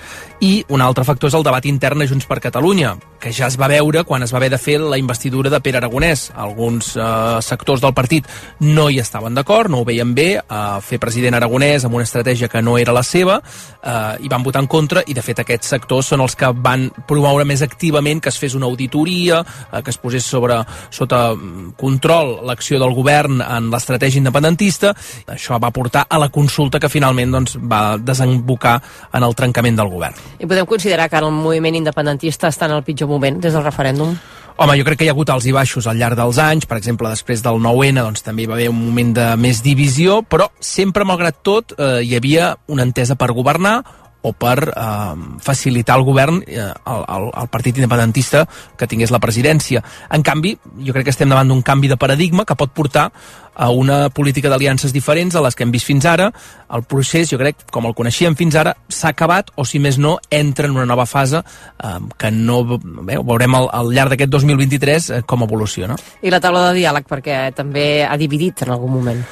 I 0.44 0.66
un 0.68 0.84
altre 0.84 1.08
factor 1.08 1.32
és 1.32 1.40
el 1.40 1.48
debat 1.48 1.64
intern 1.72 2.04
a 2.04 2.10
Junts 2.12 2.28
per 2.28 2.42
Catalunya, 2.44 2.98
que 3.24 3.32
ja 3.32 3.48
es 3.48 3.56
va 3.56 3.72
veure 3.72 4.04
quan 4.04 4.28
es 4.28 4.36
va 4.36 4.42
haver 4.42 4.52
de 4.52 4.60
fer 4.60 4.82
la 4.84 5.00
investidura 5.00 5.50
de 5.50 5.62
Pere 5.64 5.80
Aragonès. 5.80 6.28
Alguns 6.36 6.92
eh, 7.00 7.40
sectors 7.40 7.80
del 7.80 7.96
partit 7.96 8.28
no 8.60 8.90
hi 8.92 9.00
estaven 9.00 9.40
d'acord, 9.40 9.72
no 9.72 9.80
ho 9.80 9.88
veien 9.88 10.12
bé, 10.12 10.30
eh, 10.44 10.62
fer 10.84 11.00
president 11.00 11.40
Aragonès 11.40 11.88
amb 11.88 11.96
una 11.96 12.04
estratègia 12.04 12.52
que 12.52 12.65
no 12.66 12.78
era 12.82 12.94
la 12.96 13.04
seva, 13.06 13.38
eh, 13.86 14.26
i 14.26 14.32
van 14.32 14.44
votar 14.44 14.64
en 14.64 14.70
contra, 14.72 15.04
i 15.06 15.14
de 15.14 15.24
fet 15.26 15.44
aquests 15.44 15.72
sectors 15.76 16.12
són 16.12 16.24
els 16.26 16.36
que 16.36 16.50
van 16.66 16.88
promoure 17.08 17.46
més 17.48 17.62
activament 17.66 18.22
que 18.24 18.32
es 18.34 18.40
fes 18.42 18.56
una 18.58 18.68
auditoria, 18.70 19.42
eh, 19.72 19.82
que 19.82 19.94
es 19.94 20.02
posés 20.02 20.26
sobre, 20.26 20.58
sota 20.90 21.28
mm, 21.36 21.76
control 21.80 22.40
l'acció 22.50 22.80
del 22.82 22.96
govern 22.98 23.42
en 23.46 23.70
l'estratègia 23.74 24.24
independentista. 24.24 24.96
Això 25.32 25.60
va 25.62 25.74
portar 25.76 26.06
a 26.10 26.20
la 26.22 26.32
consulta 26.34 26.80
que 26.82 26.92
finalment 26.92 27.38
doncs, 27.38 27.58
va 27.62 27.98
desembocar 27.98 28.80
en 29.14 29.24
el 29.24 29.36
trencament 29.36 29.78
del 29.78 29.92
govern. 29.92 30.18
I 30.40 30.50
podem 30.50 30.66
considerar 30.70 31.10
que 31.10 31.22
el 31.22 31.32
moviment 31.32 31.78
independentista 31.78 32.50
està 32.52 32.70
en 32.70 32.78
el 32.80 32.84
pitjor 32.88 33.12
moment 33.12 33.40
des 33.42 33.54
del 33.54 33.64
referèndum? 33.66 34.16
Home, 34.56 34.78
jo 34.80 34.86
crec 34.88 35.02
que 35.02 35.04
hi 35.04 35.10
ha 35.12 35.12
hagut 35.12 35.28
alts 35.34 35.50
i 35.50 35.52
baixos 35.52 35.84
al 35.92 35.98
llarg 36.00 36.16
dels 36.16 36.38
anys, 36.40 36.64
per 36.64 36.78
exemple, 36.80 37.10
després 37.12 37.42
del 37.44 37.58
9-N 37.60 38.00
doncs, 38.00 38.24
també 38.24 38.46
hi 38.46 38.48
va 38.48 38.56
haver 38.56 38.70
un 38.72 38.78
moment 38.80 39.12
de 39.18 39.26
més 39.36 39.60
divisió, 39.66 40.22
però 40.24 40.48
sempre, 40.64 41.04
malgrat 41.04 41.42
tot, 41.44 41.74
eh, 41.76 42.00
hi 42.08 42.16
havia 42.16 42.54
una 42.72 42.86
entesa 42.88 43.18
per 43.20 43.34
governar 43.36 43.82
o 44.26 44.34
per 44.34 44.58
eh, 44.72 45.16
facilitar 45.46 45.96
al 45.96 46.06
govern, 46.08 46.42
eh, 46.48 46.60
al, 46.60 47.06
al, 47.08 47.30
al 47.34 47.50
partit 47.54 47.78
independentista, 47.78 48.46
que 48.78 48.90
tingués 48.90 49.14
la 49.14 49.22
presidència. 49.22 49.84
En 50.10 50.26
canvi, 50.26 50.56
jo 50.82 50.96
crec 50.96 51.06
que 51.08 51.14
estem 51.14 51.30
davant 51.30 51.52
d'un 51.52 51.62
canvi 51.66 51.92
de 51.92 52.00
paradigma 52.02 52.46
que 52.46 52.58
pot 52.58 52.74
portar 52.74 53.12
a 53.56 53.70
una 53.70 54.10
política 54.10 54.50
d'aliances 54.50 54.92
diferents 54.92 55.36
a 55.36 55.42
les 55.46 55.56
que 55.56 55.64
hem 55.64 55.72
vist 55.72 55.88
fins 55.88 56.06
ara. 56.10 56.32
El 56.76 56.84
procés, 56.84 57.30
jo 57.32 57.40
crec, 57.40 57.64
com 57.72 57.88
el 57.88 57.96
coneixíem 57.96 58.36
fins 58.36 58.58
ara, 58.60 58.76
s'ha 58.90 59.14
acabat, 59.14 59.54
o 59.56 59.66
si 59.66 59.80
més 59.80 59.98
no, 60.02 60.18
entra 60.30 60.68
en 60.68 60.76
una 60.76 60.86
nova 60.90 61.06
fase 61.06 61.40
eh, 61.40 61.96
que 62.18 62.32
no 62.34 62.62
bé, 62.66 63.18
veurem 63.22 63.56
al, 63.62 63.70
al 63.72 63.94
llarg 63.96 64.16
d'aquest 64.16 64.34
2023 64.34 65.10
eh, 65.10 65.24
com 65.26 65.46
evoluciona. 65.48 65.98
I 66.22 66.34
la 66.34 66.42
taula 66.44 66.68
de 66.70 66.80
diàleg, 66.82 67.08
perquè 67.10 67.44
també 67.56 68.04
ha 68.04 68.18
dividit 68.20 68.66
en 68.66 68.76
algun 68.76 68.98
moment. 68.98 69.28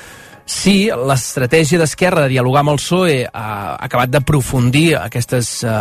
Sí, 0.45 0.89
l'estratègia 0.91 1.79
d'Esquerra 1.79 2.25
de 2.25 2.33
dialogar 2.33 2.63
amb 2.63 2.73
el 2.73 2.79
PSOE 2.81 3.19
ha 3.31 3.77
acabat 3.85 4.11
d'aprofundir 4.11 4.97
aquestes 4.99 5.51
eh, 5.63 5.75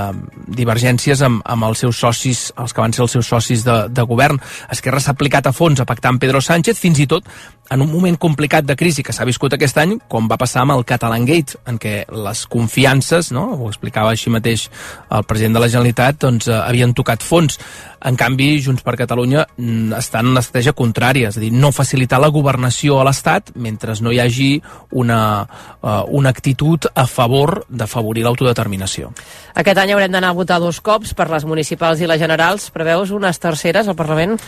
divergències 0.55 1.25
amb, 1.27 1.43
amb 1.43 1.67
els 1.67 1.83
seus 1.83 1.99
socis, 1.99 2.45
els 2.55 2.71
que 2.71 2.85
van 2.85 2.95
ser 2.95 3.03
els 3.03 3.17
seus 3.19 3.27
socis 3.27 3.65
de, 3.67 3.77
de 3.91 4.05
govern. 4.07 4.39
Esquerra 4.71 5.03
s'ha 5.03 5.17
aplicat 5.17 5.51
a 5.51 5.55
fons 5.57 5.83
a 5.83 5.89
pactar 5.89 6.13
amb 6.13 6.23
Pedro 6.23 6.39
Sánchez, 6.41 6.79
fins 6.79 7.03
i 7.03 7.09
tot 7.11 7.27
en 7.73 7.83
un 7.83 7.91
moment 7.91 8.19
complicat 8.21 8.67
de 8.69 8.77
crisi 8.77 9.03
que 9.03 9.15
s'ha 9.17 9.27
viscut 9.27 9.55
aquest 9.57 9.79
any, 9.81 9.97
com 10.11 10.27
va 10.31 10.39
passar 10.39 10.63
amb 10.63 10.77
el 10.77 10.85
Catalan 10.87 11.25
Gate, 11.27 11.59
en 11.67 11.79
què 11.83 12.03
les 12.13 12.45
confiances, 12.53 13.33
no? 13.35 13.49
ho 13.57 13.71
explicava 13.71 14.13
així 14.13 14.31
mateix 14.31 14.69
el 15.11 15.25
president 15.27 15.57
de 15.57 15.63
la 15.65 15.71
Generalitat, 15.73 16.21
doncs 16.23 16.51
eh, 16.51 16.59
havien 16.59 16.95
tocat 16.95 17.25
fons. 17.25 17.59
En 18.05 18.17
canvi, 18.19 18.57
Junts 18.63 18.83
per 18.83 18.97
Catalunya 18.99 19.45
mm, 19.47 19.95
està 19.99 20.23
en 20.23 20.33
una 20.33 20.43
estratègia 20.43 20.75
contrària, 20.75 21.31
és 21.31 21.39
a 21.39 21.43
dir, 21.43 21.53
no 21.55 21.71
facilitar 21.75 22.19
la 22.23 22.33
governació 22.35 22.99
a 22.99 23.07
l'Estat 23.07 23.53
mentre 23.55 23.95
no 24.03 24.11
hi 24.11 24.19
hagi 24.23 24.51
una, 24.99 25.21
uh, 25.83 26.03
una 26.11 26.33
actitud 26.35 26.89
a 26.95 27.07
favor 27.07 27.63
d'afavorir 27.69 28.25
l'autodeterminació. 28.27 29.13
Aquest 29.55 29.79
any 29.79 29.95
haurem 29.95 30.13
d'anar 30.13 30.33
a 30.33 30.39
votar 30.39 30.59
dos 30.63 30.81
cops 30.81 31.15
per 31.15 31.29
les 31.31 31.47
municipals 31.47 32.01
i 32.01 32.11
les 32.11 32.21
generals. 32.21 32.71
Preveus 32.75 33.13
unes 33.15 33.39
terceres 33.39 33.89
al 33.89 33.99
Parlament? 33.99 34.39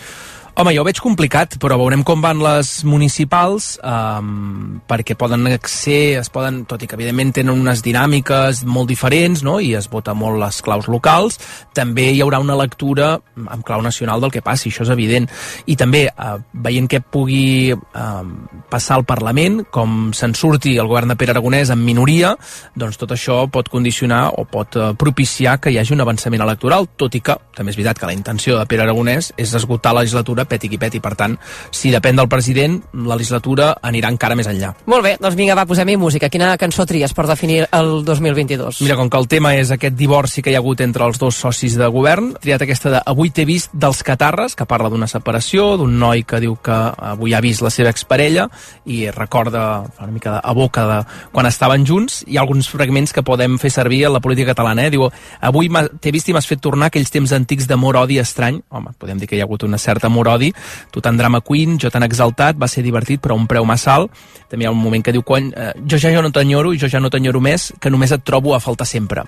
Home, 0.55 0.71
jo 0.71 0.85
ho 0.85 0.87
veig 0.87 1.01
complicat, 1.03 1.57
però 1.59 1.75
veurem 1.81 2.05
com 2.07 2.21
van 2.23 2.39
les 2.39 2.69
municipals, 2.87 3.73
um, 3.83 4.77
perquè 4.87 5.17
poden 5.19 5.49
ser, 5.67 6.21
es 6.21 6.29
poden, 6.31 6.61
tot 6.71 6.79
i 6.79 6.87
que 6.87 6.95
evidentment 6.95 7.33
tenen 7.35 7.59
unes 7.59 7.81
dinàmiques 7.83 8.61
molt 8.63 8.87
diferents, 8.87 9.43
no?, 9.43 9.57
i 9.59 9.73
es 9.75 9.89
vota 9.91 10.15
molt 10.15 10.39
les 10.39 10.61
claus 10.63 10.87
locals, 10.87 11.41
també 11.75 12.05
hi 12.13 12.21
haurà 12.23 12.39
una 12.39 12.55
lectura 12.55 13.17
amb 13.35 13.65
clau 13.67 13.83
nacional 13.83 14.23
del 14.23 14.31
que 14.31 14.45
passi, 14.47 14.71
això 14.71 14.87
és 14.87 14.93
evident. 14.95 15.27
I 15.67 15.75
també, 15.75 16.05
uh, 16.15 16.37
veient 16.55 16.87
què 16.87 17.03
pugui 17.03 17.75
uh, 17.75 18.23
passar 18.71 19.01
al 19.01 19.07
Parlament, 19.11 19.65
com 19.75 20.13
se'n 20.15 20.39
surti 20.39 20.77
el 20.79 20.87
govern 20.87 21.11
de 21.11 21.19
Pere 21.19 21.35
Aragonès 21.35 21.75
en 21.75 21.83
minoria, 21.83 22.31
doncs 22.79 23.01
tot 23.03 23.17
això 23.19 23.41
pot 23.51 23.73
condicionar 23.75 24.29
o 24.39 24.47
pot 24.47 24.79
uh, 24.79 24.93
propiciar 24.95 25.59
que 25.59 25.75
hi 25.75 25.83
hagi 25.83 25.99
un 25.99 26.07
avançament 26.07 26.47
electoral, 26.47 26.87
tot 26.95 27.19
i 27.19 27.25
que, 27.27 27.41
també 27.59 27.75
és 27.75 27.83
veritat 27.83 27.99
que 27.99 28.13
la 28.13 28.15
intenció 28.15 28.63
de 28.63 28.71
Pere 28.71 28.87
Aragonès 28.87 29.35
és 29.35 29.59
esgotar 29.59 29.99
la 29.99 30.07
legislatura 30.07 30.44
peti 30.49 30.71
qui 30.73 30.79
peti. 30.79 31.01
Per 31.05 31.15
tant, 31.19 31.37
si 31.71 31.93
depèn 31.95 32.17
del 32.17 32.29
president, 32.29 32.81
la 33.07 33.19
legislatura 33.19 33.75
anirà 33.83 34.11
encara 34.13 34.37
més 34.39 34.49
enllà. 34.51 34.73
Molt 34.91 35.05
bé, 35.05 35.17
doncs 35.21 35.37
vinga, 35.39 35.57
va, 35.59 35.67
posem-hi 35.69 35.97
música. 36.01 36.31
Quina 36.33 36.55
cançó 36.61 36.87
tries 36.89 37.13
per 37.15 37.27
definir 37.31 37.65
el 37.71 38.05
2022? 38.05 38.81
Mira, 38.85 38.97
com 38.97 39.11
que 39.11 39.21
el 39.21 39.29
tema 39.29 39.55
és 39.59 39.73
aquest 39.75 39.97
divorci 39.99 40.43
que 40.43 40.53
hi 40.53 40.59
ha 40.59 40.63
hagut 40.63 40.81
entre 40.85 41.07
els 41.07 41.19
dos 41.21 41.37
socis 41.37 41.77
de 41.79 41.89
govern, 41.93 42.33
he 42.35 42.45
triat 42.47 42.65
aquesta 42.67 42.93
de 42.95 43.03
Avui 43.05 43.31
t'he 43.31 43.45
vist 43.49 43.73
dels 43.73 44.03
Catarres, 44.07 44.55
que 44.57 44.67
parla 44.67 44.89
d'una 44.91 45.09
separació, 45.11 45.75
d'un 45.81 45.99
noi 46.01 46.25
que 46.27 46.41
diu 46.43 46.57
que 46.57 46.75
avui 46.75 47.35
ha 47.35 47.43
vist 47.45 47.63
la 47.65 47.71
seva 47.71 47.93
exparella 47.93 48.49
i 48.87 49.05
recorda 49.11 49.85
una 50.01 50.13
mica 50.13 50.39
a 50.39 50.55
boca 50.57 50.87
de 50.89 50.99
quan 51.33 51.47
estaven 51.47 51.87
junts. 51.87 52.23
Hi 52.27 52.39
ha 52.39 52.45
alguns 52.45 52.69
fragments 52.73 53.13
que 53.13 53.25
podem 53.27 53.59
fer 53.63 53.71
servir 53.75 54.05
a 54.07 54.13
la 54.15 54.23
política 54.25 54.53
catalana. 54.53 54.87
Eh? 54.87 54.93
Diu, 54.95 55.07
avui 55.41 55.71
t'he 56.01 56.15
vist 56.15 56.29
i 56.29 56.37
m'has 56.37 56.49
fet 56.49 56.63
tornar 56.65 56.91
aquells 56.91 57.13
temps 57.15 57.33
antics 57.37 57.69
d'amor-odi 57.71 58.19
estrany. 58.23 58.61
Home, 58.71 58.95
podem 58.99 59.21
dir 59.21 59.29
que 59.29 59.37
hi 59.39 59.43
ha 59.43 59.49
hagut 59.49 59.67
una 59.69 59.79
certa 59.79 60.11
amor-odi, 60.35 60.53
tu 60.91 61.01
tan 61.01 61.17
drama 61.17 61.41
queen, 61.41 61.79
jo 61.79 61.91
tan 61.91 62.03
exaltat, 62.03 62.57
va 62.59 62.69
ser 62.69 62.83
divertit 62.83 63.21
però 63.21 63.37
un 63.37 63.47
preu 63.47 63.65
massa 63.65 63.95
alt. 63.95 64.11
També 64.51 64.65
hi 64.65 64.69
ha 64.69 64.73
un 64.75 64.81
moment 64.81 65.03
que 65.03 65.13
diu, 65.13 65.23
quan, 65.23 65.53
eh, 65.57 65.73
jo 65.87 65.99
ja, 65.99 66.11
jo 66.11 66.23
no 66.23 66.31
t'enyoro 66.31 66.73
i 66.73 66.79
jo 66.79 66.89
ja 66.89 67.01
no 67.01 67.11
t'enyoro 67.11 67.41
més, 67.41 67.73
que 67.81 67.91
només 67.91 68.13
et 68.13 68.25
trobo 68.25 68.55
a 68.55 68.61
faltar 68.61 68.87
sempre. 68.87 69.25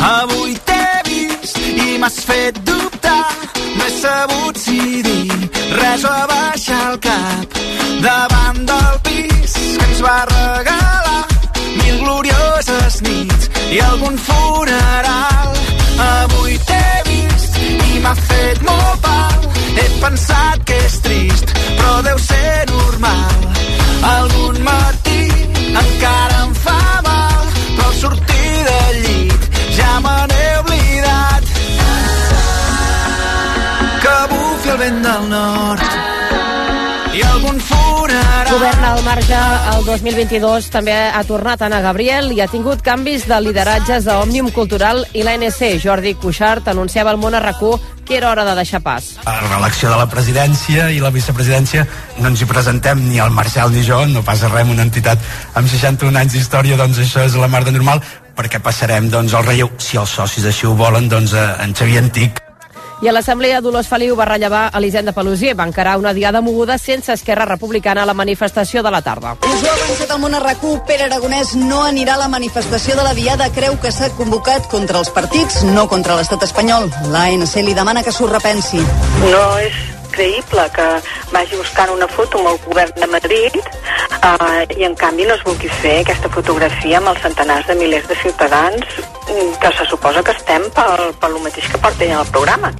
Avui 0.00 0.54
t'he 0.64 1.02
vist 1.06 1.58
i 1.58 1.98
m'has 1.98 2.20
fet 2.24 2.58
dubtar. 2.64 3.24
No 3.78 3.84
he 3.84 3.90
sabut 4.00 4.56
si 4.58 5.02
dir 5.02 5.50
res 5.78 6.04
o 6.04 6.10
abaixar 6.10 6.92
el 6.92 6.98
cap 6.98 7.58
Davant 8.02 8.64
del 8.66 8.96
pis 9.04 9.52
que 9.52 9.84
ens 9.84 10.02
va 10.02 10.24
regalar. 10.30 11.26
Mil 11.78 11.98
glorioses 12.04 13.02
nits 13.02 13.50
i 13.70 13.80
algun 13.80 14.18
funeral. 14.18 15.54
Avui 16.08 16.58
t'he 16.58 16.84
vist 17.10 17.58
i 17.62 18.00
m'ha 18.02 18.14
fet 18.14 18.62
molt 18.62 19.02
pal 19.02 19.57
he 19.78 19.86
pensat 20.02 20.64
que 20.68 20.76
és 20.86 20.96
trist, 21.04 21.52
però 21.78 21.92
deu 22.06 22.18
ser 22.18 22.64
normal. 22.72 23.46
Algun 24.12 24.58
matí 24.66 25.20
encara 25.82 26.40
em 26.46 26.54
fa 26.64 26.80
mal, 27.06 27.44
però 27.76 27.86
al 27.90 27.96
sortir 28.02 28.54
del 28.70 29.00
llit 29.04 29.60
ja 29.78 29.92
me 30.06 30.16
n'he 30.32 30.46
oblidat. 30.62 31.52
Que 34.06 34.16
bufi 34.32 34.74
el 34.74 34.80
vent 34.84 35.04
del 35.10 35.28
nord 35.34 35.86
i 37.18 37.22
algun 37.32 37.62
fum 37.70 37.87
Govern 38.46 38.84
al 38.84 39.02
marge 39.02 39.38
el 39.74 39.84
2022 39.84 40.68
també 40.70 40.94
ha 40.94 41.20
tornat 41.26 41.62
Anna 41.66 41.80
Gabriel 41.82 42.30
i 42.32 42.38
ha 42.40 42.46
tingut 42.48 42.84
canvis 42.86 43.26
de 43.26 43.36
lideratges 43.42 44.06
a 44.06 44.20
Òmnium 44.22 44.52
Cultural 44.54 45.02
i 45.12 45.24
l'ANC. 45.26 45.58
Jordi 45.82 46.14
Cuixart 46.14 46.70
anunciava 46.70 47.10
al 47.10 47.18
món 47.18 47.34
a 47.34 47.42
que 48.08 48.16
era 48.16 48.30
hora 48.30 48.44
de 48.44 48.54
deixar 48.54 48.80
pas. 48.80 49.18
A 49.26 49.36
l'elecció 49.42 49.90
de 49.90 49.98
la 49.98 50.08
presidència 50.08 50.88
i 50.90 51.00
la 51.00 51.10
vicepresidència 51.10 51.86
no 52.18 52.28
ens 52.30 52.40
hi 52.40 52.48
presentem 52.48 53.04
ni 53.10 53.18
el 53.18 53.30
Marcel 53.30 53.70
ni 53.74 53.82
jo, 53.84 54.06
no 54.06 54.22
passa 54.22 54.48
res, 54.48 54.68
una 54.68 54.86
entitat 54.86 55.18
amb 55.54 55.68
61 55.68 56.16
anys 56.16 56.32
d'història, 56.32 56.80
doncs 56.80 57.02
això 57.04 57.26
és 57.26 57.36
la 57.36 57.50
mar 57.52 57.64
de 57.64 57.74
normal, 57.74 58.00
perquè 58.34 58.62
passarem 58.64 59.10
doncs, 59.10 59.34
el 59.34 59.44
relleu, 59.44 59.72
si 59.78 59.98
els 59.98 60.10
socis 60.10 60.46
així 60.46 60.66
ho 60.66 60.74
volen, 60.78 61.08
doncs, 61.08 61.34
a 61.34 61.58
en 61.64 61.74
Xavier 61.74 62.06
Antic, 62.06 62.47
i 63.00 63.08
a 63.08 63.12
l'Assemblea 63.12 63.60
Dolors 63.62 63.88
Feliu 63.88 64.16
va 64.18 64.26
rellevar 64.26 64.68
Elisenda 64.78 65.12
Pelusier. 65.12 65.54
Va 65.58 65.66
encarar 65.68 65.98
una 65.98 66.12
diada 66.14 66.40
moguda 66.40 66.78
sense 66.78 67.12
Esquerra 67.12 67.44
Republicana 67.46 68.02
a 68.02 68.06
la 68.06 68.14
manifestació 68.14 68.82
de 68.82 68.90
la 68.90 69.02
tarda. 69.02 69.36
Us 69.46 69.62
ho 69.62 69.70
ha 69.70 69.74
avançat 69.76 70.14
el 70.14 70.22
món 70.22 70.34
a 70.34 70.40
rac 70.42 70.64
Pere 70.86 71.06
Aragonès 71.06 71.54
no 71.54 71.82
anirà 71.84 72.14
a 72.16 72.24
la 72.24 72.28
manifestació 72.28 72.96
de 72.96 73.04
la 73.04 73.14
Diada. 73.14 73.50
Creu 73.54 73.78
que 73.80 73.92
s'ha 73.92 74.10
convocat 74.16 74.66
contra 74.68 74.98
els 74.98 75.10
partits, 75.10 75.62
no 75.62 75.86
contra 75.88 76.16
l'estat 76.16 76.42
espanyol. 76.42 76.90
L'ANC 77.12 77.54
li 77.62 77.74
demana 77.74 78.02
que 78.02 78.12
s'ho 78.12 78.26
repensi. 78.26 78.82
No 79.30 79.44
és 79.62 79.97
creïble 80.18 80.64
que 80.74 80.86
vagi 81.32 81.56
buscant 81.60 81.94
una 81.94 82.08
foto 82.10 82.40
amb 82.40 82.50
el 82.52 82.58
govern 82.66 82.96
de 82.98 83.08
Madrid 83.12 83.58
eh, 83.62 84.64
i 84.78 84.86
en 84.88 84.96
canvi 84.98 85.28
no 85.28 85.36
es 85.38 85.44
vulgui 85.46 85.70
fer 85.82 86.00
aquesta 86.02 86.32
fotografia 86.34 86.98
amb 86.98 87.12
els 87.14 87.22
centenars 87.22 87.70
de 87.70 87.78
milers 87.78 88.10
de 88.10 88.18
ciutadans 88.24 88.98
que 89.62 89.72
se 89.78 89.86
suposa 89.86 90.24
que 90.24 90.34
estem 90.34 90.66
pel, 90.74 91.10
pel 91.22 91.38
mateix 91.44 91.70
que 91.70 91.82
porten 91.84 92.16
el 92.18 92.32
programa. 92.34 92.72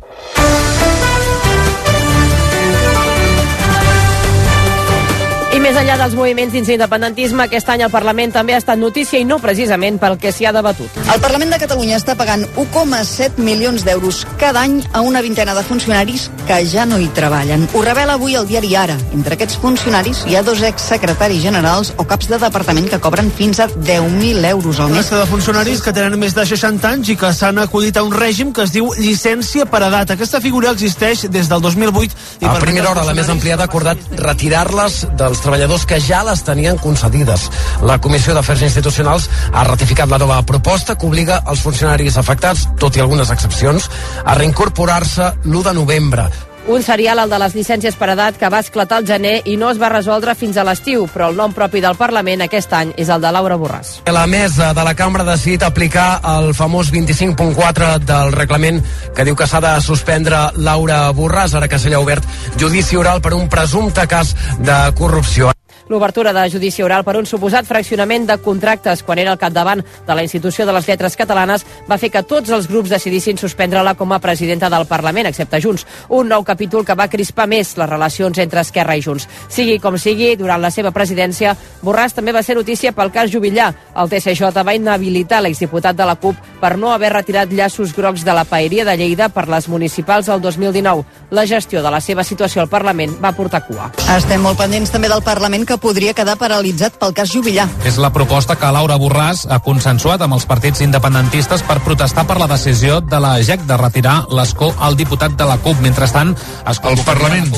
I 5.58 5.60
més 5.60 5.74
enllà 5.74 5.96
dels 5.98 6.12
moviments 6.14 6.52
dins 6.54 6.68
l'independentisme, 6.70 7.42
aquest 7.48 7.66
any 7.72 7.80
el 7.82 7.90
Parlament 7.90 8.30
també 8.30 8.54
ha 8.54 8.60
estat 8.60 8.78
notícia 8.78 9.18
i 9.18 9.24
no 9.26 9.40
precisament 9.42 9.96
pel 9.98 10.14
que 10.22 10.30
s'hi 10.30 10.44
ha 10.46 10.52
debatut. 10.54 10.98
El 11.10 11.18
Parlament 11.18 11.50
de 11.50 11.56
Catalunya 11.58 11.96
està 11.98 12.14
pagant 12.14 12.44
1,7 12.62 13.42
milions 13.42 13.82
d'euros 13.82 14.20
cada 14.38 14.62
any 14.62 14.76
a 14.94 15.00
una 15.02 15.18
vintena 15.18 15.56
de 15.58 15.64
funcionaris 15.66 16.28
que 16.46 16.60
ja 16.62 16.84
no 16.86 17.00
hi 17.02 17.08
treballen. 17.16 17.64
Ho 17.74 17.82
revela 17.82 18.14
avui 18.14 18.36
el 18.38 18.46
diari 18.46 18.70
Ara. 18.78 18.94
Entre 19.16 19.34
aquests 19.34 19.58
funcionaris 19.58 20.20
hi 20.28 20.36
ha 20.38 20.44
dos 20.46 20.62
exsecretaris 20.62 21.42
generals 21.42 21.90
o 21.96 22.06
caps 22.06 22.30
de 22.30 22.38
departament 22.38 22.86
que 22.92 23.02
cobren 23.02 23.32
fins 23.34 23.58
a 23.58 23.66
10.000 23.66 24.46
euros 24.52 24.78
al 24.78 24.94
mes. 24.94 25.10
de 25.10 25.26
funcionaris 25.26 25.82
que 25.82 25.92
tenen 25.92 26.14
més 26.22 26.38
de 26.38 26.46
60 26.46 26.88
anys 26.92 27.10
i 27.10 27.18
que 27.18 27.32
s'han 27.34 27.58
acudit 27.58 27.98
a 27.98 28.06
un 28.06 28.14
règim 28.14 28.52
que 28.54 28.62
es 28.62 28.76
diu 28.76 28.92
llicència 28.94 29.66
per 29.66 29.82
edat. 29.88 30.14
Aquesta 30.14 30.40
figura 30.40 30.70
existeix 30.70 31.26
des 31.26 31.50
del 31.50 31.60
2008. 31.66 32.14
I 32.46 32.46
a 32.46 32.54
primera 32.62 32.92
hora, 32.92 33.02
la 33.02 33.18
més 33.18 33.28
ampliada 33.28 33.66
ha 33.66 33.72
acordat 33.72 33.98
retirar-les 34.22 35.02
dels 35.18 35.47
treballadors 35.48 35.86
que 35.88 35.96
ja 36.04 36.20
les 36.26 36.42
tenien 36.44 36.76
concedides. 36.76 37.46
La 37.88 37.96
Comissió 38.04 38.34
d'Afers 38.36 38.66
Institucionals 38.66 39.30
ha 39.48 39.64
ratificat 39.64 40.10
la 40.12 40.20
nova 40.20 40.42
proposta 40.44 40.98
que 40.98 41.08
obliga 41.08 41.40
els 41.48 41.62
funcionaris 41.64 42.20
afectats, 42.20 42.66
tot 42.76 42.98
i 42.98 43.04
algunes 43.04 43.32
excepcions, 43.32 43.88
a 44.24 44.36
reincorporar-se 44.36 45.32
l'1 45.46 45.64
de 45.70 45.74
novembre. 45.80 46.28
Un 46.68 46.82
serial, 46.82 47.16
el 47.18 47.30
de 47.32 47.38
les 47.40 47.54
llicències 47.56 47.94
per 47.96 48.10
edat, 48.12 48.36
que 48.36 48.48
va 48.52 48.58
esclatar 48.60 48.98
al 49.00 49.06
gener 49.08 49.38
i 49.48 49.54
no 49.56 49.70
es 49.72 49.78
va 49.80 49.88
resoldre 49.88 50.34
fins 50.36 50.58
a 50.60 50.66
l'estiu, 50.68 51.06
però 51.08 51.30
el 51.32 51.38
nom 51.40 51.54
propi 51.56 51.80
del 51.80 51.96
Parlament 51.96 52.44
aquest 52.44 52.74
any 52.76 52.92
és 53.00 53.08
el 53.08 53.24
de 53.24 53.30
Laura 53.32 53.56
Borràs. 53.56 53.94
La 54.12 54.26
mesa 54.28 54.74
de 54.76 54.84
la 54.84 54.92
cambra 54.94 55.24
ha 55.24 55.30
decidit 55.30 55.64
aplicar 55.64 56.20
el 56.36 56.52
famós 56.52 56.92
25.4 56.92 57.94
del 58.04 58.36
reglament 58.36 58.82
que 59.16 59.24
diu 59.24 59.34
que 59.34 59.48
s'ha 59.48 59.64
de 59.64 59.72
suspendre 59.80 60.50
Laura 60.60 61.06
Borràs, 61.16 61.56
ara 61.56 61.72
que 61.72 61.80
se 61.80 61.88
li 61.88 61.96
ha 61.96 62.04
obert 62.04 62.28
judici 62.60 63.00
oral 63.00 63.24
per 63.24 63.32
un 63.32 63.48
presumpte 63.48 64.04
cas 64.06 64.36
de 64.60 64.82
corrupció. 65.00 65.57
L'obertura 65.88 66.34
de 66.36 66.44
judici 66.50 66.82
oral 66.84 67.04
per 67.04 67.16
un 67.16 67.26
suposat 67.26 67.64
fraccionament 67.64 68.26
de 68.28 68.36
contractes 68.44 69.02
quan 69.02 69.18
era 69.18 69.32
al 69.32 69.38
capdavant 69.40 69.80
de 69.80 70.14
la 70.14 70.22
institució 70.22 70.66
de 70.66 70.74
les 70.76 70.86
lletres 70.88 71.16
catalanes 71.16 71.64
va 71.88 71.96
fer 71.96 72.10
que 72.12 72.22
tots 72.28 72.52
els 72.52 72.68
grups 72.68 72.92
decidissin 72.92 73.40
suspendre-la 73.40 73.94
com 73.96 74.12
a 74.12 74.20
presidenta 74.20 74.68
del 74.68 74.84
Parlament, 74.86 75.30
excepte 75.30 75.60
Junts. 75.64 75.86
Un 76.08 76.28
nou 76.28 76.44
capítol 76.44 76.84
que 76.84 76.96
va 76.98 77.08
crispar 77.08 77.46
més 77.48 77.72
les 77.80 77.88
relacions 77.88 78.38
entre 78.38 78.60
Esquerra 78.60 78.96
i 78.96 79.02
Junts. 79.02 79.28
Sigui 79.48 79.78
com 79.80 79.96
sigui, 79.96 80.34
durant 80.36 80.60
la 80.60 80.70
seva 80.70 80.92
presidència, 80.92 81.56
Borràs 81.82 82.12
també 82.12 82.34
va 82.36 82.42
ser 82.42 82.58
notícia 82.58 82.92
pel 82.92 83.12
cas 83.14 83.32
Jubillà. 83.32 83.70
El 83.96 84.12
TCJ 84.12 84.52
va 84.66 84.76
inhabilitar 84.76 85.40
l'exdiputat 85.42 85.96
de 85.96 86.04
la 86.04 86.18
CUP 86.20 86.36
per 86.60 86.74
no 86.76 86.92
haver 86.92 87.14
retirat 87.14 87.52
llaços 87.52 87.94
grocs 87.96 88.26
de 88.26 88.34
la 88.36 88.44
paeria 88.44 88.84
de 88.84 88.96
Lleida 88.98 89.30
per 89.32 89.48
les 89.48 89.68
municipals 89.72 90.28
el 90.28 90.42
2019. 90.44 91.04
La 91.30 91.46
gestió 91.46 91.82
de 91.82 91.90
la 91.90 92.00
seva 92.04 92.24
situació 92.24 92.62
al 92.62 92.68
Parlament 92.68 93.16
va 93.22 93.32
portar 93.32 93.64
cua. 93.66 93.90
Estem 94.18 94.44
molt 94.44 94.60
pendents 94.60 94.92
també 94.92 95.08
del 95.08 95.24
Parlament 95.24 95.64
que 95.64 95.77
podria 95.78 96.14
quedar 96.14 96.36
paralitzat 96.40 96.98
pel 97.00 97.14
cas 97.16 97.32
Jubillar. 97.32 97.68
És 97.88 97.98
la 98.00 98.12
proposta 98.14 98.56
que 98.58 98.72
Laura 98.74 98.98
Borràs 99.00 99.46
ha 99.48 99.60
consensuat 99.64 100.22
amb 100.24 100.36
els 100.36 100.46
partits 100.48 100.82
independentistes 100.84 101.62
per 101.66 101.78
protestar 101.86 102.26
per 102.28 102.38
la 102.40 102.50
decisió 102.50 103.00
de 103.00 103.20
la 103.22 103.36
GEC 103.42 103.64
de 103.68 103.78
retirar 103.80 104.18
l'escó 104.34 104.72
al 104.78 104.96
diputat 104.98 105.36
de 105.38 105.46
la 105.48 105.58
CUP. 105.62 105.80
Mentrestant, 105.84 106.34
es 106.68 106.80
el 106.88 107.02
Parlament 107.04 107.50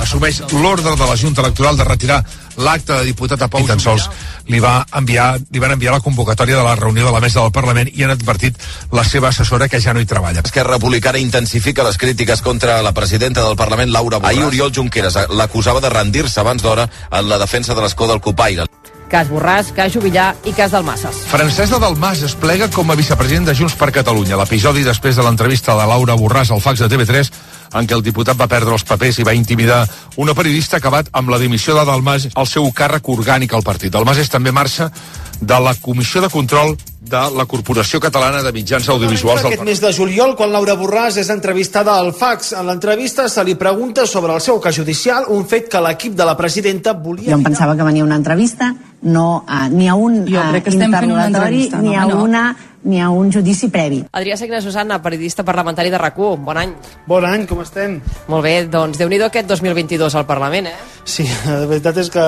assumeix 0.00 0.42
l'ordre 0.52 0.96
de 0.96 1.06
la 1.06 1.16
Junta 1.16 1.42
Electoral 1.42 1.76
de 1.76 1.84
retirar 1.84 2.24
l'acte 2.56 2.92
de 2.92 3.04
diputat 3.04 3.42
a 3.42 3.48
Pau 3.52 3.64
i 3.64 3.68
tan 3.68 3.80
sols 3.82 4.08
li, 4.48 4.60
va 4.62 4.80
enviar, 4.98 5.36
li 5.52 5.62
van 5.62 5.74
enviar 5.76 5.96
la 5.96 6.02
convocatòria 6.04 6.56
de 6.56 6.64
la 6.66 6.76
reunió 6.78 7.06
de 7.06 7.12
la 7.14 7.20
mesa 7.20 7.42
del 7.42 7.52
Parlament 7.52 7.90
i 7.92 8.04
han 8.04 8.14
advertit 8.14 8.58
la 8.92 9.04
seva 9.04 9.28
assessora 9.28 9.68
que 9.68 9.80
ja 9.80 9.94
no 9.94 10.00
hi 10.00 10.08
treballa. 10.08 10.44
Esquerra 10.44 10.76
Republicana 10.76 11.22
intensifica 11.22 11.86
les 11.86 11.98
crítiques 11.98 12.42
contra 12.42 12.80
la 12.82 12.92
presidenta 12.92 13.44
del 13.44 13.56
Parlament, 13.56 13.92
Laura 13.92 14.20
Borràs. 14.20 14.34
Ahir 14.34 14.46
Oriol 14.48 14.74
Junqueras 14.74 15.18
l'acusava 15.30 15.80
de 15.80 15.92
rendir-se 15.92 16.40
abans 16.40 16.62
d'hora 16.62 16.88
en 17.10 17.28
la 17.28 17.38
defensa 17.38 17.74
de 17.74 17.82
l'escó 17.84 18.08
del 18.08 18.20
Copaire. 18.20 18.66
Cas 19.10 19.28
Borràs, 19.30 19.70
cas 19.74 19.92
Jubillar 19.94 20.32
i 20.44 20.52
cas 20.54 20.72
Dalmasses. 20.74 21.22
Francesc 21.30 21.72
de 21.72 21.78
Dalmas 21.82 22.24
es 22.26 22.34
plega 22.34 22.66
com 22.74 22.90
a 22.90 22.96
vicepresident 22.98 23.46
de 23.46 23.54
Junts 23.54 23.76
per 23.78 23.92
Catalunya. 23.94 24.38
L'episodi 24.40 24.82
després 24.86 25.14
de 25.14 25.22
l'entrevista 25.22 25.76
de 25.78 25.86
Laura 25.86 26.16
Borràs 26.18 26.50
al 26.50 26.62
fax 26.64 26.82
de 26.82 26.90
TV3 26.90 27.30
en 27.74 27.86
què 27.86 27.96
el 27.96 28.04
diputat 28.06 28.38
va 28.38 28.48
perdre 28.50 28.74
els 28.76 28.86
papers 28.86 29.18
i 29.18 29.26
va 29.26 29.34
intimidar 29.34 29.84
una 30.16 30.34
periodista 30.34 30.76
ha 30.76 30.82
acabat 30.82 31.08
amb 31.12 31.30
la 31.32 31.38
dimissió 31.42 31.74
de 31.76 31.84
Dalmas 31.84 32.28
al 32.34 32.46
seu 32.46 32.68
càrrec 32.72 33.08
orgànic 33.08 33.54
al 33.54 33.66
partit. 33.66 33.92
Dalmas 33.92 34.18
és 34.18 34.30
també 34.32 34.52
marxa 34.52 34.90
de 35.40 35.58
la 35.60 35.74
Comissió 35.74 36.20
de 36.20 36.30
Control 36.32 36.76
de 37.06 37.22
la 37.36 37.44
Corporació 37.46 38.00
Catalana 38.02 38.42
de 38.42 38.50
Mitjans 38.52 38.88
Audiovisuals 38.90 39.42
del 39.44 39.52
Aquest 39.52 39.66
mes 39.68 39.80
de 39.80 39.92
juliol, 39.94 40.34
quan 40.36 40.50
Laura 40.50 40.74
Borràs 40.78 41.20
és 41.22 41.30
entrevistada 41.30 41.94
al 42.00 42.12
fax, 42.16 42.50
en 42.58 42.66
l'entrevista 42.66 43.28
se 43.30 43.44
li 43.46 43.54
pregunta 43.54 44.06
sobre 44.10 44.34
el 44.34 44.42
seu 44.42 44.58
cas 44.60 44.74
judicial, 44.74 45.28
un 45.30 45.46
fet 45.46 45.70
que 45.70 45.82
l'equip 45.82 46.16
de 46.18 46.26
la 46.26 46.36
presidenta 46.36 46.96
volia... 46.98 47.30
Jo 47.30 47.38
em 47.38 47.46
pensava 47.46 47.76
que 47.78 47.86
venia 47.86 48.04
una 48.04 48.18
entrevista, 48.18 48.72
no 49.06 49.44
uh, 49.44 49.66
ni 49.70 49.88
a 49.88 49.94
un 49.94 50.24
jo 50.26 50.48
crec 50.50 50.66
que 50.66 50.74
estem 50.74 50.90
fent 50.98 51.12
una 51.12 51.28
entrevista, 51.30 51.82
ni 51.84 51.94
a 51.94 52.08
no? 52.08 52.24
una 52.24 52.48
ni 52.86 53.02
a 53.02 53.10
un 53.10 53.32
judici 53.34 53.68
previ. 53.68 54.04
Adrià 54.14 54.38
Segna 54.38 54.62
Susana, 54.62 55.02
periodista 55.02 55.44
parlamentari 55.44 55.90
de 55.90 55.98
rac 55.98 56.16
Bon 56.16 56.56
any. 56.56 56.72
Bon 57.06 57.24
any, 57.26 57.44
com 57.46 57.60
estem? 57.60 57.98
Molt 58.30 58.46
bé, 58.46 58.54
doncs 58.70 58.96
déu 58.96 59.10
nhi 59.10 59.18
aquest 59.26 59.48
2022 59.50 60.14
al 60.14 60.24
Parlament, 60.24 60.70
eh? 60.70 60.96
Sí, 61.06 61.22
la 61.46 61.66
veritat 61.70 62.00
és 62.02 62.08
que 62.10 62.22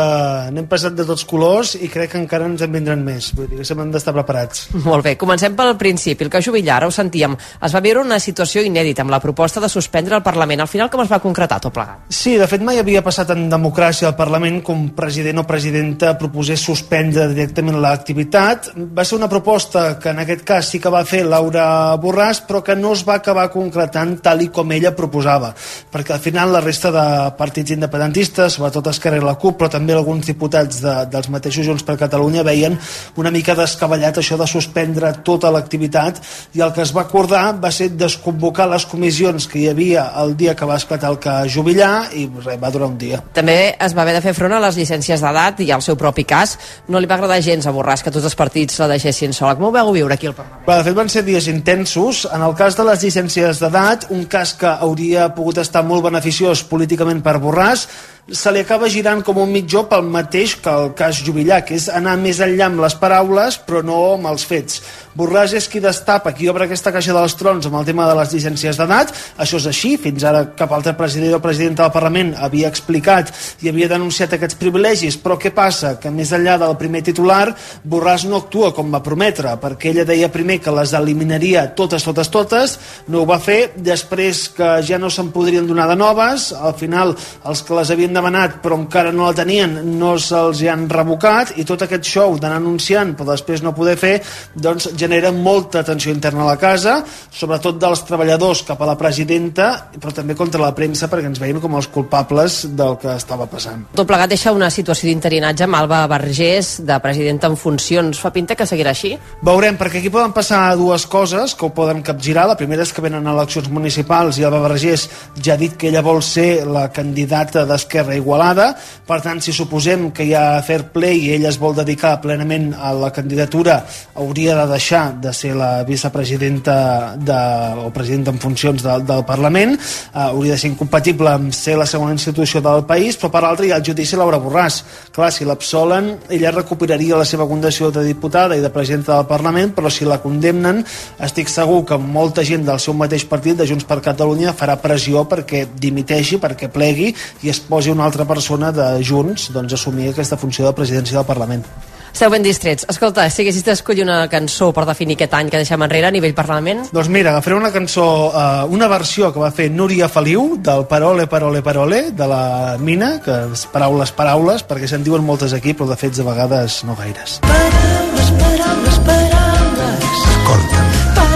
n'hem 0.54 0.68
passat 0.70 0.94
de 0.94 1.06
tots 1.06 1.24
colors 1.26 1.72
i 1.74 1.88
crec 1.90 2.12
que 2.12 2.20
encara 2.20 2.46
ens 2.46 2.62
en 2.62 2.70
vindran 2.72 3.00
més. 3.02 3.32
Vull 3.34 3.48
dir 3.50 3.58
que 3.58 3.74
hem 3.74 3.90
d'estar 3.90 4.14
preparats. 4.14 4.68
Molt 4.84 5.02
bé, 5.04 5.16
comencem 5.18 5.56
pel 5.58 5.74
principi. 5.80 6.24
El 6.24 6.30
que 6.30 6.42
Jubillar, 6.44 6.84
ho 6.86 6.92
sentíem, 6.94 7.34
es 7.34 7.74
va 7.74 7.82
viure 7.82 8.04
una 8.04 8.20
situació 8.22 8.62
inèdita 8.62 9.02
amb 9.02 9.10
la 9.14 9.20
proposta 9.24 9.60
de 9.60 9.70
suspendre 9.72 10.14
el 10.16 10.22
Parlament. 10.22 10.62
Al 10.62 10.70
final 10.70 10.90
com 10.92 11.02
es 11.02 11.10
va 11.10 11.18
concretar 11.22 11.58
tot 11.64 11.74
plegat? 11.74 12.06
Sí, 12.14 12.36
de 12.38 12.46
fet 12.50 12.62
mai 12.62 12.78
havia 12.78 13.02
passat 13.02 13.32
en 13.34 13.48
democràcia 13.50 14.12
al 14.12 14.16
Parlament 14.18 14.60
com 14.66 14.86
president 14.94 15.42
o 15.42 15.46
presidenta 15.48 16.14
proposés 16.20 16.62
suspendre 16.62 17.26
directament 17.32 17.80
l'activitat. 17.82 18.72
Va 18.76 19.04
ser 19.04 19.18
una 19.18 19.30
proposta 19.32 19.88
que 19.98 20.14
en 20.14 20.22
aquest 20.22 20.46
cas 20.48 20.70
sí 20.72 20.80
que 20.80 20.90
va 20.92 21.04
fer 21.04 21.20
Laura 21.28 21.94
Borràs, 22.00 22.40
però 22.48 22.62
que 22.64 22.76
no 22.76 22.94
es 22.96 23.02
va 23.04 23.18
acabar 23.18 23.50
concretant 23.52 24.14
tal 24.24 24.40
i 24.40 24.48
com 24.54 24.70
ella 24.72 24.94
proposava, 24.96 25.50
perquè 25.92 26.14
al 26.16 26.22
final 26.24 26.54
la 26.54 26.62
resta 26.64 26.92
de 26.94 27.04
partits 27.36 27.74
independentistes, 27.76 28.56
sobretot 28.56 28.88
Esquerra 28.88 29.20
i 29.20 29.24
la 29.24 29.36
CUP, 29.40 29.58
però 29.60 29.68
també 29.72 29.92
alguns 29.92 30.30
diputats 30.30 30.80
de, 30.84 30.94
dels 31.12 31.28
mateixos 31.34 31.68
Junts 31.68 31.84
per 31.84 31.98
Catalunya 32.00 32.46
veien 32.46 32.78
una 33.20 33.32
mica 33.34 33.56
descabellat 33.58 34.22
això 34.22 34.38
de 34.40 34.46
suspendre 34.48 35.12
tota 35.26 35.52
l'activitat 35.52 36.22
i 36.56 36.64
el 36.64 36.72
que 36.72 36.84
es 36.86 36.94
va 36.96 37.04
acordar 37.04 37.44
va 37.60 37.72
ser 37.74 37.90
desconvocar 37.92 38.70
les 38.72 38.86
comissions 38.88 39.48
que 39.50 39.60
hi 39.60 39.68
havia 39.68 40.08
el 40.22 40.36
dia 40.38 40.56
que 40.56 40.68
va 40.68 40.80
esclatar 40.80 41.12
el 41.12 41.20
que 41.20 41.36
Jubillar 41.52 42.08
i 42.16 42.24
res, 42.38 42.56
va 42.62 42.72
durar 42.72 42.88
un 42.88 42.96
dia. 43.00 43.20
També 43.36 43.58
es 43.74 43.96
va 43.96 44.06
haver 44.06 44.16
de 44.16 44.24
fer 44.24 44.34
front 44.38 44.56
a 44.56 44.62
les 44.64 44.80
llicències 44.80 45.20
d'edat 45.20 45.60
i 45.66 45.70
al 45.74 45.84
seu 45.84 45.98
propi 46.00 46.24
cas. 46.24 46.56
No 46.88 47.00
li 47.00 47.10
va 47.10 47.18
agradar 47.20 47.42
gens 47.44 47.68
a 47.68 47.74
Borràs 47.74 48.04
que 48.04 48.14
tots 48.14 48.24
els 48.24 48.38
partits 48.38 48.80
la 48.80 48.88
deixessin 48.94 49.36
sola. 49.36 49.56
Com 49.58 49.68
ho 49.68 49.74
veu 49.74 49.92
viure 49.92 50.16
aquí 50.16 50.28
Parlament? 50.37 50.37
Però, 50.38 50.76
de 50.78 50.84
fet, 50.86 50.96
van 50.96 51.10
ser 51.10 51.24
dies 51.26 51.48
intensos. 51.50 52.24
En 52.34 52.44
el 52.44 52.54
cas 52.58 52.76
de 52.78 52.86
les 52.86 53.02
llicències 53.02 53.62
d'edat, 53.62 54.08
un 54.14 54.26
cas 54.30 54.54
que 54.58 54.70
hauria 54.70 55.30
pogut 55.34 55.58
estar 55.62 55.82
molt 55.86 56.06
beneficiós 56.06 56.62
políticament 56.68 57.22
per 57.24 57.38
Borràs, 57.42 57.86
se 58.30 58.50
li 58.52 58.60
acaba 58.60 58.90
girant 58.92 59.22
com 59.24 59.38
un 59.40 59.48
mitjó 59.48 59.86
pel 59.88 60.04
mateix 60.04 60.58
que 60.60 60.68
el 60.68 60.90
cas 60.96 61.22
Jubillar, 61.24 61.62
que 61.64 61.78
és 61.78 61.86
anar 61.88 62.18
més 62.20 62.42
enllà 62.44 62.66
amb 62.68 62.82
les 62.84 62.96
paraules 63.00 63.56
però 63.64 63.80
no 63.80 63.96
amb 64.18 64.28
els 64.28 64.44
fets. 64.44 64.82
Borràs 65.18 65.54
és 65.56 65.66
qui 65.66 65.80
destapa, 65.82 66.34
qui 66.36 66.46
obre 66.50 66.66
aquesta 66.68 66.92
caixa 66.94 67.14
dels 67.16 67.34
trons 67.40 67.66
amb 67.66 67.78
el 67.80 67.86
tema 67.88 68.04
de 68.06 68.14
les 68.18 68.34
llicències 68.34 68.76
d'edat. 68.78 69.14
Això 69.40 69.56
és 69.58 69.66
així, 69.66 69.96
fins 69.98 70.26
ara 70.28 70.44
cap 70.58 70.74
altre 70.76 70.92
president 70.98 71.38
o 71.38 71.40
presidenta 71.42 71.86
del 71.86 71.94
Parlament 71.94 72.34
havia 72.36 72.68
explicat 72.68 73.32
i 73.64 73.72
havia 73.72 73.88
denunciat 73.90 74.36
aquests 74.36 74.60
privilegis, 74.60 75.16
però 75.18 75.38
què 75.40 75.50
passa? 75.56 75.96
Que 75.98 76.12
més 76.12 76.30
enllà 76.36 76.58
del 76.60 76.76
primer 76.78 77.02
titular, 77.08 77.54
Borràs 77.82 78.28
no 78.28 78.42
actua 78.44 78.74
com 78.76 78.92
va 78.92 79.02
prometre, 79.02 79.56
perquè 79.58 79.90
ella 79.90 80.06
deia 80.06 80.30
primer 80.30 80.60
que 80.60 80.76
les 80.76 80.92
eliminaria 80.94 81.64
totes, 81.74 82.04
totes, 82.04 82.28
totes, 82.30 82.76
no 83.08 83.24
ho 83.24 83.26
va 83.26 83.40
fer, 83.40 83.72
després 83.74 84.44
que 84.54 84.70
ja 84.84 85.00
no 85.00 85.10
se'n 85.10 85.32
podrien 85.32 85.66
donar 85.66 85.88
de 85.88 85.96
noves, 85.96 86.52
al 86.52 86.76
final 86.78 87.16
els 87.48 87.64
que 87.64 87.74
les 87.74 87.90
havien 87.90 88.17
demanat 88.18 88.58
però 88.64 88.78
encara 88.78 89.12
no 89.14 89.28
la 89.28 89.36
tenien 89.38 89.78
no 89.98 90.16
se'ls 90.18 90.64
han 90.68 90.88
revocat 90.90 91.54
i 91.58 91.66
tot 91.68 91.86
aquest 91.86 92.06
show 92.06 92.36
d'anar 92.38 92.60
anunciant 92.60 93.14
però 93.16 93.32
després 93.32 93.64
no 93.64 93.74
poder 93.76 93.96
fer 94.00 94.14
doncs 94.54 94.90
genera 94.98 95.32
molta 95.32 95.84
tensió 95.86 96.12
interna 96.12 96.44
a 96.44 96.52
la 96.52 96.58
casa 96.60 96.98
sobretot 97.06 97.78
dels 97.80 98.04
treballadors 98.08 98.64
cap 98.68 98.82
a 98.82 98.90
la 98.92 98.98
presidenta 99.00 99.70
però 99.98 100.12
també 100.14 100.36
contra 100.38 100.62
la 100.62 100.74
premsa 100.74 101.08
perquè 101.10 101.30
ens 101.30 101.40
veiem 101.40 101.60
com 101.62 101.76
els 101.78 101.88
culpables 101.92 102.60
del 102.76 102.96
que 103.00 103.12
estava 103.14 103.46
passant. 103.50 103.84
Tot 103.96 104.08
plegat 104.08 104.32
deixa 104.32 104.52
una 104.54 104.70
situació 104.72 105.08
d'interinatge 105.08 105.66
amb 105.66 105.78
Alba 105.78 106.02
Vergés, 106.10 106.76
de 106.86 106.98
presidenta 107.04 107.50
en 107.50 107.56
funcions. 107.58 108.20
Fa 108.22 108.32
pinta 108.34 108.56
que 108.58 108.66
seguirà 108.68 108.94
així? 108.94 109.14
Veurem, 109.46 109.78
perquè 109.80 110.02
aquí 110.02 110.12
poden 110.12 110.34
passar 110.36 110.62
dues 110.78 111.06
coses 111.10 111.54
que 111.58 111.66
ho 111.66 111.72
poden 111.74 112.02
capgirar. 112.06 112.46
La 112.50 112.58
primera 112.58 112.84
és 112.86 112.92
que 112.94 113.04
venen 113.04 113.26
eleccions 113.26 113.70
municipals 113.72 114.38
i 114.38 114.46
Alba 114.48 114.62
Vergés 114.66 115.08
ja 115.42 115.54
ha 115.54 115.60
dit 115.60 115.76
que 115.78 115.90
ella 115.90 116.04
vol 116.04 116.22
ser 116.24 116.64
la 116.68 116.88
candidata 116.94 117.64
d'Esquerra 117.68 118.07
Igualada. 118.16 118.70
Per 119.06 119.20
tant, 119.24 119.40
si 119.44 119.52
suposem 119.52 120.08
que 120.14 120.24
hi 120.24 120.34
ha 120.36 120.62
fair 120.64 120.88
play 120.94 121.18
i 121.26 121.32
ella 121.36 121.50
es 121.52 121.58
vol 121.60 121.74
dedicar 121.76 122.16
plenament 122.22 122.70
a 122.72 122.92
la 122.96 123.10
candidatura, 123.12 123.82
hauria 124.14 124.56
de 124.60 124.66
deixar 124.72 125.04
de 125.20 125.32
ser 125.32 125.54
la 125.56 125.82
vicepresidenta 125.84 127.16
de, 127.16 127.38
o 127.84 127.90
presidenta 127.94 128.30
en 128.30 128.40
funcions 128.40 128.82
de, 128.84 128.98
del 129.08 129.24
Parlament. 129.28 129.76
Uh, 130.14 130.28
hauria 130.28 130.56
de 130.56 130.62
ser 130.62 130.72
incompatible 130.72 131.30
amb 131.32 131.52
ser 131.56 131.76
la 131.78 131.86
segona 131.86 132.14
institució 132.16 132.62
del 132.64 132.84
país, 132.88 133.18
però 133.18 133.32
per 133.34 133.44
l'altre 133.44 133.68
hi 133.68 133.72
ha 133.72 133.80
el 133.80 133.86
judici 133.86 134.16
Laura 134.16 134.40
Borràs. 134.42 134.80
Clar, 135.14 135.30
si 135.34 135.46
l'absolen, 135.48 136.14
ella 136.30 136.52
recuperaria 136.54 137.18
la 137.18 137.26
seva 137.28 137.46
condició 137.48 137.90
de 137.94 138.04
diputada 138.06 138.56
i 138.56 138.64
de 138.64 138.72
presidenta 138.74 139.16
del 139.16 139.28
Parlament, 139.30 139.74
però 139.76 139.90
si 139.92 140.06
la 140.08 140.20
condemnen, 140.22 140.84
estic 141.24 141.50
segur 141.52 141.84
que 141.88 141.98
molta 141.98 142.44
gent 142.46 142.66
del 142.66 142.80
seu 142.82 142.96
mateix 142.96 143.26
partit, 143.28 143.56
de 143.58 143.66
Junts 143.66 143.86
per 143.88 144.00
Catalunya, 144.04 144.54
farà 144.56 144.76
pressió 144.80 145.24
perquè 145.28 145.64
dimiteixi, 145.80 146.38
perquè 146.42 146.70
plegui 146.72 147.10
i 147.42 147.50
es 147.52 147.60
posi 147.64 147.92
una 147.98 148.06
altra 148.06 148.24
persona 148.24 148.72
de 148.72 148.88
Junts 149.04 149.50
doncs, 149.54 149.74
assumir 149.74 150.12
aquesta 150.12 150.38
funció 150.38 150.66
de 150.68 150.74
presidència 150.76 151.18
del 151.18 151.26
Parlament. 151.28 151.66
Esteu 152.08 152.30
ben 152.32 152.42
distrets. 152.42 152.86
Escolta, 152.88 153.28
si 153.30 153.42
haguessis 153.44 153.64
d'escollir 153.66 154.02
una 154.02 154.22
cançó 154.32 154.70
per 154.74 154.86
definir 154.88 155.14
aquest 155.18 155.34
any 155.38 155.50
que 155.52 155.60
deixem 155.60 155.84
enrere 155.84 156.08
a 156.08 156.10
nivell 156.14 156.34
Parlament... 156.34 156.86
Doncs 156.94 157.10
mira, 157.14 157.34
agafaré 157.34 157.54
una 157.58 157.70
cançó, 157.74 158.06
uh, 158.32 158.64
una 158.74 158.88
versió 158.90 159.30
que 159.34 159.42
va 159.42 159.52
fer 159.54 159.68
Núria 159.70 160.08
Feliu, 160.10 160.56
del 160.64 160.86
Parole, 160.90 161.28
Parole, 161.30 161.62
Parole, 161.62 162.00
de 162.16 162.26
la 162.30 162.76
Mina, 162.80 163.12
que 163.22 163.36
és 163.52 163.66
paraules, 163.70 164.14
paraules, 164.16 164.66
perquè 164.66 164.90
se'n 164.90 165.06
diuen 165.06 165.22
moltes 165.22 165.54
aquí, 165.54 165.76
però 165.78 165.90
de 165.92 166.00
fets 166.00 166.18
de 166.18 166.26
vegades 166.26 166.80
no 166.88 166.96
gaires. 166.98 167.38
Paraules, 167.46 168.34
paraules, 168.42 169.00
paraules. 169.12 170.20
Escolta. 170.34 170.82
Paraules, 170.82 171.27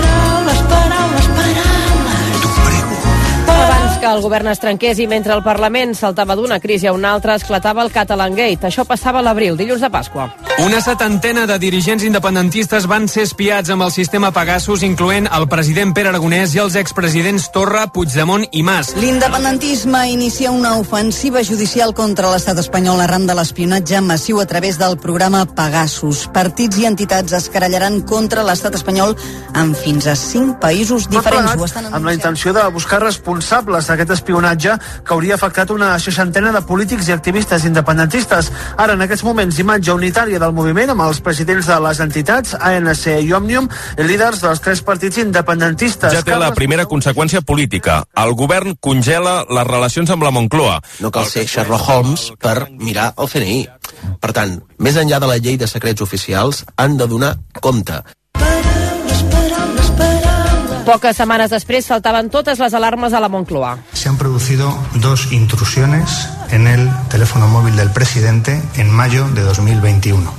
el 4.12 4.22
govern 4.22 4.50
es 4.52 4.60
trenqués 4.60 5.00
i 5.00 5.08
mentre 5.08 5.34
el 5.34 5.42
Parlament 5.44 5.94
saltava 5.96 6.36
d'una 6.36 6.60
crisi 6.60 6.86
a 6.86 6.92
una 6.92 7.12
altra, 7.16 7.36
esclatava 7.38 7.82
el 7.82 7.92
Catalan 7.92 8.36
Gate. 8.36 8.68
Això 8.68 8.84
passava 8.88 9.20
a 9.20 9.26
l'abril, 9.26 9.56
dilluns 9.56 9.80
de 9.80 9.90
Pasqua. 9.90 10.28
Una 10.62 10.82
setantena 10.84 11.46
de 11.48 11.56
dirigents 11.58 12.04
independentistes 12.04 12.86
van 12.86 13.08
ser 13.08 13.24
espiats 13.26 13.72
amb 13.72 13.86
el 13.86 13.92
sistema 13.94 14.30
Pegasus, 14.34 14.82
incloent 14.84 15.28
el 15.32 15.46
president 15.48 15.94
Pere 15.96 16.10
Aragonès 16.12 16.54
i 16.54 16.60
els 16.62 16.76
expresidents 16.76 17.48
Torra, 17.54 17.86
Puigdemont 17.92 18.44
i 18.52 18.62
Mas. 18.62 18.92
L'independentisme 19.00 20.04
inicia 20.12 20.52
una 20.52 20.76
ofensiva 20.78 21.42
judicial 21.42 21.94
contra 21.96 22.30
l'estat 22.32 22.58
espanyol 22.60 23.00
arran 23.00 23.26
de 23.26 23.36
l'espionatge 23.38 24.00
massiu 24.04 24.42
a 24.42 24.46
través 24.46 24.78
del 24.78 24.98
programa 24.98 25.46
Pegasus. 25.46 26.26
Partits 26.34 26.82
i 26.82 26.86
entitats 26.90 27.32
es 27.38 27.48
querellaran 27.52 28.02
contra 28.02 28.44
l'estat 28.44 28.76
espanyol 28.76 29.16
en 29.54 29.74
fins 29.78 30.06
a 30.06 30.16
cinc 30.18 30.58
països 30.60 31.08
diferents. 31.08 31.56
Ho 31.56 31.68
estan 31.68 31.88
amb 31.92 32.04
la 32.04 32.14
intenció 32.14 32.52
de 32.52 32.64
buscar 32.74 33.00
responsables 33.02 33.88
d'aquest 33.88 34.01
espionatge 34.10 34.76
que 35.06 35.14
hauria 35.14 35.34
afectat 35.34 35.70
una 35.70 35.98
seixantena 36.02 36.52
de 36.52 36.62
polítics 36.66 37.08
i 37.08 37.12
activistes 37.12 37.64
independentistes. 37.68 38.50
Ara, 38.76 38.94
en 38.94 39.04
aquests 39.06 39.24
moments, 39.24 39.58
imatge 39.62 39.94
unitària 39.94 40.40
del 40.42 40.54
moviment 40.56 40.90
amb 40.90 41.06
els 41.06 41.20
presidents 41.20 41.68
de 41.70 41.78
les 41.86 42.00
entitats 42.00 42.56
ANC 42.58 43.06
i 43.20 43.32
Òmnium 43.32 43.68
líders 43.98 44.40
dels 44.42 44.60
tres 44.60 44.82
partits 44.82 45.20
independentistes. 45.22 46.12
Ja 46.14 46.24
té 46.26 46.38
la 46.38 46.52
primera 46.56 46.86
conseqüència 46.90 47.42
política. 47.42 48.02
El 48.18 48.34
govern 48.38 48.76
congela 48.80 49.42
les 49.48 49.68
relacions 49.68 50.10
amb 50.10 50.26
la 50.26 50.32
Moncloa. 50.34 50.80
No 51.00 51.12
cal 51.14 51.28
ser 51.30 51.46
Sherlock 51.46 51.88
Holmes 51.88 52.30
per 52.42 52.70
mirar 52.78 53.12
el 53.18 53.30
CNI. 53.30 53.60
Per 54.22 54.32
tant, 54.34 54.58
més 54.78 54.98
enllà 54.98 55.20
de 55.22 55.30
la 55.30 55.38
llei 55.38 55.60
de 55.60 55.70
secrets 55.70 56.02
oficials, 56.02 56.64
han 56.76 56.98
de 56.98 57.06
donar 57.06 57.36
compte. 57.60 58.02
Paraules, 58.32 58.71
Poques 60.82 61.14
setmanes 61.14 61.52
després 61.52 61.86
saltaven 61.86 62.26
totes 62.28 62.58
les 62.58 62.74
alarmes 62.74 63.12
a 63.14 63.20
la 63.22 63.28
Moncloa. 63.30 63.76
Se 63.92 64.08
han 64.08 64.18
producido 64.18 64.76
dos 64.94 65.30
intrusiones 65.32 66.28
en 66.50 66.66
el 66.66 66.90
teléfono 67.08 67.46
móvil 67.46 67.76
del 67.76 67.90
presidente 67.90 68.60
en 68.76 68.90
mayo 68.90 69.28
de 69.28 69.42
2021 69.42 70.32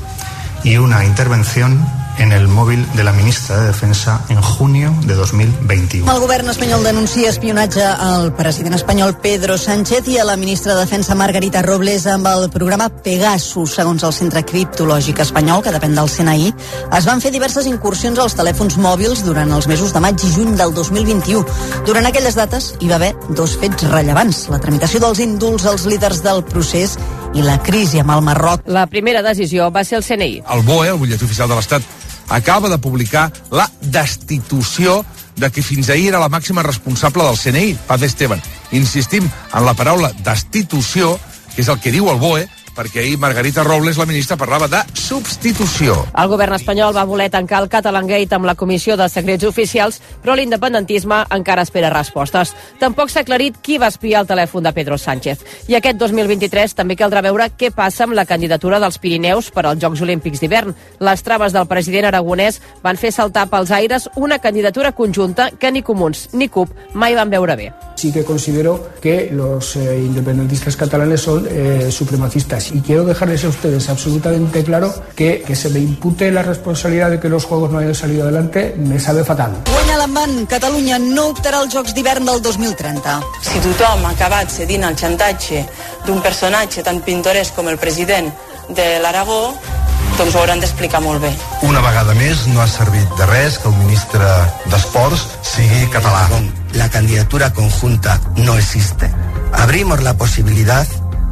y 0.65 0.77
una 0.77 1.05
intervención 1.05 1.79
en 2.17 2.31
el 2.31 2.47
móvil 2.47 2.85
de 2.93 3.03
la 3.03 3.11
ministra 3.11 3.59
de 3.59 3.67
Defensa 3.67 4.21
en 4.29 4.41
junio 4.41 4.93
de 5.05 5.15
2021. 5.15 6.11
El 6.11 6.19
govern 6.19 6.49
espanyol 6.49 6.83
denuncia 6.83 7.29
espionatge 7.29 7.83
al 7.83 8.33
president 8.35 8.75
espanyol 8.75 9.15
Pedro 9.21 9.57
Sánchez 9.57 10.07
i 10.07 10.17
a 10.19 10.25
la 10.25 10.37
ministra 10.37 10.75
de 10.75 10.81
Defensa 10.81 11.15
Margarita 11.15 11.61
Robles 11.61 12.05
amb 12.07 12.27
el 12.27 12.49
programa 12.53 12.89
Pegasus. 12.89 13.73
Segons 13.79 14.03
el 14.03 14.13
Centre 14.13 14.43
Criptològic 14.45 15.23
Espanyol, 15.23 15.63
que 15.63 15.73
depèn 15.73 15.95
del 15.97 16.11
CNI, 16.11 16.53
es 16.97 17.09
van 17.09 17.23
fer 17.23 17.33
diverses 17.33 17.67
incursions 17.69 18.19
als 18.19 18.37
telèfons 18.37 18.77
mòbils 18.77 19.25
durant 19.25 19.51
els 19.51 19.67
mesos 19.71 19.93
de 19.93 20.03
maig 20.03 20.21
i 20.23 20.31
juny 20.35 20.55
del 20.59 20.73
2021. 20.75 21.43
Durant 21.87 22.07
aquelles 22.09 22.37
dates 22.37 22.73
hi 22.79 22.91
va 22.91 23.01
haver 23.01 23.13
dos 23.29 23.57
fets 23.57 23.89
rellevants, 23.89 24.47
la 24.53 24.61
tramitació 24.61 25.01
dels 25.03 25.23
indults 25.23 25.65
als 25.69 25.87
líders 25.89 26.23
del 26.23 26.43
procés 26.45 26.97
i 27.33 27.41
la 27.41 27.57
crisi 27.65 27.99
amb 28.01 28.13
el 28.13 28.21
Marroc. 28.25 28.67
La 28.67 28.85
primera 28.87 29.23
decisió 29.25 29.69
va 29.73 29.83
ser 29.83 29.99
el 29.99 30.05
CNI. 30.05 30.43
El 30.53 30.63
BOE, 30.67 30.89
el 30.93 30.99
butlletí 31.01 31.25
oficial 31.25 31.49
de 31.49 31.57
l'Estat, 31.57 31.83
acaba 32.29 32.69
de 32.69 32.77
publicar 32.77 33.31
la 33.51 33.67
destitució 33.81 35.03
de 35.35 35.49
qui 35.49 35.63
fins 35.65 35.89
ahir 35.89 36.11
era 36.11 36.21
la 36.21 36.29
màxima 36.29 36.63
responsable 36.63 37.25
del 37.25 37.39
CNI, 37.39 37.77
Paz 37.87 38.03
Esteban. 38.05 38.41
Insistim 38.71 39.25
en 39.25 39.65
la 39.65 39.73
paraula 39.73 40.11
destitució, 40.23 41.17
que 41.55 41.61
és 41.65 41.69
el 41.69 41.79
que 41.81 41.93
diu 41.93 42.09
el 42.11 42.21
BOE, 42.21 42.45
perquè 42.75 43.01
ahir 43.01 43.17
Margarita 43.19 43.63
Robles, 43.63 43.97
la 43.97 44.07
ministra, 44.09 44.37
parlava 44.37 44.67
de 44.67 44.81
substitució. 44.97 45.95
El 46.17 46.29
govern 46.31 46.55
espanyol 46.57 46.95
va 46.95 47.05
voler 47.07 47.29
tancar 47.33 47.61
el 47.63 47.69
Catalan 47.69 48.07
Gate 48.09 48.35
amb 48.35 48.49
la 48.49 48.55
Comissió 48.55 48.97
de 48.97 49.07
Secrets 49.09 49.45
Oficials, 49.47 49.99
però 50.23 50.35
l'independentisme 50.35 51.23
encara 51.35 51.63
espera 51.63 51.91
respostes. 51.93 52.53
Tampoc 52.81 53.13
s'ha 53.13 53.23
aclarit 53.23 53.59
qui 53.61 53.77
va 53.77 53.91
espiar 53.93 54.23
el 54.23 54.29
telèfon 54.29 54.65
de 54.65 54.73
Pedro 54.73 54.97
Sánchez. 54.97 55.45
I 55.69 55.77
aquest 55.79 56.01
2023 56.01 56.75
també 56.75 56.97
caldrà 56.99 57.23
veure 57.25 57.51
què 57.57 57.71
passa 57.75 58.07
amb 58.07 58.17
la 58.17 58.25
candidatura 58.25 58.81
dels 58.83 58.99
Pirineus 58.99 59.51
per 59.53 59.67
als 59.67 59.81
Jocs 59.81 60.01
Olímpics 60.01 60.41
d'hivern. 60.41 60.75
Les 60.99 61.23
traves 61.23 61.53
del 61.53 61.69
president 61.69 62.09
aragonès 62.09 62.61
van 62.83 62.97
fer 62.97 63.13
saltar 63.13 63.47
pels 63.51 63.71
aires 63.71 64.09
una 64.15 64.39
candidatura 64.39 64.91
conjunta 64.91 65.51
que 65.59 65.71
ni 65.71 65.83
comuns 65.83 66.29
ni 66.33 66.49
CUP 66.49 66.73
mai 66.93 67.15
van 67.15 67.29
veure 67.29 67.55
bé. 67.55 67.71
Sí 68.03 68.11
que 68.11 68.25
considero 68.25 68.89
que 69.01 69.29
los 69.31 69.77
eh, 69.77 69.97
independentistas 69.97 70.75
catalanes 70.75 71.21
son 71.21 71.47
eh, 71.49 71.89
supremacistas 71.89 72.69
y 72.73 72.81
quiero 72.81 73.05
dejarles 73.05 73.45
a 73.45 73.47
ustedes 73.47 73.87
absolutamente 73.87 74.61
claro 74.61 74.93
que, 75.15 75.41
que 75.41 75.55
se 75.55 75.69
me 75.69 75.79
impute 75.79 76.29
la 76.29 76.43
responsabilidad 76.43 77.11
de 77.11 77.21
que 77.21 77.29
los 77.29 77.45
juegos 77.45 77.71
no 77.71 77.77
hayan 77.77 77.95
salido 77.95 78.23
adelante 78.23 78.75
me 78.77 78.99
sabe 78.99 79.23
fatal. 79.23 79.53
Guanya 79.71 79.95
l'embant, 80.01 80.43
Catalunya 80.51 80.99
no 80.99 81.29
optarà 81.31 81.63
als 81.63 81.71
Jocs 81.71 81.95
d'hivern 81.95 82.27
del 82.27 82.41
2030. 82.43 83.21
Si 83.39 83.63
tothom 83.63 84.03
ha 84.03 84.11
acabat 84.11 84.51
cedint 84.51 84.83
al 84.83 84.99
xantatge 84.99 85.63
d'un 86.03 86.19
personatge 86.19 86.83
tan 86.83 86.99
pintoresc 87.07 87.55
com 87.55 87.71
el 87.71 87.79
president 87.79 88.27
de 88.67 88.97
l'Aragó, 88.99 89.53
doncs 90.17 90.35
ho 90.35 90.39
hauran 90.41 90.59
d'explicar 90.61 91.01
molt 91.01 91.21
bé. 91.23 91.31
Una 91.67 91.81
vegada 91.81 92.13
més 92.17 92.45
no 92.51 92.61
ha 92.61 92.67
servit 92.67 93.09
de 93.17 93.25
res 93.29 93.57
que 93.59 93.69
el 93.69 93.77
ministre 93.79 94.27
d'Esports 94.71 95.25
sigui 95.53 95.87
català. 95.93 96.27
La 96.73 96.89
candidatura 96.89 97.51
conjunta 97.53 98.19
no 98.35 98.57
existe. 98.57 99.09
Abrimos 99.53 100.01
la 100.03 100.15
posibilidad 100.17 100.87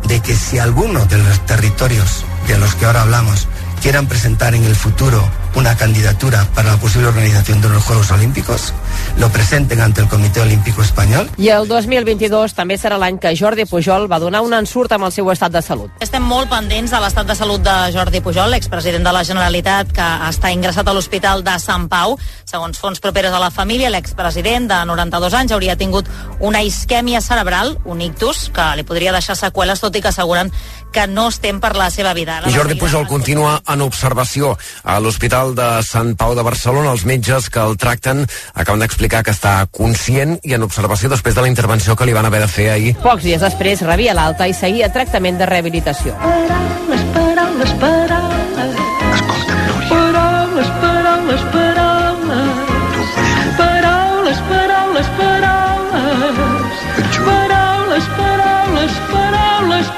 de 0.07 0.19
que 0.19 0.35
si 0.35 0.59
alguno 0.59 1.05
de 1.05 1.17
los 1.17 1.45
territorios 1.45 2.25
de 2.47 2.57
los 2.57 2.75
que 2.75 2.85
ahora 2.85 3.03
hablamos 3.03 3.47
quieran 3.81 4.07
presentar 4.07 4.55
en 4.55 4.63
el 4.63 4.75
futuro 4.75 5.27
una 5.55 5.75
candidatura 5.75 6.47
para 6.55 6.71
la 6.71 6.77
posible 6.77 7.07
organización 7.07 7.61
de 7.61 7.69
los 7.69 7.83
Juegos 7.83 8.11
Olímpicos, 8.11 8.73
lo 9.17 9.29
presenten 9.29 9.81
ante 9.81 10.01
el 10.01 10.07
Comité 10.07 10.41
Olímpico 10.41 10.81
Español. 10.81 11.29
I 11.37 11.49
el 11.49 11.67
2022 11.67 12.55
també 12.55 12.77
serà 12.79 12.97
l'any 13.01 13.19
que 13.21 13.33
Jordi 13.37 13.65
Pujol 13.65 14.07
va 14.11 14.19
donar 14.19 14.41
un 14.45 14.53
ensurt 14.55 14.91
amb 14.95 15.07
el 15.07 15.11
seu 15.11 15.29
estat 15.31 15.51
de 15.51 15.61
salut. 15.61 15.91
Estem 15.99 16.23
molt 16.23 16.49
pendents 16.51 16.91
de 16.91 17.01
l'estat 17.03 17.27
de 17.27 17.35
salut 17.35 17.63
de 17.63 17.75
Jordi 17.93 18.21
Pujol, 18.21 18.55
expresident 18.55 19.03
de 19.03 19.13
la 19.13 19.23
Generalitat, 19.27 19.91
que 19.95 20.07
està 20.29 20.51
ingressat 20.53 20.87
a 20.87 20.95
l'Hospital 20.95 21.43
de 21.43 21.57
Sant 21.59 21.87
Pau. 21.91 22.17
Segons 22.45 22.79
fons 22.79 22.99
properes 23.03 23.33
a 23.33 23.41
la 23.43 23.51
família, 23.51 23.91
l'expresident 23.91 24.69
de 24.71 24.79
92 24.87 25.37
anys 25.37 25.55
hauria 25.55 25.77
tingut 25.77 26.07
una 26.39 26.63
isquèmia 26.63 27.21
cerebral, 27.21 27.77
un 27.85 28.01
ictus, 28.01 28.49
que 28.53 28.69
li 28.77 28.87
podria 28.87 29.13
deixar 29.15 29.35
seqüeles, 29.35 29.81
tot 29.83 29.95
i 29.95 30.01
que 30.01 30.11
asseguren 30.11 30.51
que 30.91 31.07
no 31.07 31.27
estem 31.31 31.59
per 31.63 31.73
la 31.79 31.89
seva 31.93 32.13
vida. 32.13 32.41
I 32.47 32.53
Jordi 32.53 32.75
Pujol 32.79 33.07
continua 33.07 33.61
en 33.71 33.81
observació 33.85 34.57
a 34.83 34.99
l'Hospital 34.99 35.55
de 35.55 35.69
Sant 35.87 36.15
Pau 36.19 36.35
de 36.35 36.43
Barcelona. 36.45 36.91
Els 36.91 37.05
metges 37.07 37.49
que 37.49 37.63
el 37.63 37.77
tracten 37.81 38.25
acaben 38.53 38.83
d'explicar 38.83 39.23
que 39.23 39.33
està 39.35 39.65
conscient 39.71 40.37
i 40.43 40.55
en 40.57 40.63
observació 40.67 41.09
després 41.11 41.35
de 41.35 41.45
la 41.45 41.51
intervenció 41.51 41.95
que 41.95 42.05
li 42.05 42.13
van 42.17 42.27
haver 42.27 42.41
de 42.43 42.51
fer 42.51 42.69
ahir. 42.75 42.95
Pocs 43.01 43.23
dies 43.23 43.41
després 43.41 43.81
rebia 43.87 44.15
l'alta 44.17 44.47
i 44.47 44.53
seguia 44.53 44.91
tractament 44.93 45.39
de 45.39 45.47
rehabilitació. 45.49 46.15
Paraules, 46.21 47.03
paraules, 47.15 47.75
paraules. 47.81 48.39
Escolta'm, 49.15 49.61
Núria. 49.67 49.95
Paraules, 49.95 50.69
paraules, 50.81 51.41
paraules. 51.55 52.01
Paraules, 53.57 54.39
paraules, 54.51 55.07
paraules. 55.17 55.71
Paraules, 57.21 57.25
paraules, 57.25 58.05
paraules, 58.17 59.20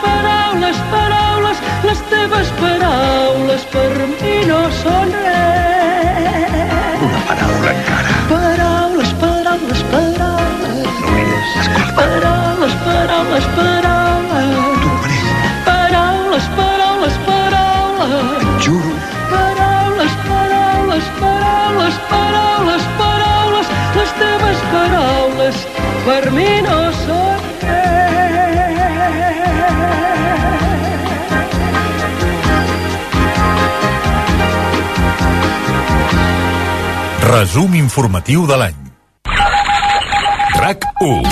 paraules, 0.01 0.77
paraules. 0.91 1.57
Les 1.83 1.99
teves 2.09 2.51
paraules 2.59 3.65
per 3.73 3.91
mi 4.19 4.35
no 4.49 4.61
són 4.81 5.11
res. 5.23 7.01
Una 7.07 7.21
paraula 7.29 7.73
encara. 7.75 8.15
Paraules, 8.31 9.13
paraules, 9.23 9.83
paraules. 9.93 10.87
Núria, 11.03 11.39
escolta. 11.61 11.93
Paraules, 11.99 12.75
paraules, 12.85 13.49
paraules. 13.57 14.53
Paraules, 15.67 16.47
paraules, 16.59 17.19
paraules. 17.27 18.15
Et 18.41 18.67
juro. 18.67 18.93
Paraules, 19.33 20.15
paraules, 20.29 21.11
paraules, 21.19 21.99
paraules, 22.13 22.87
paraules. 23.01 23.67
Les 23.99 24.15
teves 24.23 24.65
paraules 24.73 25.67
per 26.05 26.31
mi 26.31 26.49
no 26.67 26.82
Resum 37.33 37.73
informatiu 37.73 38.45
de 38.45 38.53
l'any. 38.61 38.77
RAC 40.61 40.85
1. 41.01 41.25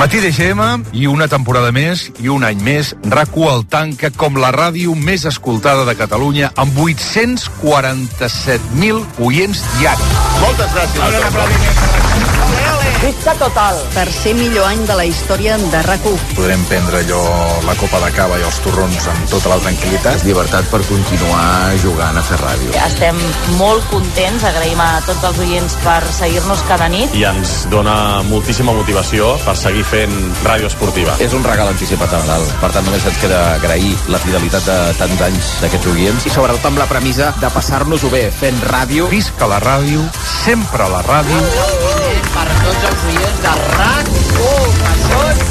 Matí 0.00 0.16
de 0.24 0.32
GM 0.32 0.64
i 0.96 1.04
una 1.10 1.28
temporada 1.28 1.68
més 1.76 2.08
i 2.24 2.32
un 2.32 2.40
any 2.48 2.56
més 2.64 2.96
RAC1 3.04 3.52
el 3.52 3.68
tanca 3.68 4.08
com 4.16 4.40
la 4.40 4.48
ràdio 4.54 4.94
més 4.96 5.26
escoltada 5.28 5.84
de 5.84 5.92
Catalunya 5.98 6.54
amb 6.56 6.72
847.000 6.88 9.04
oients 9.28 9.60
diaris. 9.76 10.08
Moltes 10.40 10.72
gràcies. 10.72 12.07
Visca 12.98 13.32
total. 13.38 13.78
Tercer 13.94 14.32
millor 14.34 14.66
any 14.66 14.80
de 14.88 14.94
la 14.98 15.04
història 15.06 15.54
de 15.56 15.80
RAC1. 15.86 16.16
Podrem 16.34 16.64
prendre 16.66 16.98
allò, 17.04 17.20
la 17.62 17.76
copa 17.78 18.00
de 18.02 18.08
cava 18.16 18.38
i 18.40 18.42
els 18.42 18.58
torrons 18.64 19.06
amb 19.12 19.28
tota 19.30 19.52
la 19.52 19.58
tranquil·litat. 19.62 20.24
Llibertat 20.26 20.66
per 20.72 20.80
continuar 20.88 21.76
jugant 21.78 22.18
a 22.18 22.24
fer 22.26 22.38
ràdio. 22.42 22.72
Estem 22.82 23.20
molt 23.60 23.86
contents, 23.92 24.42
agraïm 24.50 24.82
a 24.82 24.88
tots 25.06 25.28
els 25.30 25.38
oients 25.46 25.76
per 25.84 26.00
seguir-nos 26.18 26.64
cada 26.66 26.88
nit. 26.90 27.14
i 27.14 27.22
ens 27.28 27.68
dona 27.70 27.94
moltíssima 28.26 28.74
motivació 28.74 29.30
per 29.46 29.54
seguir 29.56 29.84
fent 29.86 30.18
ràdio 30.42 30.66
esportiva. 30.66 31.14
És 31.22 31.32
un 31.38 31.46
regal 31.46 31.70
anticipat 31.70 32.12
a 32.12 32.18
Nadal. 32.24 32.42
Per 32.60 32.72
tant, 32.74 32.84
només 32.84 33.06
ens 33.06 33.22
queda 33.22 33.54
agrair 33.54 33.94
la 34.08 34.18
fidelitat 34.18 34.66
de 34.66 34.78
tants 34.98 35.22
anys 35.28 35.54
d'aquests 35.62 35.86
oients. 35.94 36.26
i 36.26 36.34
sobretot 36.34 36.66
amb 36.66 36.82
la 36.82 36.86
premissa 36.90 37.30
de 37.38 37.50
passar-nos-ho 37.54 38.10
bé 38.10 38.26
fent 38.34 38.58
ràdio. 38.74 39.06
Visca 39.08 39.46
la 39.46 39.62
ràdio, 39.62 40.02
sempre 40.42 40.90
la 40.90 41.02
ràdio. 41.06 41.38
Per 42.34 42.46
tots 42.64 42.87
els 42.88 43.04
oients 43.10 43.40
de 43.44 43.54
RAC1, 43.78 44.76
que 44.82 44.94
són 45.04 45.46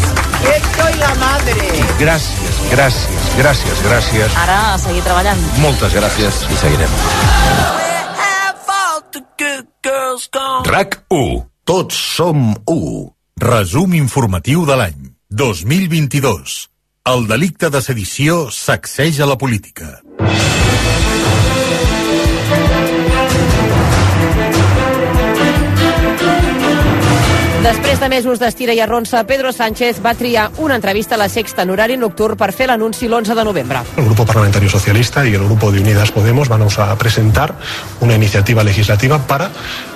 Esto 0.48 0.90
y 0.90 0.98
la 1.02 1.14
madre. 1.16 1.68
Gràcies, 2.00 2.60
gràcies, 2.72 3.28
gràcies, 3.38 3.82
gràcies. 3.84 4.38
Ara 4.44 4.58
a 4.74 4.78
seguir 4.82 5.02
treballant. 5.06 5.42
Moltes 5.62 5.94
gràcies 5.98 6.44
i 6.50 6.60
seguirem. 6.62 6.94
RAC 10.68 11.00
1. 11.10 11.44
Tots 11.68 12.00
som 12.16 12.56
1. 12.66 13.14
Resum 13.42 13.94
informatiu 13.98 14.66
de 14.66 14.78
l'any 14.80 15.12
2022. 15.30 16.58
El 17.08 17.28
delicte 17.28 17.70
de 17.74 17.82
sedició 17.82 18.48
sacseja 18.52 19.28
la 19.30 19.38
política. 19.38 20.00
Després 27.98 28.12
de 28.12 28.16
mesos 28.16 28.38
d'estira 28.38 28.74
i 28.78 28.80
arronsa, 28.84 29.24
Pedro 29.26 29.50
Sánchez 29.50 30.04
va 30.06 30.12
triar 30.14 30.52
una 30.62 30.76
entrevista 30.78 31.16
a 31.16 31.18
la 31.18 31.26
Sexta 31.34 31.64
en 31.66 31.72
horari 31.74 31.96
nocturn 31.98 32.38
per 32.38 32.52
fer 32.54 32.68
l'anunci 32.70 33.08
l'11 33.08 33.34
de 33.34 33.46
novembre. 33.48 33.80
El 33.98 34.06
Grupo 34.06 34.24
Parlamentario 34.24 34.70
Socialista 34.70 35.26
y 35.26 35.34
el 35.34 35.44
Grupo 35.44 35.72
de 35.72 35.82
Unidas 35.82 36.12
Podemos 36.12 36.48
vamos 36.48 36.78
a 36.78 36.96
presentar 36.96 37.56
una 38.00 38.14
iniciativa 38.14 38.64
legislativa 38.64 39.18
para 39.26 39.50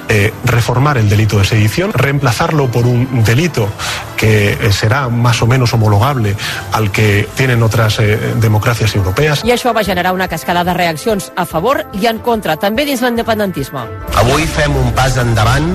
eh, 0.10 0.34
reformar 0.45 0.97
el 0.97 1.10
delito 1.10 1.38
de 1.38 1.45
sedición, 1.45 1.93
reemplazarlo 1.93 2.70
por 2.72 2.86
un 2.86 3.24
delito 3.24 3.70
que 4.18 4.54
eh, 4.54 4.72
será 4.72 5.10
más 5.10 5.41
o 5.41 5.47
menos 5.47 5.74
homologable 5.74 6.36
al 6.72 6.91
que 6.91 7.28
tienen 7.36 7.64
otras 7.64 7.99
eh, 7.99 8.18
democracias 8.36 8.95
europeas. 8.95 9.43
I 9.43 9.56
això 9.56 9.74
va 9.74 9.84
generar 9.84 10.14
una 10.14 10.28
cascada 10.28 10.64
de 10.64 10.74
reaccions 10.74 11.32
a 11.36 11.45
favor 11.45 11.86
i 11.97 12.06
en 12.06 12.20
contra, 12.20 12.58
també 12.58 12.86
dins 12.86 13.02
l'independentisme. 13.02 13.88
Avui 14.22 14.45
fem 14.45 14.76
un 14.78 14.93
pas 14.93 15.18
endavant 15.18 15.72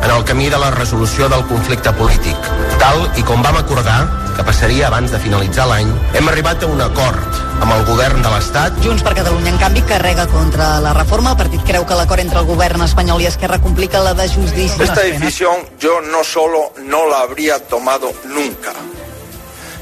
en 0.00 0.10
el 0.10 0.24
camí 0.24 0.48
de 0.48 0.58
la 0.58 0.70
resolució 0.70 1.28
del 1.28 1.44
conflicte 1.50 1.92
polític. 1.92 2.50
Tal 2.80 3.04
i 3.20 3.26
com 3.28 3.44
vam 3.44 3.60
acordar, 3.60 4.00
que 4.36 4.46
passaria 4.48 4.88
abans 4.88 5.12
de 5.12 5.20
finalitzar 5.20 5.68
l'any, 5.68 5.92
hem 6.16 6.32
arribat 6.32 6.64
a 6.64 6.72
un 6.72 6.80
acord 6.80 7.49
amb 7.60 7.72
el 7.74 7.84
govern 7.84 8.22
de 8.24 8.30
l'Estat 8.32 8.78
Junts 8.84 9.04
per 9.04 9.12
Catalunya, 9.18 9.52
en 9.52 9.58
canvi, 9.60 9.82
carrega 9.88 10.26
contra 10.32 10.72
la 10.80 10.92
reforma. 10.96 11.34
El 11.34 11.40
partit 11.40 11.64
creu 11.68 11.86
que 11.86 11.98
l'acord 11.98 12.22
entre 12.24 12.40
el 12.40 12.48
govern 12.48 12.84
espanyol 12.86 13.22
i 13.22 13.28
Esquerra 13.30 13.60
complica 13.62 14.02
la 14.04 14.14
de 14.14 14.28
justícia. 14.32 14.84
Esta 14.84 15.02
decisión 15.02 15.64
yo 15.78 16.00
no 16.00 16.24
solo 16.24 16.72
no 16.84 17.06
la 17.08 17.20
habría 17.20 17.58
tomado 17.68 18.12
nunca, 18.24 18.72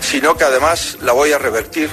sino 0.01 0.37
que 0.37 0.45
además 0.45 0.99
la 1.03 1.12
voy 1.12 1.33
a 1.33 1.39
revertir 1.39 1.91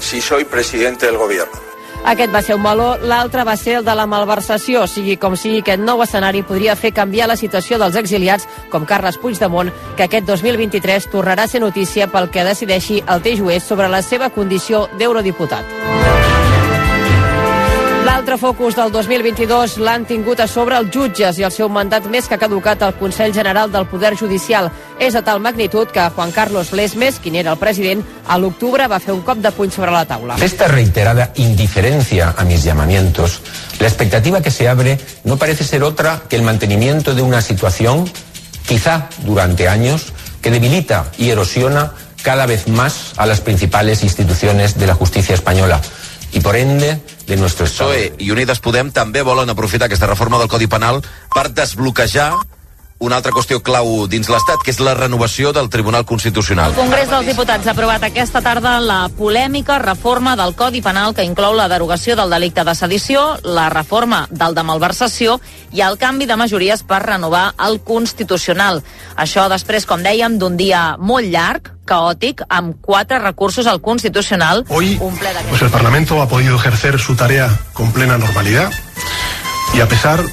si 0.00 0.20
soy 0.20 0.44
presidente 0.44 1.06
del 1.06 1.18
gobierno. 1.18 1.73
Aquest 2.04 2.34
va 2.34 2.42
ser 2.44 2.58
un 2.58 2.62
meló, 2.62 2.90
l'altre 3.00 3.46
va 3.48 3.56
ser 3.56 3.78
el 3.78 3.84
de 3.84 3.94
la 3.96 4.04
malversació. 4.06 4.84
Sigui 4.86 5.16
com 5.16 5.36
sigui, 5.40 5.62
aquest 5.62 5.80
nou 5.80 6.02
escenari 6.04 6.42
podria 6.44 6.76
fer 6.76 6.92
canviar 6.92 7.30
la 7.30 7.38
situació 7.40 7.78
dels 7.80 7.96
exiliats, 7.96 8.44
com 8.70 8.84
Carles 8.84 9.16
Puigdemont, 9.22 9.72
que 9.96 10.04
aquest 10.04 10.28
2023 10.28 11.08
tornarà 11.12 11.48
a 11.48 11.50
ser 11.50 11.64
notícia 11.64 12.10
pel 12.12 12.28
que 12.28 12.44
decideixi 12.44 13.00
el 13.08 13.24
TJUE 13.24 13.56
sobre 13.60 13.88
la 13.88 14.02
seva 14.04 14.28
condició 14.36 14.84
d'eurodiputat. 14.98 16.13
L'altre 18.04 18.36
focus 18.36 18.74
del 18.76 18.90
2022 18.92 19.78
l'han 19.80 20.02
tingut 20.04 20.42
a 20.42 20.46
sobre 20.46 20.76
els 20.76 20.90
jutges 20.92 21.38
i 21.40 21.44
el 21.46 21.52
seu 21.54 21.70
mandat 21.72 22.04
més 22.12 22.26
que 22.28 22.36
caducat 22.36 22.82
al 22.84 22.92
Consell 22.98 23.32
General 23.32 23.70
del 23.72 23.86
Poder 23.88 24.10
Judicial. 24.20 24.68
És 25.00 25.16
de 25.16 25.22
tal 25.24 25.40
magnitud 25.40 25.88
que 25.88 26.04
Juan 26.12 26.34
Carlos 26.36 26.74
Lesmes, 26.76 27.16
quin 27.24 27.38
era 27.40 27.54
el 27.54 27.58
president, 27.58 28.04
a 28.28 28.36
l'octubre 28.36 28.84
va 28.92 29.00
fer 29.00 29.14
un 29.16 29.22
cop 29.24 29.40
de 29.40 29.54
puny 29.56 29.72
sobre 29.72 29.94
la 29.94 30.04
taula. 30.04 30.36
Esta 30.44 30.68
reiterada 30.68 31.30
indiferencia 31.36 32.34
a 32.36 32.44
mis 32.44 32.62
llamamientos, 32.62 33.40
la 33.80 33.88
expectativa 33.88 34.42
que 34.42 34.50
se 34.50 34.68
abre 34.68 34.98
no 35.24 35.38
parece 35.38 35.64
ser 35.64 35.82
otra 35.82 36.24
que 36.28 36.36
el 36.36 36.42
mantenimiento 36.42 37.14
de 37.14 37.22
una 37.22 37.40
situación, 37.40 38.04
quizá 38.68 39.08
durante 39.24 39.66
años, 39.66 40.12
que 40.42 40.50
debilita 40.50 41.06
y 41.16 41.30
erosiona 41.30 41.92
cada 42.22 42.44
vez 42.44 42.68
más 42.68 43.12
a 43.16 43.24
las 43.24 43.40
principales 43.40 44.02
instituciones 44.02 44.78
de 44.78 44.86
la 44.86 44.94
justicia 44.94 45.34
española 45.34 45.80
y 46.34 46.40
por 46.40 46.56
ende 46.56 47.00
de 47.26 47.36
nuestro 47.36 47.64
Estado. 47.64 47.90
PSOE 47.90 48.12
i 48.18 48.30
Unides 48.34 48.60
Podem 48.60 48.90
també 48.92 49.22
volen 49.22 49.48
aprofitar 49.48 49.86
aquesta 49.86 50.10
reforma 50.10 50.40
del 50.42 50.50
Codi 50.50 50.66
Penal 50.66 51.00
per 51.32 51.46
desbloquejar 51.54 52.32
una 52.98 53.16
altra 53.16 53.32
qüestió 53.34 53.60
clau 53.62 54.06
dins 54.08 54.28
l'Estat, 54.30 54.62
que 54.64 54.70
és 54.72 54.78
la 54.80 54.94
renovació 54.94 55.52
del 55.52 55.68
Tribunal 55.70 56.04
Constitucional. 56.06 56.72
El 56.72 56.78
Congrés 56.78 57.10
dels 57.10 57.26
Diputats 57.26 57.66
ha 57.66 57.74
aprovat 57.74 58.06
aquesta 58.06 58.40
tarda 58.44 58.78
la 58.80 59.08
polèmica 59.18 59.78
reforma 59.82 60.36
del 60.38 60.54
Codi 60.54 60.80
Penal 60.82 61.14
que 61.14 61.26
inclou 61.26 61.56
la 61.58 61.68
derogació 61.68 62.16
del 62.16 62.30
delicte 62.30 62.64
de 62.64 62.74
sedició, 62.74 63.24
la 63.44 63.68
reforma 63.68 64.24
del 64.30 64.54
de 64.54 64.62
malversació 64.62 65.40
i 65.72 65.82
el 65.84 65.98
canvi 65.98 66.26
de 66.30 66.38
majories 66.38 66.84
per 66.86 67.02
renovar 67.04 67.52
el 67.66 67.80
Constitucional. 67.84 68.82
Això 69.16 69.48
després, 69.50 69.86
com 69.86 70.02
dèiem, 70.02 70.38
d'un 70.38 70.56
dia 70.56 70.94
molt 70.98 71.28
llarg, 71.28 71.72
caòtic, 71.84 72.44
amb 72.48 72.78
quatre 72.80 73.18
recursos 73.18 73.66
al 73.66 73.82
Constitucional. 73.82 74.64
Hoy, 74.68 74.96
un 75.00 75.18
ple 75.18 75.34
pues 75.50 75.62
el 75.62 75.70
Parlamento 75.70 76.22
ha 76.22 76.28
podido 76.28 76.56
ejercer 76.56 76.98
su 76.98 77.16
tarea 77.16 77.50
con 77.72 77.92
plena 77.92 78.16
normalidad 78.16 78.70
y 79.74 79.80
a 79.80 79.88
pesar 79.88 80.24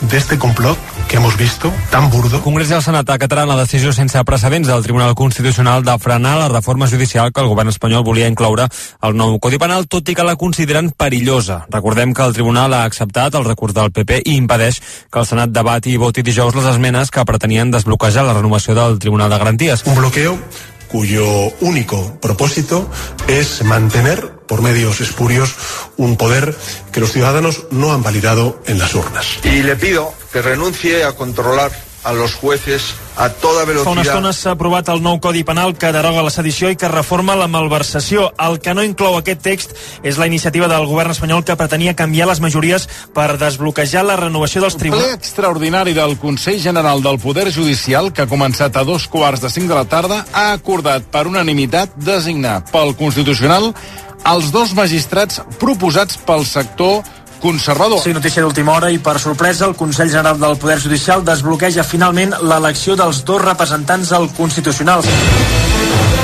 de 0.00 0.16
este 0.16 0.38
complot 0.38 0.78
que 1.08 1.16
hemos 1.16 1.36
visto, 1.36 1.72
tan 1.90 2.10
burdo. 2.10 2.36
El 2.36 2.42
Congrés 2.42 2.70
i 2.70 2.74
el 2.74 2.82
Senat 2.82 3.08
acataran 3.10 3.48
la 3.48 3.56
decisió 3.60 3.92
sense 3.94 4.22
precedents 4.26 4.68
del 4.68 4.82
Tribunal 4.82 5.14
Constitucional 5.14 5.84
de 5.84 5.96
frenar 5.98 6.36
la 6.38 6.48
reforma 6.48 6.88
judicial 6.88 7.32
que 7.32 7.40
el 7.40 7.48
govern 7.48 7.70
espanyol 7.70 8.04
volia 8.04 8.28
incloure 8.28 8.66
al 9.00 9.16
nou 9.16 9.38
Codi 9.38 9.58
Penal, 9.62 9.86
tot 9.86 10.08
i 10.08 10.16
que 10.18 10.26
la 10.26 10.36
consideren 10.36 10.90
perillosa. 10.90 11.64
Recordem 11.70 12.14
que 12.14 12.26
el 12.26 12.34
Tribunal 12.34 12.74
ha 12.74 12.84
acceptat 12.84 13.34
el 13.34 13.46
recurs 13.46 13.74
del 13.74 13.92
PP 13.92 14.22
i 14.24 14.36
impedeix 14.36 14.80
que 15.10 15.22
el 15.22 15.28
Senat 15.28 15.54
debati 15.54 15.94
i 15.94 16.00
voti 16.02 16.26
dijous 16.26 16.56
les 16.58 16.70
esmenes 16.74 17.10
que 17.10 17.24
pretenien 17.24 17.70
desbloquejar 17.70 18.26
la 18.26 18.34
renovació 18.34 18.74
del 18.74 18.98
Tribunal 18.98 19.30
de 19.30 19.38
Garanties. 19.38 19.86
Un 19.86 19.94
bloqueo 19.94 20.38
cuyo 20.88 21.26
único 21.60 22.18
propósito 22.20 22.88
es 23.26 23.62
mantener 23.64 24.30
por 24.46 24.62
medios 24.62 25.00
espurios 25.00 25.54
un 25.96 26.16
poder 26.16 26.56
que 26.92 27.00
los 27.00 27.12
ciudadanos 27.12 27.64
no 27.70 27.92
han 27.92 28.02
validado 28.02 28.60
en 28.66 28.78
las 28.78 28.94
urnas. 28.94 29.38
Y 29.44 29.62
le 29.62 29.76
pido 29.76 30.12
que 30.32 30.42
renuncie 30.42 31.04
a 31.04 31.12
controlar 31.12 31.72
a 32.06 32.12
los 32.12 32.34
jueces 32.34 32.94
a 33.16 33.28
toda 33.30 33.64
Fa 33.64 33.72
una 33.72 33.72
velocidad. 33.72 34.02
estona 34.06 34.32
s'ha 34.32 34.52
aprovat 34.54 34.88
el 34.92 35.00
nou 35.02 35.18
Codi 35.18 35.42
Penal 35.42 35.72
que 35.74 35.90
deroga 35.92 36.22
la 36.22 36.30
sedició 36.30 36.70
i 36.70 36.76
que 36.76 36.86
reforma 36.88 37.34
la 37.34 37.48
malversació. 37.48 38.28
El 38.38 38.60
que 38.60 38.74
no 38.74 38.84
inclou 38.86 39.16
aquest 39.18 39.42
text 39.42 39.72
és 40.06 40.18
la 40.20 40.28
iniciativa 40.30 40.68
del 40.68 40.86
govern 40.86 41.10
espanyol 41.10 41.42
que 41.44 41.56
pretenia 41.56 41.96
canviar 41.98 42.28
les 42.28 42.40
majories 42.40 42.86
per 43.16 43.36
desbloquejar 43.40 44.04
la 44.06 44.16
renovació 44.20 44.62
dels 44.62 44.76
ple 44.76 44.84
tribunals. 44.86 45.14
extraordinari 45.18 45.94
del 45.94 46.16
Consell 46.18 46.60
General 46.62 47.02
del 47.02 47.18
Poder 47.18 47.50
Judicial, 47.52 48.12
que 48.12 48.22
ha 48.22 48.28
començat 48.30 48.76
a 48.76 48.84
dos 48.84 49.08
quarts 49.08 49.40
de 49.40 49.50
cinc 49.50 49.66
de 49.66 49.74
la 49.74 49.84
tarda, 49.84 50.24
ha 50.32 50.52
acordat 50.52 51.02
per 51.10 51.26
unanimitat 51.26 51.96
designar 51.96 52.62
pel 52.70 52.94
Constitucional 52.94 53.74
els 54.26 54.52
dos 54.52 54.74
magistrats 54.74 55.40
proposats 55.58 56.18
pel 56.18 56.44
sector 56.46 57.02
conservador. 57.46 58.00
Sí, 58.02 58.12
notícia 58.12 58.42
d'última 58.42 58.72
hora 58.74 58.88
i 58.90 58.98
per 58.98 59.20
sorpresa 59.22 59.68
el 59.68 59.76
Consell 59.78 60.10
General 60.10 60.38
del 60.40 60.56
Poder 60.58 60.80
Judicial 60.82 61.22
desbloqueja 61.22 61.84
finalment 61.86 62.32
l'elecció 62.42 62.96
dels 62.98 63.20
dos 63.28 63.38
representants 63.38 64.10
al 64.16 64.26
Constitucional. 64.34 65.04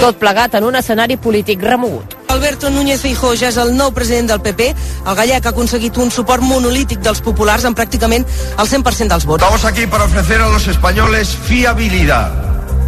Tot 0.00 0.18
plegat 0.18 0.56
en 0.58 0.66
un 0.66 0.74
escenari 0.80 1.14
polític 1.22 1.62
remogut. 1.62 2.16
Alberto 2.34 2.72
Núñez 2.74 3.04
Feijó 3.04 3.36
ja 3.38 3.52
és 3.52 3.58
el 3.62 3.70
nou 3.76 3.92
president 3.94 4.32
del 4.32 4.40
PP. 4.42 4.66
El 5.06 5.18
gallec 5.20 5.46
ha 5.46 5.52
aconseguit 5.52 6.00
un 6.02 6.10
suport 6.10 6.42
monolític 6.42 6.98
dels 7.06 7.22
populars 7.22 7.68
amb 7.68 7.78
pràcticament 7.78 8.26
el 8.58 8.66
100% 8.66 9.14
dels 9.14 9.28
vots. 9.28 9.44
Estamos 9.44 9.64
aquí 9.64 9.86
para 9.86 10.10
ofrecer 10.10 10.40
a 10.40 10.48
los 10.48 10.66
españoles 10.66 11.36
fiabilidad, 11.46 12.32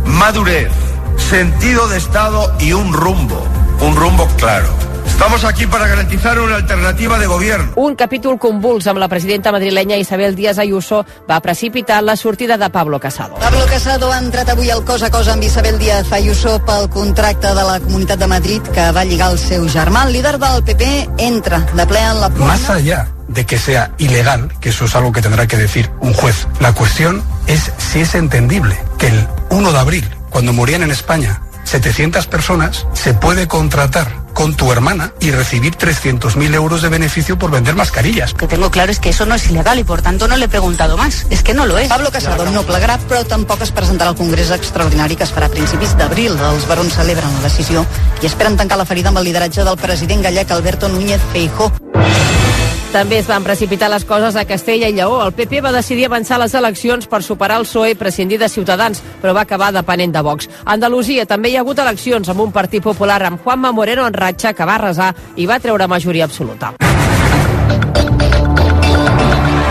madurez, 0.07 0.72
sentido 1.30 1.87
de 1.87 1.99
Estado 1.99 2.51
y 2.59 2.72
un 2.72 2.93
rumbo, 2.93 3.47
un 3.80 3.95
rumbo 3.95 4.26
claro. 4.39 4.94
Estamos 5.15 5.45
aquí 5.45 5.65
para 5.69 5.87
garantizar 5.87 6.41
una 6.41 6.57
alternativa 6.57 7.19
de 7.21 7.27
gobierno. 7.29 7.73
Un 7.77 7.95
capítol 7.95 8.37
convuls 8.37 8.89
amb 8.91 8.99
la 8.99 9.07
presidenta 9.09 9.53
madrilenya 9.55 9.97
Isabel 9.97 10.35
Díaz 10.35 10.59
Ayuso 10.59 11.05
va 11.31 11.39
precipitar 11.41 12.03
la 12.03 12.17
sortida 12.17 12.59
de 12.59 12.69
Pablo 12.69 12.99
Casado. 12.99 13.37
Pablo 13.37 13.65
Casado 13.71 14.11
ha 14.12 14.19
entrat 14.19 14.51
avui 14.51 14.71
al 14.75 14.83
cos 14.85 15.05
a 15.07 15.12
cos 15.15 15.31
amb 15.31 15.47
Isabel 15.47 15.79
Díaz 15.79 16.11
Ayuso 16.12 16.59
pel 16.67 16.91
contracte 16.91 17.55
de 17.55 17.62
la 17.62 17.79
Comunitat 17.79 18.19
de 18.19 18.27
Madrid 18.27 18.61
que 18.75 18.91
va 18.91 19.05
lligar 19.05 19.31
el 19.31 19.39
seu 19.39 19.69
germà. 19.71 20.03
El 20.09 20.19
líder 20.19 20.35
del 20.43 20.65
PP 20.67 21.09
entra 21.31 21.62
de 21.62 21.87
ple 21.87 22.03
en 22.03 22.21
la 22.21 22.29
Más 22.29 22.69
allá 22.69 23.07
de 23.29 23.47
que 23.47 23.57
sea 23.57 23.93
ilegal, 23.99 24.51
que 24.61 24.71
eso 24.71 24.85
es 24.85 24.97
algo 24.97 25.12
que 25.12 25.23
tendrá 25.23 25.47
que 25.47 25.57
decir 25.57 25.93
un 26.01 26.12
juez, 26.12 26.49
la 26.59 26.75
cuestión 26.75 27.23
es 27.47 27.71
si 27.79 28.01
es 28.01 28.17
entendible 28.17 28.77
que 28.99 29.07
el 29.07 29.29
1 29.51 29.73
de 29.73 29.79
abril, 29.79 30.11
cuando 30.29 30.53
morían 30.53 30.83
en 30.83 30.91
España 30.91 31.41
700 31.65 32.27
personas, 32.27 32.87
se 32.93 33.15
puede 33.15 33.49
contratar 33.49 34.25
con 34.35 34.55
tu 34.55 34.71
hermana 34.73 35.12
y 35.21 35.31
recibir 35.31 35.77
300.000 35.77 36.55
euros 36.55 36.83
de 36.83 36.89
beneficio 36.89 37.39
por 37.39 37.51
vender 37.51 37.75
mascarillas. 37.75 38.33
Lo 38.33 38.39
que 38.39 38.49
tengo 38.49 38.71
claro 38.71 38.91
es 38.93 38.99
que 38.99 39.11
eso 39.11 39.25
no 39.27 39.35
es 39.35 39.49
ilegal 39.49 39.79
y 39.79 39.85
por 39.85 40.03
tanto 40.03 40.29
no 40.29 40.37
le 40.37 40.47
he 40.47 40.49
preguntado 40.49 40.97
más. 40.97 41.27
Es 41.31 41.43
que 41.43 41.55
no 41.55 41.67
lo 41.67 41.79
es. 41.79 41.89
Pablo 41.89 42.11
Casado 42.11 42.45
no 42.51 42.65
plegarà, 42.67 42.99
però 43.09 43.25
tampoc 43.25 43.62
es 43.62 43.73
presentarà 43.73 44.11
al 44.11 44.19
Congrés 44.19 44.51
extraordinari 44.51 45.17
que 45.17 45.25
es 45.25 45.33
farà 45.33 45.47
a 45.47 45.55
principis 45.55 45.97
d'abril. 45.97 46.35
Els 46.35 46.67
barons 46.69 46.99
celebren 46.99 47.33
la 47.39 47.49
decisió 47.49 47.87
i 48.23 48.27
esperen 48.27 48.59
tancar 48.59 48.79
la 48.79 48.89
ferida 48.89 49.15
amb 49.15 49.23
el 49.23 49.31
lideratge 49.31 49.65
del 49.65 49.79
president 49.79 50.27
gallec 50.27 50.51
Alberto 50.51 50.89
Núñez 50.89 51.23
Feijó. 51.33 51.73
També 52.95 53.17
es 53.19 53.27
van 53.27 53.43
precipitar 53.43 53.89
les 53.91 54.05
coses 54.07 54.37
a 54.39 54.45
Castella 54.47 54.87
i 54.87 54.95
Lleó. 54.95 55.17
El 55.25 55.33
PP 55.35 55.59
va 55.65 55.73
decidir 55.75 56.05
avançar 56.07 56.37
les 56.39 56.53
eleccions 56.55 57.09
per 57.11 57.25
superar 57.27 57.57
el 57.59 57.67
PSOE 57.67 57.91
i 57.91 57.97
prescindir 57.99 58.39
de 58.39 58.49
Ciutadans, 58.49 59.03
però 59.21 59.35
va 59.35 59.43
acabar 59.43 59.73
depenent 59.75 60.15
de 60.15 60.23
Vox. 60.23 60.47
A 60.63 60.77
Andalusia 60.79 61.27
també 61.27 61.51
hi 61.51 61.57
ha 61.57 61.65
hagut 61.67 61.83
eleccions 61.83 62.31
amb 62.31 62.47
un 62.47 62.53
partit 62.55 62.87
popular 62.87 63.19
amb 63.27 63.43
Juanma 63.43 63.73
Moreno 63.75 64.07
en 64.07 64.15
ratxa 64.15 64.55
que 64.55 64.65
va 64.65 64.77
arrasar 64.79 65.11
i 65.35 65.47
va 65.51 65.59
treure 65.59 65.91
majoria 65.91 66.31
absoluta. 66.31 66.77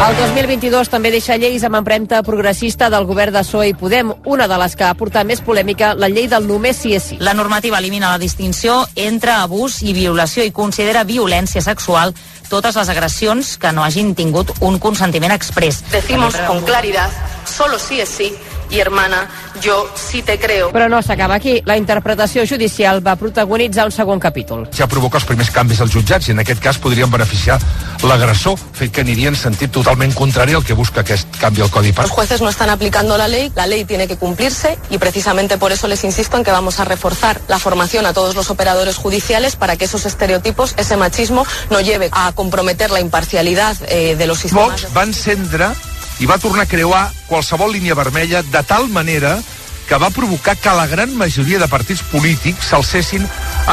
El 0.03 0.17
2022 0.19 0.89
també 0.91 1.13
deixa 1.13 1.37
lleis 1.39 1.63
amb 1.63 1.77
empremta 1.79 2.19
progressista 2.27 2.89
del 2.91 3.05
govern 3.07 3.31
de 3.31 3.39
PSOE 3.39 3.69
i 3.69 3.73
Podem, 3.79 4.11
una 4.27 4.49
de 4.51 4.57
les 4.59 4.75
que 4.75 4.83
ha 4.83 4.97
portat 4.99 5.23
més 5.23 5.39
polèmica, 5.39 5.93
la 5.95 6.09
llei 6.11 6.27
del 6.27 6.43
només 6.43 6.83
sí 6.83 6.91
és 6.97 7.07
sí. 7.13 7.21
La 7.23 7.31
normativa 7.33 7.79
elimina 7.79 8.11
la 8.11 8.19
distinció 8.19 8.81
entre 8.99 9.31
abús 9.31 9.79
i 9.79 9.95
violació 9.95 10.43
i 10.43 10.51
considera 10.51 11.07
violència 11.07 11.63
sexual 11.63 12.11
totes 12.53 12.75
les 12.77 12.89
agressions 12.93 13.55
que 13.57 13.71
no 13.73 13.81
hagin 13.81 14.13
tingut 14.13 14.51
un 14.61 14.77
consentiment 14.79 15.33
express. 15.33 15.81
Decimos 15.91 16.35
con 16.45 16.61
claridad, 16.61 17.09
solo 17.49 17.79
sí 17.79 17.99
es 18.01 18.09
sí. 18.09 18.29
Y 18.73 18.79
hermana, 18.79 19.29
yo 19.61 19.87
sí 19.93 20.23
te 20.23 20.39
creo. 20.39 20.71
Però 20.73 20.89
no 20.89 20.99
s'acaba 21.03 21.35
aquí. 21.35 21.61
La 21.65 21.77
interpretació 21.77 22.41
judicial 22.49 23.05
va 23.05 23.15
protagonitzar 23.15 23.85
un 23.85 23.91
segon 23.91 24.19
capítol. 24.19 24.67
ja 24.73 24.87
provoca 24.87 25.17
els 25.19 25.25
primers 25.25 25.51
canvis 25.51 25.79
als 25.81 25.93
jutjats 25.93 26.27
i 26.27 26.31
en 26.31 26.39
aquest 26.39 26.59
cas 26.59 26.79
podrien 26.81 27.11
beneficiar 27.11 27.59
l'agressor, 28.03 28.57
fet 28.73 28.91
que 28.91 29.01
aniria 29.01 29.29
en 29.29 29.35
sentit 29.35 29.71
totalment 29.71 30.13
contrari 30.13 30.53
al 30.57 30.63
que 30.65 30.73
busca 30.73 31.01
aquest 31.01 31.27
canvi 31.39 31.61
al 31.61 31.69
Codi 31.69 31.89
Los 31.89 31.95
Penal. 31.97 32.09
jueces 32.09 32.41
no 32.41 32.49
están 32.49 32.69
aplicando 32.71 33.15
la 33.17 33.27
ley, 33.27 33.51
la 33.55 33.67
ley 33.67 33.85
tiene 33.85 34.07
que 34.07 34.17
cumplirse 34.17 34.77
y 34.89 34.97
precisamente 34.97 35.57
por 35.59 35.71
eso 35.71 35.87
les 35.87 36.03
insisto 36.03 36.35
en 36.37 36.43
que 36.43 36.51
vamos 36.51 36.79
a 36.79 36.85
reforzar 36.85 37.39
la 37.47 37.59
formación 37.59 38.05
a 38.07 38.13
todos 38.13 38.33
los 38.35 38.49
operadores 38.49 38.97
judiciales 38.97 39.55
para 39.55 39.75
que 39.77 39.85
esos 39.85 40.05
estereotipos, 40.07 40.73
ese 40.77 40.97
machismo, 40.97 41.45
no 41.69 41.79
lleve 41.79 42.09
a 42.11 42.31
comprometer 42.33 42.89
la 42.89 42.99
imparcialidad 42.99 43.77
eh, 43.87 44.15
de 44.15 44.25
los 44.25 44.39
sistemas. 44.39 44.81
Vox 44.81 44.97
va 44.97 45.03
encendre 45.03 45.67
i 46.19 46.29
va 46.29 46.37
tornar 46.37 46.67
a 46.67 46.69
creuar 46.69 47.03
qualsevol 47.27 47.73
línia 47.73 47.97
vermella 47.97 48.43
de 48.43 48.63
tal 48.63 48.89
manera 48.89 49.37
que 49.87 49.97
va 49.99 50.09
provocar 50.09 50.55
que 50.57 50.69
la 50.69 50.87
gran 50.87 51.15
majoria 51.17 51.59
de 51.59 51.67
partits 51.67 52.03
polítics 52.11 52.69
s'alcessin 52.69 53.25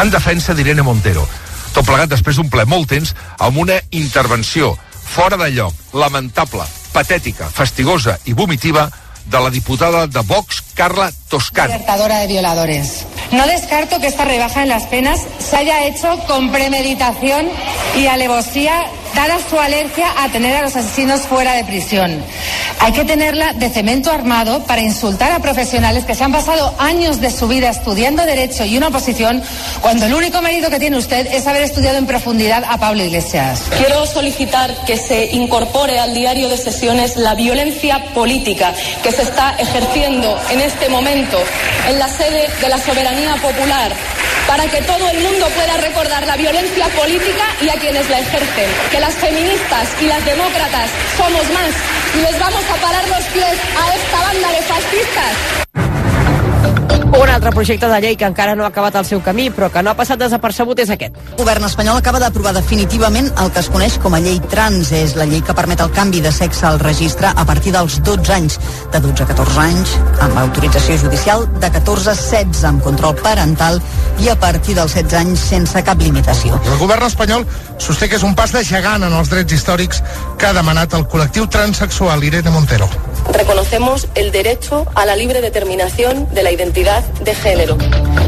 en 0.03 0.11
defensa 0.11 0.55
d'Irene 0.55 0.83
Montero. 0.83 1.27
Tot 1.75 1.87
plegat 1.87 2.11
després 2.11 2.37
d'un 2.37 2.51
ple 2.51 2.67
molt 2.67 2.91
tens 2.91 3.15
amb 3.39 3.61
una 3.63 3.79
intervenció 3.91 4.75
fora 5.11 5.37
de 5.37 5.51
lloc, 5.51 5.75
lamentable, 5.93 6.65
patètica, 6.93 7.49
fastigosa 7.51 8.19
i 8.27 8.35
vomitiva 8.35 8.89
de 9.31 9.41
la 9.41 9.51
diputada 9.51 10.07
de 10.07 10.21
Vox, 10.21 10.63
Carla 10.75 11.13
Toscano. 11.29 11.73
de 11.73 12.27
violadores. 12.27 13.07
No 13.31 13.47
descarto 13.47 14.01
que 14.01 14.09
esta 14.09 14.25
rebaja 14.25 14.63
en 14.63 14.69
las 14.69 14.85
penas 14.85 15.21
se 15.39 15.57
haya 15.57 15.87
hecho 15.87 16.19
con 16.27 16.51
premeditación 16.51 17.47
y 17.97 18.07
alevosía, 18.07 18.87
dada 19.15 19.39
su 19.49 19.59
alergia 19.59 20.07
a 20.19 20.29
tener 20.29 20.57
a 20.57 20.63
los 20.63 20.77
asesinos 20.77 21.23
fuera 21.23 21.53
de 21.55 21.65
prisión. 21.65 22.23
Hay 22.81 22.93
que 22.93 23.05
tenerla 23.05 23.53
de 23.53 23.69
cemento 23.69 24.11
armado 24.11 24.65
para 24.65 24.81
insultar 24.81 25.33
a 25.33 25.41
profesionales 25.41 26.05
que 26.05 26.15
se 26.15 26.25
han 26.25 26.33
pasado 26.33 26.75
años 26.79 27.21
de 27.21 27.31
su 27.31 27.47
vida 27.49 27.69
estudiando 27.69 28.25
Derecho 28.25 28.65
y 28.65 28.77
una 28.77 28.89
oposición, 28.89 29.43
cuando 29.81 30.07
el 30.07 30.15
único 30.15 30.41
mérito 30.43 30.71
que 30.71 30.79
tiene 30.79 30.97
usted 30.97 31.27
es 31.33 31.47
haber 31.47 31.63
estudiado 31.63 31.99
en 31.99 32.07
profundidad 32.07 32.65
a 32.69 32.79
Pablo 32.79 33.03
Iglesias. 33.03 33.63
Quiero 33.77 34.07
solicitar 34.07 34.75
que 34.87 34.97
se 34.97 35.27
incorpore 35.33 35.99
al 35.99 36.15
diario 36.15 36.49
de 36.49 36.57
sesiones 36.57 37.17
la 37.17 37.35
violencia 37.35 38.05
política 38.15 38.73
que 39.03 39.13
se 39.13 39.23
está 39.23 39.57
ejerciendo 39.59 40.39
en 40.51 40.61
este 40.61 40.89
momento 40.89 41.39
en 41.89 41.99
la 41.99 42.09
sede 42.09 42.49
de 42.61 42.69
la 42.69 42.79
soberanía 42.79 43.35
popular 43.37 43.93
para 44.47 44.67
que 44.69 44.83
todo 44.83 45.09
el 45.09 45.21
mundo 45.21 45.47
pueda 45.49 45.77
recordar 45.77 46.27
la 46.27 46.37
violencia 46.37 46.87
política 46.89 47.45
y 47.61 47.69
a 47.69 47.75
quienes 47.75 48.09
la 48.09 48.21
ejercen. 48.21 48.71
Que 48.91 49.01
las 49.01 49.15
feministas 49.15 49.89
y 50.01 50.07
las 50.07 50.25
demócratas 50.25 50.91
somos 51.17 51.49
más 51.51 51.73
y 52.15 52.23
les 52.23 52.39
vamos 52.39 52.65
a 52.65 52.75
parar 52.81 53.09
los 53.09 53.25
pies 53.27 53.59
a 53.79 53.95
esta 53.95 54.21
banda 54.21 54.49
de 54.51 54.63
fascistas. 54.63 55.80
Un 57.11 57.29
altre 57.29 57.51
projecte 57.51 57.89
de 57.91 57.99
llei 58.01 58.15
que 58.17 58.25
encara 58.25 58.55
no 58.55 58.63
ha 58.63 58.69
acabat 58.71 58.95
el 59.01 59.07
seu 59.09 59.19
camí, 59.21 59.49
però 59.51 59.67
que 59.75 59.83
no 59.83 59.91
ha 59.91 59.97
passat 59.99 60.21
desapercebut 60.21 60.79
és 60.85 60.93
aquest. 60.95 61.17
El 61.33 61.41
govern 61.41 61.67
espanyol 61.67 61.99
acaba 61.99 62.21
d'aprovar 62.23 62.53
definitivament 62.55 63.27
el 63.43 63.51
que 63.51 63.59
es 63.65 63.71
coneix 63.75 63.97
com 63.99 64.15
a 64.15 64.21
llei 64.23 64.39
trans. 64.53 64.93
És 64.95 65.17
la 65.19 65.27
llei 65.27 65.43
que 65.43 65.57
permet 65.59 65.83
el 65.83 65.91
canvi 65.97 66.21
de 66.23 66.31
sexe 66.31 66.69
al 66.69 66.79
registre 66.79 67.33
a 67.35 67.45
partir 67.45 67.75
dels 67.75 67.99
12 68.07 68.35
anys. 68.37 68.61
De 68.95 69.01
12 69.03 69.25
a 69.25 69.27
14 69.33 69.61
anys, 69.65 69.97
amb 70.23 70.39
autorització 70.45 71.01
judicial, 71.03 71.49
de 71.59 71.73
14 71.81 72.13
a 72.13 72.15
16 72.15 72.65
amb 72.71 72.87
control 72.87 73.19
parental 73.19 73.83
i 74.23 74.31
a 74.31 74.39
partir 74.39 74.79
dels 74.79 74.95
16 74.95 75.19
anys 75.19 75.49
sense 75.51 75.83
cap 75.83 75.99
limitació. 75.99 76.63
El 76.71 76.79
govern 76.79 77.11
espanyol 77.11 77.47
sosté 77.79 78.09
que 78.09 78.21
és 78.21 78.27
un 78.27 78.37
pas 78.39 78.55
de 78.55 78.63
gegant 78.63 79.03
en 79.03 79.19
els 79.19 79.35
drets 79.35 79.59
històrics 79.59 80.05
que 80.39 80.47
ha 80.47 80.55
demanat 80.55 80.95
el 80.95 81.09
col·lectiu 81.11 81.51
transsexual 81.51 82.23
Irene 82.23 82.55
Montero. 82.55 82.89
Reconocemos 83.33 84.09
el 84.15 84.33
derecho 84.33 84.87
a 84.95 85.05
la 85.07 85.17
libre 85.17 85.41
determinación 85.41 86.29
de 86.35 86.43
la 86.43 86.53
identidad 86.53 87.00
de 87.25 87.35
género. 87.35 87.77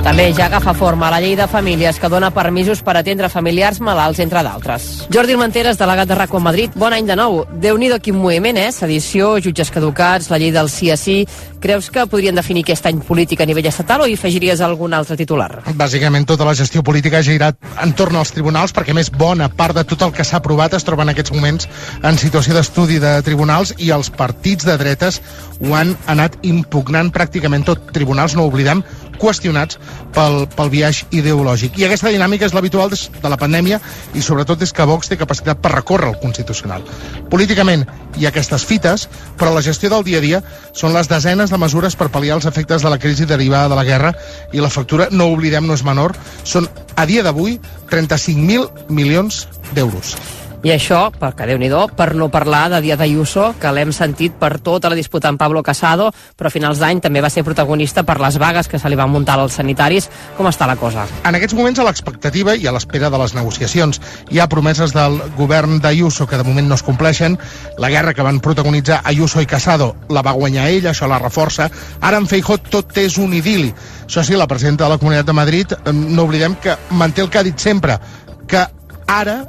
També 0.02 0.32
ja 0.34 0.48
agafa 0.48 0.74
forma 0.74 1.10
la 1.12 1.20
llei 1.22 1.36
de 1.38 1.46
famílies 1.46 2.00
que 2.02 2.10
dona 2.10 2.32
permisos 2.34 2.82
per 2.82 2.96
atendre 2.98 3.30
familiars 3.30 3.78
malalts, 3.80 4.18
entre 4.24 4.42
d'altres. 4.42 5.06
Jordi 5.14 5.36
Manteres, 5.38 5.78
delegat 5.78 6.10
de 6.10 6.18
RACO 6.18 6.40
a 6.40 6.46
Madrid, 6.48 6.74
bon 6.74 6.92
any 6.92 7.06
de 7.06 7.16
nou. 7.16 7.44
déu 7.52 7.78
nhi 7.78 7.90
quin 8.00 8.16
moviment, 8.16 8.56
eh? 8.56 8.72
Sedició, 8.72 9.38
jutges 9.38 9.70
caducats, 9.70 10.30
la 10.30 10.38
llei 10.38 10.52
del 10.52 10.68
sí 10.68 10.90
a 10.90 10.96
sí... 10.96 11.26
Creus 11.62 11.92
que 11.94 12.02
podrien 12.10 12.34
definir 12.34 12.64
aquest 12.64 12.88
any 12.88 12.98
polític 13.06 13.40
a 13.40 13.44
nivell 13.46 13.68
estatal 13.70 14.02
o 14.02 14.06
hi 14.10 14.16
afegiries 14.16 14.58
algun 14.66 14.96
altre 14.98 15.14
titular? 15.14 15.60
Bàsicament 15.78 16.26
tota 16.26 16.42
la 16.48 16.56
gestió 16.58 16.82
política 16.82 17.20
ha 17.20 17.22
girat 17.22 17.54
entorn 17.84 18.18
als 18.18 18.34
tribunals 18.34 18.74
perquè 18.74 18.90
més 18.98 19.12
bona 19.14 19.46
part 19.46 19.78
de 19.78 19.84
tot 19.86 20.02
el 20.02 20.10
que 20.16 20.26
s'ha 20.26 20.40
aprovat 20.40 20.74
es 20.74 20.82
troba 20.82 21.06
en 21.06 21.12
aquests 21.12 21.30
moments 21.30 21.68
en 22.02 22.18
situació 22.18 22.56
d'estudi 22.56 22.98
de 22.98 23.12
tribunals 23.22 23.76
i 23.78 23.92
els 23.94 24.10
partits 24.10 24.66
de 24.66 24.74
dretes 24.80 25.20
ho 25.62 25.76
han 25.78 25.94
anat 26.10 26.40
impugnant 26.42 27.12
pràcticament 27.14 27.62
tot. 27.68 27.92
Tribunals, 27.94 28.34
no 28.34 28.48
ho 28.48 28.50
oblidem, 28.62 28.82
qüestionats 29.22 29.78
pel, 30.14 30.46
pel 30.50 30.70
viatge 30.72 31.06
ideològic. 31.14 31.76
I 31.78 31.86
aquesta 31.86 32.10
dinàmica 32.10 32.46
és 32.46 32.54
l'habitual 32.54 32.90
de 32.92 33.30
la 33.30 33.38
pandèmia 33.38 33.78
i 34.14 34.22
sobretot 34.22 34.58
des 34.58 34.72
que 34.72 34.86
Vox 34.88 35.10
té 35.10 35.18
capacitat 35.20 35.60
per 35.62 35.74
recórrer 35.74 36.10
el 36.10 36.18
Constitucional. 36.22 36.84
Políticament 37.30 37.86
hi 38.18 38.26
ha 38.26 38.32
aquestes 38.32 38.66
fites, 38.66 39.08
però 39.38 39.54
la 39.54 39.62
gestió 39.62 39.90
del 39.92 40.04
dia 40.08 40.18
a 40.18 40.24
dia 40.24 40.42
són 40.72 40.94
les 40.96 41.10
desenes 41.10 41.54
de 41.54 41.60
mesures 41.60 41.96
per 41.96 42.10
pal·liar 42.10 42.38
els 42.40 42.48
efectes 42.50 42.82
de 42.82 42.92
la 42.92 42.98
crisi 42.98 43.26
derivada 43.26 43.70
de 43.72 43.78
la 43.78 43.86
guerra 43.88 44.14
i 44.52 44.62
la 44.62 44.70
factura, 44.72 45.08
no 45.10 45.30
oblidem, 45.32 45.66
no 45.66 45.78
és 45.78 45.86
menor, 45.86 46.16
són 46.44 46.68
a 46.96 47.06
dia 47.06 47.22
d'avui 47.22 47.58
35.000 47.90 48.90
milions 48.90 49.46
d'euros. 49.72 50.16
I 50.62 50.70
això, 50.70 51.08
perquè 51.10 51.42
déu 51.48 51.58
nhi 51.58 51.66
per 51.98 52.12
no 52.14 52.28
parlar 52.30 52.68
de 52.70 52.80
Díaz 52.80 53.00
Ayuso, 53.00 53.48
que 53.58 53.70
l'hem 53.74 53.90
sentit 53.90 54.32
per 54.38 54.60
tota 54.62 54.88
la 54.88 54.94
disputa 54.94 55.26
amb 55.26 55.38
Pablo 55.38 55.60
Casado, 55.60 56.12
però 56.38 56.46
a 56.46 56.52
finals 56.54 56.78
d'any 56.78 57.00
també 57.02 57.20
va 57.20 57.30
ser 57.30 57.42
protagonista 57.42 58.04
per 58.04 58.20
les 58.20 58.38
vagues 58.38 58.68
que 58.68 58.78
se 58.78 58.88
li 58.88 58.94
van 58.94 59.10
muntar 59.10 59.40
als 59.40 59.54
sanitaris. 59.58 60.08
Com 60.36 60.46
està 60.46 60.68
la 60.70 60.76
cosa? 60.76 61.08
En 61.26 61.34
aquests 61.34 61.56
moments, 61.58 61.80
a 61.80 61.86
l'expectativa 61.88 62.54
i 62.54 62.68
a 62.68 62.72
l'espera 62.72 63.10
de 63.10 63.18
les 63.18 63.34
negociacions, 63.34 63.98
hi 64.30 64.38
ha 64.38 64.46
promeses 64.46 64.94
del 64.94 65.18
govern 65.36 65.80
d'Ayuso 65.82 66.28
que 66.30 66.38
de 66.38 66.46
moment 66.46 66.68
no 66.68 66.78
es 66.78 66.86
compleixen. 66.86 67.34
La 67.76 67.90
guerra 67.90 68.14
que 68.14 68.22
van 68.22 68.38
protagonitzar 68.38 69.00
Ayuso 69.02 69.42
i 69.42 69.50
Casado 69.50 69.96
la 70.10 70.22
va 70.22 70.36
guanyar 70.38 70.68
ell, 70.70 70.86
això 70.86 71.08
la 71.10 71.18
reforça. 71.18 71.72
Ara 72.00 72.20
en 72.22 72.28
Feijó 72.30 72.60
tot 72.70 72.94
és 73.02 73.18
un 73.18 73.34
idili. 73.34 73.72
Això 74.06 74.22
sí, 74.22 74.38
la 74.38 74.46
presidenta 74.46 74.84
de 74.84 74.94
la 74.94 75.00
Comunitat 75.02 75.26
de 75.26 75.34
Madrid, 75.40 75.74
no 75.90 76.22
oblidem 76.22 76.54
que 76.54 76.78
manté 76.90 77.26
el 77.26 77.30
que 77.34 77.42
ha 77.42 77.44
dit 77.50 77.58
sempre, 77.58 77.98
que 78.46 78.62
ara 79.10 79.40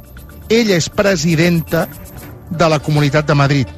ella 0.48 0.76
és 0.76 0.88
presidenta 0.88 1.86
de 2.50 2.68
la 2.68 2.80
Comunitat 2.82 3.26
de 3.26 3.34
Madrid. 3.38 3.70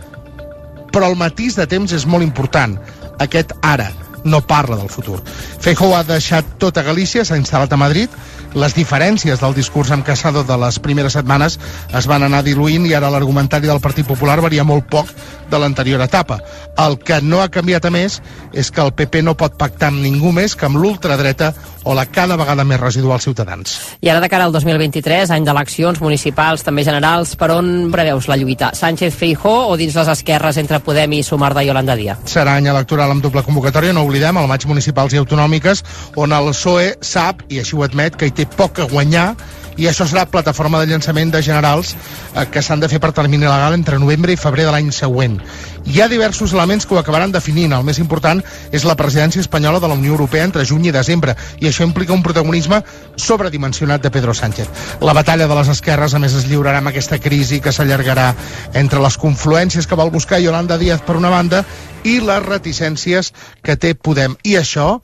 Però 0.92 1.10
el 1.10 1.18
matís 1.20 1.56
de 1.56 1.66
temps 1.66 1.92
és 1.92 2.06
molt 2.06 2.24
important. 2.24 2.78
Aquest 3.22 3.52
ara 3.62 3.90
no 4.26 4.40
parla 4.42 4.76
del 4.76 4.90
futur. 4.90 5.20
Feijóo 5.62 5.94
ha 5.96 6.02
deixat 6.04 6.56
tota 6.58 6.82
Galícia, 6.82 7.24
s'ha 7.24 7.38
instal·lat 7.38 7.72
a 7.72 7.78
Madrid, 7.80 8.10
les 8.56 8.72
diferències 8.72 9.40
del 9.42 9.54
discurs 9.54 9.90
amb 9.92 10.04
Casado 10.04 10.42
de 10.44 10.56
les 10.56 10.78
primeres 10.80 11.12
setmanes 11.12 11.58
es 11.92 12.06
van 12.08 12.24
anar 12.24 12.42
diluint 12.44 12.86
i 12.88 12.94
ara 12.96 13.10
l'argumentari 13.12 13.68
del 13.68 13.82
Partit 13.84 14.06
Popular 14.08 14.38
varia 14.40 14.64
molt 14.64 14.86
poc 14.88 15.10
de 15.50 15.60
l'anterior 15.60 16.00
etapa. 16.00 16.38
El 16.80 16.96
que 16.98 17.20
no 17.20 17.42
ha 17.42 17.50
canviat 17.52 17.84
a 17.84 17.92
més 17.92 18.22
és 18.52 18.70
que 18.72 18.80
el 18.80 18.94
PP 18.96 19.22
no 19.26 19.36
pot 19.36 19.58
pactar 19.60 19.92
amb 19.92 20.00
ningú 20.00 20.32
més 20.32 20.56
que 20.56 20.66
amb 20.70 20.80
l'ultradreta 20.80 21.52
o 21.86 21.94
la 21.94 22.06
cada 22.10 22.36
vegada 22.36 22.64
més 22.66 22.80
residual 22.80 23.22
Ciutadans. 23.22 23.76
I 24.02 24.10
ara 24.10 24.20
de 24.20 24.28
cara 24.28 24.48
al 24.48 24.52
2023, 24.54 25.30
any 25.30 25.46
d'eleccions 25.46 26.00
municipals, 26.02 26.64
també 26.66 26.84
generals, 26.86 27.36
per 27.38 27.52
on 27.54 27.92
preveus 27.94 28.26
la 28.28 28.36
lluita? 28.36 28.72
Sánchez 28.74 29.14
Feijó 29.14 29.54
o 29.70 29.76
dins 29.78 29.94
les 29.94 30.10
esquerres 30.16 30.58
entre 30.62 30.82
Podem 30.82 31.14
i 31.16 31.22
Sumar 31.22 31.52
de 31.54 31.66
Yolanda 31.68 31.96
Díaz? 31.98 32.26
Serà 32.32 32.56
any 32.58 32.66
electoral 32.72 33.14
amb 33.14 33.22
doble 33.22 33.44
convocatòria, 33.46 33.94
no 33.94 34.02
oblidem, 34.06 34.36
al 34.36 34.50
maig 34.50 34.66
municipals 34.66 35.14
i 35.14 35.22
autonòmiques, 35.22 35.84
on 36.18 36.34
el 36.34 36.50
PSOE 36.50 36.96
sap, 37.00 37.46
i 37.48 37.62
així 37.62 37.78
ho 37.78 37.86
admet, 37.86 38.18
que 38.18 38.26
hi 38.26 38.34
té 38.34 38.48
poc 38.58 38.82
a 38.82 38.90
guanyar 38.90 39.30
i 39.76 39.86
això 39.88 40.06
serà 40.08 40.24
plataforma 40.30 40.80
de 40.80 40.88
llançament 40.90 41.30
de 41.32 41.42
generals 41.44 41.94
eh, 41.94 42.46
que 42.50 42.62
s'han 42.62 42.80
de 42.80 42.88
fer 42.88 43.00
per 43.00 43.12
termini 43.16 43.44
legal 43.44 43.74
entre 43.76 43.98
novembre 44.00 44.32
i 44.32 44.40
febrer 44.40 44.66
de 44.66 44.74
l'any 44.74 44.92
següent. 44.92 45.38
Hi 45.86 46.00
ha 46.00 46.08
diversos 46.10 46.52
elements 46.52 46.86
que 46.86 46.96
ho 46.96 46.98
acabaran 46.98 47.32
definint. 47.32 47.72
El 47.76 47.84
més 47.86 48.00
important 48.02 48.40
és 48.74 48.86
la 48.88 48.96
presidència 48.98 49.42
espanyola 49.44 49.78
de 49.80 49.90
la 49.90 49.94
Unió 49.94 50.16
Europea 50.16 50.46
entre 50.48 50.64
juny 50.66 50.88
i 50.88 50.94
desembre, 50.94 51.36
i 51.60 51.68
això 51.68 51.86
implica 51.86 52.14
un 52.16 52.24
protagonisme 52.26 52.80
sobredimensionat 53.16 54.02
de 54.02 54.10
Pedro 54.10 54.34
Sánchez. 54.34 54.68
La 55.00 55.14
batalla 55.14 55.46
de 55.46 55.58
les 55.60 55.70
esquerres, 55.76 56.14
a 56.14 56.22
més, 56.22 56.34
es 56.34 56.48
lliurarà 56.50 56.80
amb 56.82 56.90
aquesta 56.90 57.20
crisi 57.22 57.60
que 57.60 57.72
s'allargarà 57.72 58.32
entre 58.74 59.02
les 59.04 59.18
confluències 59.20 59.86
que 59.86 59.98
vol 59.98 60.10
buscar 60.10 60.42
Yolanda 60.42 60.78
Díaz 60.78 61.04
per 61.06 61.20
una 61.20 61.30
banda 61.30 61.62
i 62.02 62.18
les 62.22 62.42
reticències 62.42 63.32
que 63.62 63.76
té 63.76 63.94
Podem. 63.94 64.36
I 64.42 64.58
això 64.58 65.00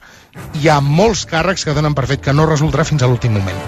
hi 0.60 0.68
ha 0.68 0.80
molts 0.84 1.26
càrrecs 1.28 1.66
que 1.66 1.74
donen 1.76 1.96
per 1.96 2.06
fet 2.10 2.22
que 2.24 2.34
no 2.36 2.46
resultarà 2.48 2.86
fins 2.88 3.02
a 3.02 3.10
l'últim 3.10 3.34
moment. 3.36 3.58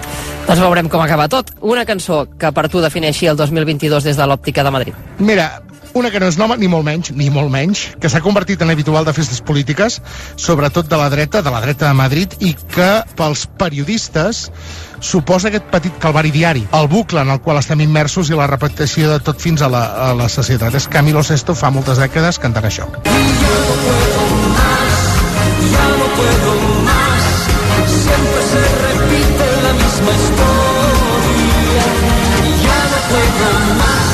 Doncs 0.45 0.61
veurem 0.61 0.89
com 0.89 1.01
acaba 1.01 1.27
tot. 1.31 1.51
Una 1.61 1.85
cançó 1.85 2.25
que 2.37 2.51
per 2.53 2.67
tu 2.69 2.81
defineixi 2.83 3.29
el 3.31 3.37
2022 3.37 4.05
des 4.05 4.17
de 4.17 4.27
l'òptica 4.29 4.63
de 4.63 4.73
Madrid. 4.73 4.99
Mira, 5.17 5.49
una 5.95 6.11
que 6.11 6.19
no 6.19 6.27
és 6.27 6.35
nova, 6.37 6.57
ni 6.59 6.67
molt 6.67 6.83
menys, 6.83 7.13
ni 7.15 7.29
molt 7.31 7.47
menys, 7.47 7.85
que 8.03 8.09
s'ha 8.11 8.19
convertit 8.19 8.61
en 8.61 8.69
habitual 8.73 9.05
de 9.07 9.13
festes 9.15 9.39
polítiques, 9.39 10.01
sobretot 10.35 10.89
de 10.91 10.97
la 10.99 11.07
dreta, 11.09 11.41
de 11.41 11.53
la 11.53 11.61
dreta 11.63 11.87
de 11.87 11.95
Madrid, 11.95 12.35
i 12.43 12.51
que 12.75 12.89
pels 13.15 13.45
periodistes 13.55 14.49
suposa 14.99 15.47
aquest 15.47 15.71
petit 15.71 15.95
calvari 16.03 16.33
diari, 16.35 16.65
el 16.75 16.89
bucle 16.91 17.23
en 17.23 17.31
el 17.31 17.39
qual 17.39 17.61
estem 17.61 17.85
immersos 17.87 18.29
i 18.29 18.35
la 18.35 18.49
repetició 18.51 19.13
de 19.13 19.21
tot 19.23 19.39
fins 19.39 19.63
a 19.63 19.71
la, 19.71 19.85
a 20.09 20.13
la 20.19 20.27
societat. 20.27 20.75
És 20.75 20.89
Camilo 20.91 21.23
Sesto 21.23 21.55
fa 21.55 21.71
moltes 21.71 22.01
dècades 22.03 22.43
cantant 22.43 22.67
això. 22.67 22.91
Ya 25.65 25.87
no 25.97 26.05
puedo 26.15 26.49
más, 26.51 26.54
la 30.05 30.11
misma 30.11 30.15
historia. 30.15 31.85
Ya 32.63 32.79
no 32.91 34.04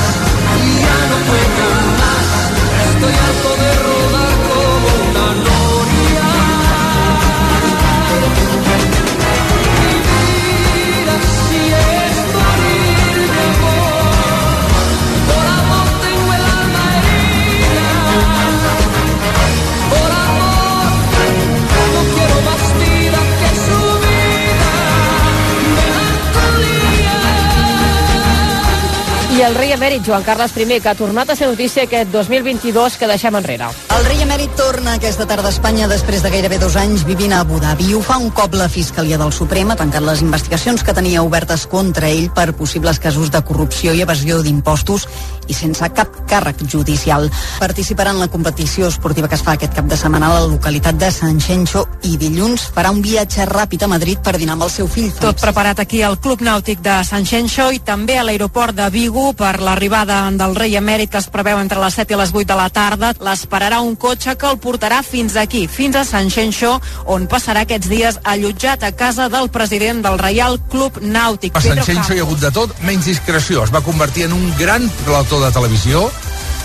al 29.42 29.54
Rei 29.72 29.78
emèrit 29.80 30.04
Joan 30.04 30.20
Carles 30.20 30.52
I, 30.52 30.66
que 30.84 30.88
ha 30.90 30.92
tornat 30.92 31.30
a 31.32 31.34
ser 31.34 31.46
notícia 31.48 31.86
aquest 31.86 32.10
2022 32.12 32.98
que 33.00 33.06
deixem 33.08 33.32
enrere. 33.38 33.70
El 33.96 34.04
rei 34.04 34.20
emèrit 34.20 34.52
torna 34.52 34.98
aquesta 34.98 35.24
tarda 35.24 35.48
a 35.48 35.52
Espanya 35.54 35.88
després 35.88 36.20
de 36.20 36.28
gairebé 36.28 36.58
dos 36.60 36.76
anys 36.76 37.06
vivint 37.08 37.32
a 37.32 37.38
Abu 37.40 37.56
Dhabi. 37.56 37.94
Ho 37.96 38.02
fa 38.04 38.18
un 38.20 38.28
cop 38.36 38.52
la 38.52 38.68
Fiscalia 38.68 39.16
del 39.16 39.32
Suprem 39.32 39.72
ha 39.72 39.76
tancat 39.80 40.04
les 40.04 40.20
investigacions 40.20 40.84
que 40.84 40.92
tenia 40.92 41.22
obertes 41.24 41.64
contra 41.72 42.10
ell 42.10 42.28
per 42.36 42.52
possibles 42.52 43.00
casos 43.00 43.30
de 43.32 43.40
corrupció 43.40 43.94
i 43.96 44.04
evasió 44.04 44.42
d'impostos 44.44 45.08
i 45.48 45.56
sense 45.56 45.88
cap 45.96 46.20
càrrec 46.28 46.60
judicial. 46.68 47.30
Participarà 47.60 48.12
en 48.12 48.20
la 48.20 48.28
competició 48.28 48.92
esportiva 48.92 49.28
que 49.28 49.40
es 49.40 49.42
fa 49.46 49.56
aquest 49.56 49.72
cap 49.78 49.88
de 49.88 49.96
setmana 49.96 50.28
a 50.28 50.36
la 50.36 50.52
localitat 50.52 51.00
de 51.00 51.10
San 51.10 51.40
Xenxo 51.40 51.86
i 52.10 52.18
dilluns 52.20 52.68
farà 52.76 52.92
un 52.92 53.00
viatge 53.00 53.48
ràpid 53.48 53.86
a 53.86 53.90
Madrid 53.94 54.20
per 54.20 54.36
dinar 54.36 54.58
amb 54.58 54.68
el 54.68 54.74
seu 54.74 54.86
fill. 54.86 55.08
Tot 55.16 55.40
preparat 55.40 55.80
aquí 55.80 56.04
al 56.04 56.20
Club 56.20 56.44
Nàutic 56.44 56.84
de 56.84 57.00
Sant 57.08 57.24
Xenxo 57.24 57.70
i 57.72 57.80
també 57.80 58.20
a 58.20 58.28
l'aeroport 58.28 58.76
de 58.76 58.92
Vigo 58.92 59.32
per 59.32 59.61
l'arribada 59.62 60.18
del 60.36 60.56
rei 60.58 60.76
emèrit 60.76 61.10
que 61.10 61.20
es 61.22 61.28
preveu 61.32 61.60
entre 61.60 61.80
les 61.80 61.94
7 61.94 62.14
i 62.14 62.18
les 62.18 62.32
8 62.34 62.48
de 62.50 62.56
la 62.58 62.68
tarda. 62.70 63.12
L'esperarà 63.22 63.80
un 63.80 63.94
cotxe 63.96 64.34
que 64.36 64.50
el 64.50 64.58
portarà 64.62 65.02
fins 65.06 65.36
aquí, 65.40 65.66
fins 65.68 65.96
a 65.96 66.04
Sant 66.08 66.30
Xenxo, 66.32 66.74
on 67.06 67.28
passarà 67.30 67.64
aquests 67.66 67.88
dies 67.90 68.18
allotjat 68.22 68.84
a 68.84 68.92
casa 68.96 69.28
del 69.32 69.48
president 69.54 70.02
del 70.04 70.18
Reial 70.18 70.58
Club 70.72 71.00
Nàutic. 71.00 71.56
A 71.56 71.64
Sant 71.64 71.82
Xenxo 71.86 72.14
hi 72.14 72.20
ha 72.20 72.26
hagut 72.26 72.42
de 72.42 72.52
tot, 72.52 72.74
menys 72.82 73.08
discreció. 73.08 73.64
Es 73.64 73.72
va 73.74 73.84
convertir 73.86 74.26
en 74.28 74.36
un 74.36 74.52
gran 74.58 74.90
plató 75.06 75.40
de 75.44 75.52
televisió, 75.54 76.04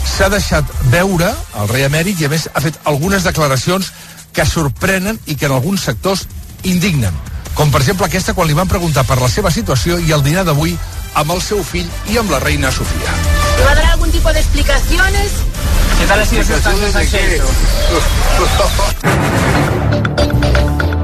s'ha 0.08 0.30
deixat 0.34 0.76
veure 0.92 1.32
el 1.62 1.72
rei 1.72 1.88
emèrit 1.88 2.20
i, 2.22 2.28
a 2.28 2.34
més, 2.34 2.48
ha 2.54 2.64
fet 2.64 2.80
algunes 2.90 3.26
declaracions 3.28 3.92
que 4.34 4.46
sorprenen 4.46 5.20
i 5.26 5.36
que 5.36 5.48
en 5.50 5.56
alguns 5.56 5.88
sectors 5.90 6.28
indignen. 6.64 7.16
Com 7.58 7.72
per 7.74 7.82
exemple 7.82 8.06
aquesta 8.06 8.36
quan 8.38 8.46
li 8.48 8.54
van 8.58 8.70
preguntar 8.70 9.02
per 9.10 9.18
la 9.18 9.30
seva 9.34 9.50
situació 9.50 9.98
i 9.98 10.14
el 10.14 10.22
dinar 10.22 10.44
d'avui 10.46 10.76
amb 11.16 11.32
el 11.32 11.42
seu 11.42 11.64
fill 11.64 11.88
i 12.12 12.18
amb 12.18 12.32
la 12.32 12.40
reina 12.40 12.72
Sofia. 12.72 13.12
¿Me 13.58 13.66
va 13.66 13.72
a 13.72 13.76
dar 13.76 13.86
algún 13.92 14.12
tipo 14.12 14.32
de 14.34 14.40
explicaciones? 14.40 15.32
¿Qué 16.00 16.06
tal 16.06 16.20
ha 16.20 16.26
sido 16.26 16.44
su 16.44 16.54
estancia 16.54 16.86
en 16.88 16.94
Sánchez? 16.94 17.42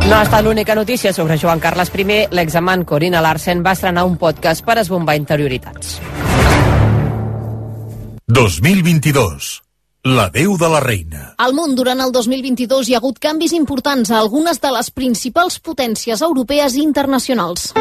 No 0.07 0.15
ha 0.15 0.23
estat 0.23 0.43
l'única 0.43 0.75
notícia 0.75 1.13
sobre 1.13 1.39
Joan 1.39 1.59
Carles 1.59 1.91
I. 1.95 2.27
L'examant 2.31 2.83
Corina 2.85 3.21
Larsen 3.21 3.63
va 3.65 3.71
estrenar 3.71 4.03
un 4.03 4.17
podcast 4.17 4.63
per 4.65 4.77
esbombar 4.77 5.15
interioritats. 5.15 5.99
2022. 8.27 9.61
La 10.03 10.27
veu 10.29 10.57
de 10.57 10.67
la 10.67 10.81
reina. 10.83 11.33
Al 11.37 11.53
món, 11.55 11.77
durant 11.79 12.01
el 12.03 12.11
2022, 12.11 12.89
hi 12.89 12.95
ha 12.95 12.99
hagut 12.99 13.21
canvis 13.23 13.53
importants 13.55 14.11
a 14.11 14.19
algunes 14.19 14.59
de 14.59 14.71
les 14.75 14.91
principals 14.91 15.61
potències 15.63 16.21
europees 16.21 16.75
i 16.75 16.83
internacionals. 16.83 17.71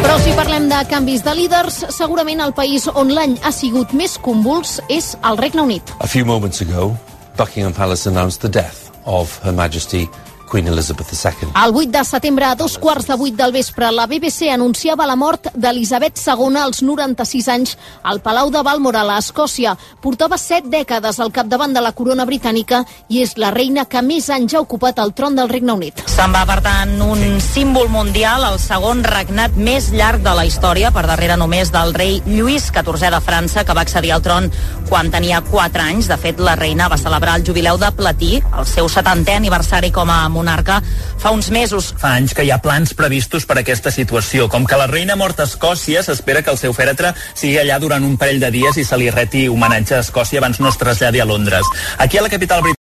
Però 0.00 0.16
si 0.24 0.32
parlem 0.32 0.68
de 0.70 0.78
canvis 0.88 1.20
de 1.22 1.34
líders, 1.36 1.76
segurament 1.92 2.40
el 2.40 2.54
país 2.56 2.86
on 2.88 3.12
l'any 3.12 3.36
ha 3.44 3.52
sigut 3.52 3.92
més 3.92 4.16
convuls 4.24 4.78
és 4.88 5.12
el 5.28 5.36
Regne 5.36 5.66
Unit. 5.66 5.92
A 6.00 6.08
few 6.08 6.24
moments 6.24 6.62
ago, 6.64 6.94
Buckingham 7.36 7.76
Palace 7.76 8.08
announced 8.08 8.40
the 8.40 8.48
death 8.48 8.88
of 9.04 9.38
Her 9.44 9.52
Majesty 9.52 10.08
Queen 10.50 10.66
Elizabeth 10.66 11.12
II. 11.12 11.52
El 11.54 11.74
8 11.74 11.90
de 11.90 12.04
setembre, 12.04 12.44
a 12.44 12.54
dos 12.56 12.76
quarts 12.78 13.06
de 13.06 13.14
vuit 13.14 13.36
del 13.38 13.52
vespre, 13.52 13.90
la 13.92 14.06
BBC 14.10 14.50
anunciava 14.50 15.06
la 15.06 15.14
mort 15.16 15.52
d'Elisabet 15.54 16.18
II 16.18 16.58
als 16.58 16.82
96 16.82 17.48
anys 17.48 17.76
al 18.02 18.20
Palau 18.20 18.50
de 18.50 18.62
Balmoral, 18.66 19.10
a 19.14 19.18
Escòcia. 19.22 19.76
Portava 20.02 20.38
set 20.38 20.66
dècades 20.66 21.20
al 21.20 21.30
capdavant 21.32 21.72
de 21.72 21.80
la 21.84 21.92
corona 21.92 22.26
britànica 22.26 22.82
i 23.08 23.22
és 23.22 23.36
la 23.38 23.52
reina 23.54 23.86
que 23.86 24.02
més 24.02 24.28
anys 24.30 24.56
ha 24.56 24.64
ocupat 24.64 24.98
el 24.98 25.14
tron 25.14 25.38
del 25.38 25.48
Regne 25.48 25.76
Unit. 25.78 26.02
Se'n 26.10 26.34
va, 26.34 26.42
per 26.48 26.58
tant, 26.64 26.96
un 27.00 27.38
símbol 27.44 27.88
mundial, 27.92 28.44
el 28.50 28.58
segon 28.58 29.04
regnat 29.06 29.54
més 29.54 29.92
llarg 29.94 30.24
de 30.26 30.34
la 30.34 30.46
història, 30.48 30.90
per 30.90 31.06
darrere 31.06 31.38
només 31.38 31.70
del 31.70 31.94
rei 31.94 32.18
Lluís 32.26 32.70
XIV 32.74 33.14
de 33.14 33.22
França, 33.22 33.64
que 33.64 33.76
va 33.76 33.86
accedir 33.86 34.12
al 34.16 34.24
tron 34.26 34.50
quan 34.88 35.12
tenia 35.14 35.42
4 35.46 35.86
anys. 35.86 36.10
De 36.10 36.18
fet, 36.18 36.42
la 36.42 36.56
reina 36.58 36.88
va 36.90 36.98
celebrar 36.98 37.38
el 37.38 37.46
jubileu 37.46 37.78
de 37.78 37.92
platí, 37.94 38.42
el 38.58 38.66
seu 38.66 38.90
70è 38.90 39.36
aniversari 39.38 39.92
com 39.94 40.10
a 40.10 40.24
monarca, 40.28 40.39
fa 41.18 41.30
uns 41.34 41.50
mesos. 41.50 41.94
Fa 41.98 42.14
anys 42.16 42.34
que 42.34 42.44
hi 42.44 42.50
ha 42.50 42.60
plans 42.62 42.94
previstos 42.94 43.46
per 43.46 43.58
a 43.58 43.60
aquesta 43.60 43.90
situació. 43.90 44.48
Com 44.48 44.66
que 44.66 44.78
la 44.78 44.86
reina 44.86 45.14
ha 45.14 45.20
mort 45.20 45.40
a 45.40 45.48
Escòcia, 45.48 46.02
s'espera 46.02 46.42
que 46.42 46.50
el 46.50 46.58
seu 46.58 46.72
fèretre 46.72 47.14
sigui 47.34 47.58
allà 47.58 47.78
durant 47.82 48.04
un 48.04 48.16
parell 48.16 48.40
de 48.40 48.50
dies 48.54 48.76
i 48.76 48.84
se 48.84 48.96
li 48.96 49.10
reti 49.10 49.48
homenatge 49.48 49.96
a 49.96 50.04
Escòcia 50.04 50.40
abans 50.40 50.60
no 50.60 50.68
es 50.68 50.78
traslladi 50.78 51.20
a 51.20 51.24
Londres. 51.24 51.66
Aquí 51.98 52.18
a 52.18 52.22
la 52.22 52.28
capital 52.28 52.60
britànica 52.62 52.68